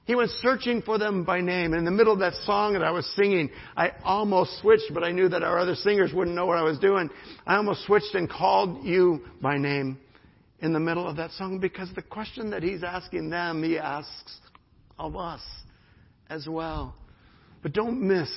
He 0.05 0.14
went 0.14 0.31
searching 0.43 0.83
for 0.83 0.99
them 0.99 1.25
by 1.25 1.41
name. 1.41 1.73
And 1.73 1.77
In 1.77 1.85
the 1.85 1.91
middle 1.93 2.12
of 2.12 2.18
that 2.18 2.35
song 2.45 2.75
that 2.75 2.83
I 2.83 2.91
was 2.91 3.07
singing, 3.16 3.51
I 3.75 3.93
almost 4.05 4.61
switched, 4.61 4.93
but 4.93 5.03
I 5.03 5.12
knew 5.12 5.29
that 5.31 5.43
our 5.43 5.59
other 5.59 5.75
singers 5.75 6.12
wouldn't 6.12 6.37
know 6.37 6.45
what 6.45 6.59
I 6.59 6.62
was 6.62 6.79
doing. 6.79 7.09
I 7.47 7.57
almost 7.57 7.87
switched 7.87 8.14
and 8.14 8.29
called 8.29 8.85
you 8.85 9.25
by 9.41 9.57
name 9.57 9.99
in 10.59 10.73
the 10.73 10.81
middle 10.81 11.09
of 11.09 11.16
that 11.16 11.31
song 11.33 11.59
because 11.59 11.89
the 11.95 12.03
question 12.03 12.51
that 12.51 12.62
he's 12.62 12.83
asking 12.83 13.31
them, 13.31 13.62
he 13.62 13.79
asks 13.79 14.41
of 14.99 15.16
us 15.16 15.43
as 16.29 16.47
well. 16.47 16.95
But 17.63 17.73
don't 17.73 18.01
miss 18.03 18.31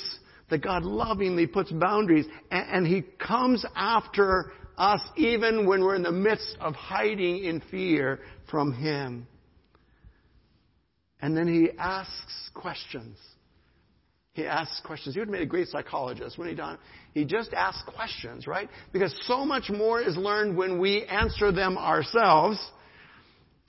that 0.49 0.61
God 0.61 0.83
lovingly 0.83 1.47
puts 1.47 1.71
boundaries 1.71 2.25
and, 2.51 2.69
and 2.69 2.87
He 2.87 3.03
comes 3.19 3.65
after 3.75 4.51
us 4.77 5.01
even 5.17 5.65
when 5.65 5.81
we're 5.81 5.95
in 5.95 6.03
the 6.03 6.11
midst 6.11 6.57
of 6.59 6.75
hiding 6.75 7.43
in 7.43 7.61
fear 7.71 8.19
from 8.49 8.73
Him. 8.73 9.27
And 11.21 11.35
then 11.35 11.47
He 11.47 11.69
asks 11.77 12.49
questions. 12.53 13.17
He 14.35 14.45
asks 14.45 14.81
questions. 14.81 15.15
He 15.15 15.21
would 15.21 15.29
have 15.29 15.33
made 15.33 15.43
a 15.43 15.45
great 15.45 15.69
psychologist, 15.69 16.37
when 16.37 16.49
he 16.49 16.55
done? 16.55 16.77
He 17.13 17.23
just 17.23 17.53
asks 17.53 17.81
questions, 17.87 18.47
right? 18.47 18.69
Because 18.91 19.15
so 19.27 19.45
much 19.45 19.69
more 19.69 20.01
is 20.01 20.17
learned 20.17 20.57
when 20.57 20.77
we 20.77 21.05
answer 21.05 21.53
them 21.53 21.77
ourselves. 21.77 22.59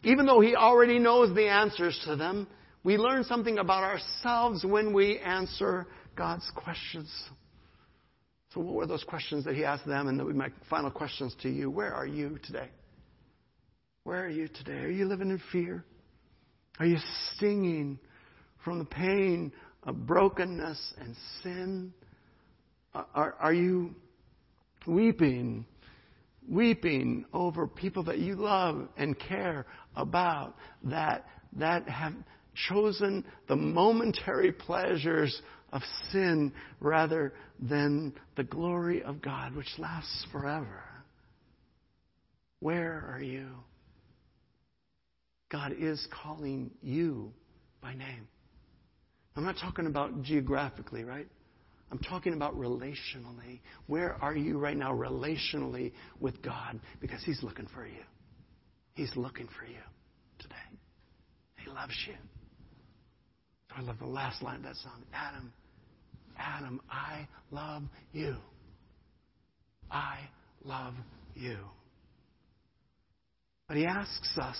Even 0.02 0.26
though 0.26 0.40
he 0.40 0.56
already 0.56 0.98
knows 0.98 1.32
the 1.36 1.46
answers 1.46 1.96
to 2.04 2.16
them, 2.16 2.48
we 2.86 2.96
learn 2.98 3.24
something 3.24 3.58
about 3.58 3.82
ourselves 3.82 4.64
when 4.64 4.94
we 4.94 5.18
answer 5.18 5.88
God's 6.14 6.48
questions. 6.54 7.12
So, 8.54 8.60
what 8.60 8.74
were 8.74 8.86
those 8.86 9.02
questions 9.02 9.44
that 9.44 9.56
He 9.56 9.64
asked 9.64 9.86
them? 9.86 10.06
And 10.06 10.36
my 10.36 10.50
final 10.70 10.92
questions 10.92 11.34
to 11.42 11.48
you 11.48 11.68
Where 11.68 11.92
are 11.92 12.06
you 12.06 12.38
today? 12.46 12.68
Where 14.04 14.24
are 14.24 14.28
you 14.28 14.46
today? 14.46 14.84
Are 14.84 14.88
you 14.88 15.06
living 15.06 15.30
in 15.30 15.42
fear? 15.50 15.84
Are 16.78 16.86
you 16.86 16.98
stinging 17.34 17.98
from 18.64 18.78
the 18.78 18.84
pain 18.84 19.50
of 19.82 20.06
brokenness 20.06 20.94
and 20.98 21.16
sin? 21.42 21.92
Are, 22.94 23.34
are 23.40 23.52
you 23.52 23.96
weeping, 24.86 25.66
weeping 26.48 27.24
over 27.32 27.66
people 27.66 28.04
that 28.04 28.18
you 28.18 28.36
love 28.36 28.88
and 28.96 29.18
care 29.18 29.66
about 29.96 30.54
that, 30.84 31.26
that 31.54 31.88
have 31.88 32.12
chosen 32.68 33.24
the 33.48 33.56
momentary 33.56 34.52
pleasures 34.52 35.40
of 35.72 35.82
sin 36.10 36.52
rather 36.80 37.32
than 37.60 38.14
the 38.36 38.44
glory 38.44 39.02
of 39.02 39.20
God, 39.20 39.54
which 39.54 39.70
lasts 39.78 40.26
forever. 40.32 40.82
Where 42.60 43.10
are 43.12 43.22
you? 43.22 43.48
God 45.50 45.74
is 45.78 46.06
calling 46.22 46.70
you 46.82 47.32
by 47.80 47.94
name. 47.94 48.26
I'm 49.36 49.44
not 49.44 49.56
talking 49.60 49.86
about 49.86 50.22
geographically, 50.22 51.04
right? 51.04 51.28
I'm 51.92 51.98
talking 51.98 52.32
about 52.32 52.58
relationally. 52.58 53.60
Where 53.86 54.16
are 54.20 54.34
you 54.34 54.58
right 54.58 54.76
now 54.76 54.92
relationally 54.92 55.92
with 56.18 56.42
God? 56.42 56.80
Because 57.00 57.22
He's 57.24 57.42
looking 57.42 57.68
for 57.74 57.86
you. 57.86 58.02
He's 58.94 59.14
looking 59.14 59.46
for 59.58 59.66
you 59.66 59.78
today. 60.38 60.54
He 61.62 61.70
loves 61.70 61.94
you. 62.08 62.14
I 63.76 63.82
love 63.82 63.98
the 63.98 64.06
last 64.06 64.42
line 64.42 64.56
of 64.56 64.62
that 64.62 64.76
song 64.76 65.02
Adam, 65.12 65.52
Adam, 66.38 66.80
I 66.90 67.28
love 67.50 67.82
you. 68.12 68.36
I 69.90 70.20
love 70.64 70.94
you. 71.34 71.58
But 73.68 73.76
he 73.76 73.84
asks 73.84 74.38
us 74.38 74.56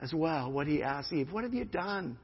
as 0.00 0.12
well 0.12 0.50
what 0.50 0.66
he 0.66 0.82
asked 0.82 1.12
Eve 1.12 1.32
What 1.32 1.44
have 1.44 1.54
you 1.54 1.64
done? 1.64 2.18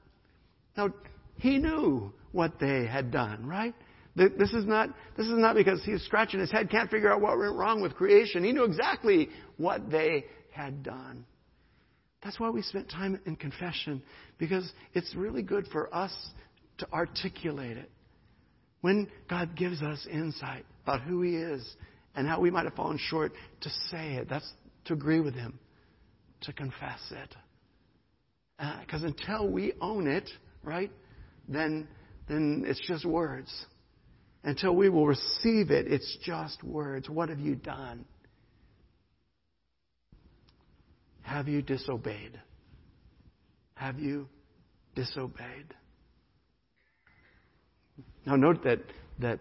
Now, 0.77 0.93
he 1.37 1.59
knew 1.59 2.13
what 2.33 2.59
they 2.59 2.87
had 2.87 3.11
done, 3.11 3.47
right? 3.47 3.75
This 4.17 4.53
is 4.53 4.67
not, 4.67 4.91
this 5.17 5.27
is 5.27 5.39
not 5.39 5.55
because 5.55 5.83
he's 5.85 6.03
scratching 6.03 6.41
his 6.41 6.51
head, 6.51 6.69
can't 6.69 6.91
figure 6.91 7.13
out 7.13 7.21
what 7.21 7.39
went 7.39 7.57
wrong 7.57 7.81
with 7.81 7.95
creation. 7.95 8.43
He 8.43 8.53
knew 8.53 8.65
exactly 8.65 9.29
what 9.57 9.91
they 9.91 10.25
had 10.51 10.83
done. 10.83 11.25
That's 12.23 12.39
why 12.39 12.51
we 12.51 12.63
spent 12.63 12.91
time 12.91 13.21
in 13.25 13.37
confession, 13.37 14.03
because 14.39 14.71
it's 14.93 15.15
really 15.15 15.43
good 15.43 15.67
for 15.73 15.95
us 15.95 16.13
to 16.79 16.93
articulate 16.93 17.77
it. 17.77 17.91
When 18.83 19.09
God 19.29 19.57
gives 19.57 19.83
us 19.83 20.07
insight 20.11 20.65
about 20.85 21.03
who 21.03 21.23
He 21.23 21.37
is 21.37 21.67
and 22.15 22.27
how 22.27 22.41
we 22.41 22.51
might 22.51 22.65
have 22.65 22.75
fallen 22.75 22.99
short, 22.99 23.33
to 23.63 23.71
say 23.91 24.15
it. 24.15 24.29
That's 24.29 24.51
to 24.87 24.95
agree 24.95 25.21
with 25.21 25.35
Him, 25.35 25.59
to 26.43 26.53
confess 26.53 27.01
it. 27.11 27.37
Because 28.81 29.05
uh, 29.05 29.09
until 29.09 29.49
we 29.49 29.73
own 29.81 30.07
it, 30.07 30.29
right, 30.63 30.91
then, 31.49 31.89
then 32.29 32.65
it's 32.67 32.81
just 32.87 33.05
words. 33.05 33.51
Until 34.45 34.75
we 34.75 34.89
will 34.89 35.07
receive 35.07 35.71
it, 35.71 35.87
it's 35.91 36.19
just 36.23 36.63
words. 36.63 37.09
What 37.09 37.29
have 37.29 37.41
you 37.41 37.55
done? 37.55 38.05
Have 41.31 41.47
you 41.47 41.63
disobeyed? 41.63 42.41
Have 43.75 44.01
you 44.01 44.27
disobeyed? 44.97 45.73
Now, 48.27 48.35
note 48.35 48.65
that, 48.65 48.81
that 49.21 49.39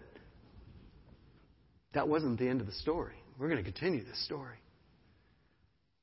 that 1.92 2.06
wasn't 2.06 2.38
the 2.38 2.46
end 2.48 2.60
of 2.60 2.68
the 2.68 2.72
story. 2.74 3.16
We're 3.36 3.48
going 3.48 3.58
to 3.58 3.68
continue 3.68 4.04
this 4.04 4.24
story. 4.24 4.58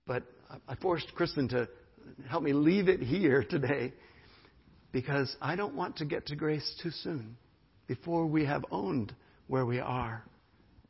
But 0.05 0.23
I 0.67 0.75
forced 0.75 1.15
Kristen 1.15 1.47
to 1.49 1.69
help 2.27 2.43
me 2.43 2.51
leave 2.51 2.89
it 2.89 2.99
here 2.99 3.45
today 3.49 3.93
because 4.91 5.33
I 5.41 5.55
don't 5.55 5.73
want 5.73 5.95
to 5.97 6.05
get 6.05 6.25
to 6.27 6.35
grace 6.35 6.69
too 6.83 6.91
soon 6.91 7.37
before 7.87 8.25
we 8.25 8.43
have 8.43 8.65
owned 8.71 9.15
where 9.47 9.65
we 9.65 9.79
are, 9.79 10.21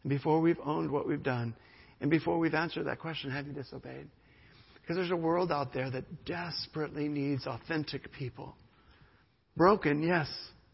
and 0.01 0.09
before 0.09 0.41
we've 0.41 0.59
owned 0.65 0.89
what 0.89 1.07
we've 1.07 1.21
done, 1.21 1.53
and 2.01 2.09
before 2.09 2.39
we've 2.39 2.55
answered 2.55 2.87
that 2.87 2.97
question 2.97 3.29
have 3.29 3.45
you 3.45 3.53
disobeyed? 3.53 4.07
Because 4.88 4.99
there's 4.99 5.11
a 5.11 5.21
world 5.21 5.51
out 5.51 5.73
there 5.73 5.91
that 5.91 6.23
desperately 6.23 7.09
needs 7.09 7.45
authentic 7.45 8.09
people. 8.13 8.55
Broken, 9.57 10.01
yes, 10.01 10.29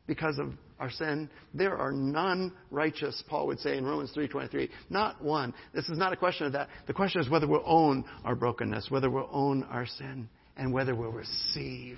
because 0.06 0.38
of 0.38 0.54
our 0.80 0.92
sin. 0.92 1.32
There 1.56 1.76
are 1.76 1.92
none 1.92 2.54
righteous, 2.70 3.24
Paul 3.28 3.48
would 3.48 3.60
say 3.60 3.76
in 3.76 3.84
Romans 3.84 4.14
3.23. 4.16 4.70
Not 4.92 5.24
one. 5.24 5.52
This 5.74 5.90
is 5.90 5.98
not 5.98 6.14
a 6.14 6.16
question 6.16 6.46
of 6.46 6.54
that. 6.54 6.70
The 6.86 6.94
question 6.94 7.22
is 7.22 7.30
whether 7.30 7.48
we'll 7.48 7.64
own 7.66 8.06
our 8.24 8.36
brokenness, 8.36 8.92
whether 8.92 9.10
we'll 9.10 9.30
own 9.32 9.64
our 9.64 9.88
sin, 9.88 10.30
and 10.58 10.72
whether 10.72 10.94
we'll 10.94 11.12
receive 11.12 11.98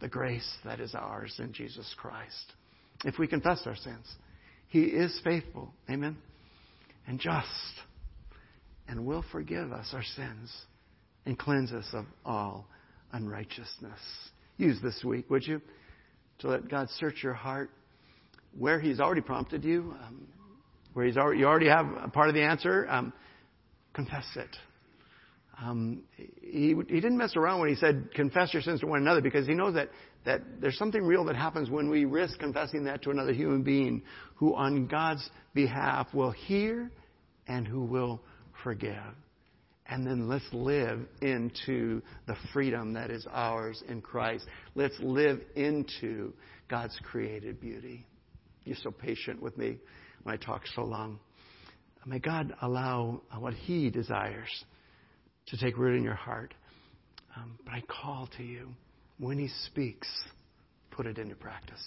the 0.00 0.08
grace 0.08 0.50
that 0.64 0.80
is 0.80 0.94
ours 0.94 1.38
in 1.40 1.52
Jesus 1.52 1.94
Christ. 1.98 2.54
If 3.04 3.18
we 3.18 3.26
confess 3.26 3.64
our 3.66 3.76
sins, 3.76 4.06
He 4.68 4.84
is 4.84 5.20
faithful. 5.22 5.74
Amen. 5.90 6.16
And 7.06 7.20
just. 7.20 7.48
And 8.88 9.04
will 9.04 9.26
forgive 9.30 9.72
us 9.72 9.90
our 9.92 10.02
sins 10.16 10.50
and 11.26 11.38
cleanse 11.38 11.72
us 11.72 11.86
of 11.92 12.04
all 12.24 12.66
unrighteousness. 13.12 14.00
Use 14.56 14.78
this 14.82 15.02
week, 15.04 15.28
would 15.30 15.46
you? 15.46 15.60
to 16.40 16.48
let 16.48 16.68
God 16.68 16.88
search 16.98 17.22
your 17.22 17.34
heart 17.34 17.70
where 18.58 18.80
He's 18.80 18.98
already 18.98 19.20
prompted 19.20 19.64
you, 19.64 19.94
um, 20.02 20.26
where 20.92 21.06
He's 21.06 21.16
already, 21.16 21.40
you 21.40 21.46
already 21.46 21.68
have 21.68 21.86
a 22.02 22.08
part 22.08 22.28
of 22.28 22.34
the 22.34 22.42
answer. 22.42 22.86
Um, 22.88 23.12
confess 23.94 24.26
it. 24.36 24.56
Um, 25.62 26.02
he, 26.40 26.74
he 26.88 27.00
didn't 27.00 27.18
mess 27.18 27.36
around 27.36 27.60
when 27.60 27.68
he 27.68 27.74
said, 27.74 28.08
confess 28.14 28.54
your 28.54 28.62
sins 28.62 28.80
to 28.80 28.86
one 28.86 29.00
another 29.00 29.20
because 29.20 29.46
he 29.46 29.52
knows 29.52 29.74
that, 29.74 29.90
that 30.24 30.40
there's 30.58 30.78
something 30.78 31.02
real 31.02 31.24
that 31.24 31.36
happens 31.36 31.68
when 31.68 31.90
we 31.90 32.06
risk 32.06 32.38
confessing 32.38 32.84
that 32.84 33.02
to 33.02 33.10
another 33.10 33.34
human 33.34 33.62
being 33.62 34.02
who, 34.36 34.54
on 34.54 34.86
God's 34.86 35.28
behalf, 35.52 36.06
will 36.14 36.30
hear 36.30 36.90
and 37.46 37.68
who 37.68 37.84
will 37.84 38.22
forgive. 38.64 38.94
And 39.90 40.06
then 40.06 40.28
let's 40.28 40.44
live 40.52 41.00
into 41.20 42.00
the 42.28 42.36
freedom 42.52 42.92
that 42.92 43.10
is 43.10 43.26
ours 43.30 43.82
in 43.88 44.00
Christ. 44.00 44.46
Let's 44.76 44.94
live 45.00 45.40
into 45.56 46.32
God's 46.68 46.96
created 47.02 47.60
beauty. 47.60 48.06
You're 48.64 48.76
so 48.80 48.92
patient 48.92 49.42
with 49.42 49.58
me 49.58 49.78
when 50.22 50.32
I 50.32 50.36
talk 50.36 50.62
so 50.76 50.82
long. 50.82 51.18
May 52.06 52.20
God 52.20 52.54
allow 52.62 53.20
what 53.36 53.52
He 53.52 53.90
desires 53.90 54.64
to 55.48 55.58
take 55.58 55.76
root 55.76 55.96
in 55.96 56.04
your 56.04 56.14
heart. 56.14 56.54
Um, 57.36 57.58
but 57.64 57.74
I 57.74 57.82
call 57.88 58.28
to 58.36 58.44
you 58.44 58.68
when 59.18 59.38
He 59.38 59.48
speaks, 59.66 60.08
put 60.92 61.06
it 61.06 61.18
into 61.18 61.34
practice. 61.34 61.84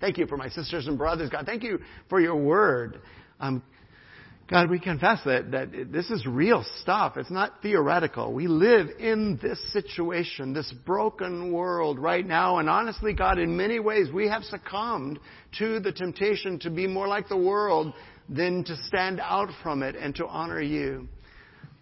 Thank 0.00 0.16
you 0.16 0.26
for 0.26 0.36
my 0.36 0.48
sisters 0.48 0.86
and 0.86 0.96
brothers, 0.96 1.28
God. 1.28 1.44
Thank 1.44 1.64
you 1.64 1.80
for 2.08 2.20
your 2.20 2.36
word. 2.36 3.00
Um, 3.40 3.62
God, 4.48 4.68
we 4.68 4.78
confess 4.78 5.20
that, 5.24 5.50
that 5.52 5.92
this 5.92 6.10
is 6.10 6.26
real 6.26 6.64
stuff. 6.80 7.16
It's 7.16 7.30
not 7.30 7.62
theoretical. 7.62 8.32
We 8.32 8.48
live 8.48 8.88
in 8.98 9.38
this 9.40 9.58
situation, 9.72 10.52
this 10.52 10.72
broken 10.84 11.52
world 11.52 11.98
right 11.98 12.26
now. 12.26 12.58
And 12.58 12.68
honestly, 12.68 13.14
God, 13.14 13.38
in 13.38 13.56
many 13.56 13.78
ways, 13.78 14.08
we 14.12 14.28
have 14.28 14.42
succumbed 14.44 15.20
to 15.58 15.80
the 15.80 15.92
temptation 15.92 16.58
to 16.60 16.70
be 16.70 16.86
more 16.86 17.08
like 17.08 17.28
the 17.28 17.36
world 17.36 17.94
than 18.28 18.64
to 18.64 18.76
stand 18.88 19.20
out 19.20 19.48
from 19.62 19.82
it 19.82 19.96
and 19.96 20.14
to 20.16 20.26
honor 20.26 20.60
you. 20.60 21.08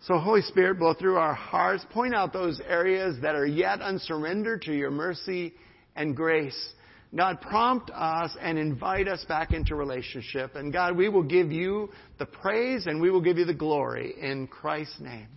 So, 0.03 0.19
Holy 0.19 0.43
Spirit, 0.43 0.79
blow 0.79 0.95
through 0.95 1.17
our 1.17 1.35
hearts, 1.35 1.85
point 1.91 2.15
out 2.15 2.33
those 2.33 2.61
areas 2.67 3.17
that 3.21 3.35
are 3.35 3.47
yet 3.47 3.81
unsurrendered 3.81 4.63
to 4.63 4.73
your 4.73 4.91
mercy 4.91 5.55
and 5.97 6.17
grace. 6.17 6.73
God, 7.15 7.41
prompt 7.41 7.91
us 7.91 8.37
and 8.41 8.57
invite 8.57 9.09
us 9.09 9.25
back 9.29 9.53
into 9.53 9.75
relationship. 9.75 10.55
And 10.55 10.73
God, 10.73 10.97
we 10.97 11.09
will 11.09 11.25
give 11.25 11.51
you 11.51 11.91
the 12.19 12.27
praise 12.27 12.87
and 12.87 13.01
we 13.01 13.11
will 13.11 13.21
give 13.21 13.37
you 13.37 13.45
the 13.45 13.55
glory 13.55 14.15
in 14.21 14.47
Christ's 14.47 15.01
name. 15.01 15.29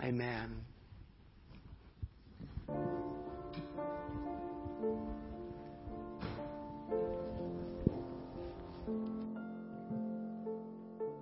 Amen. 0.00 0.64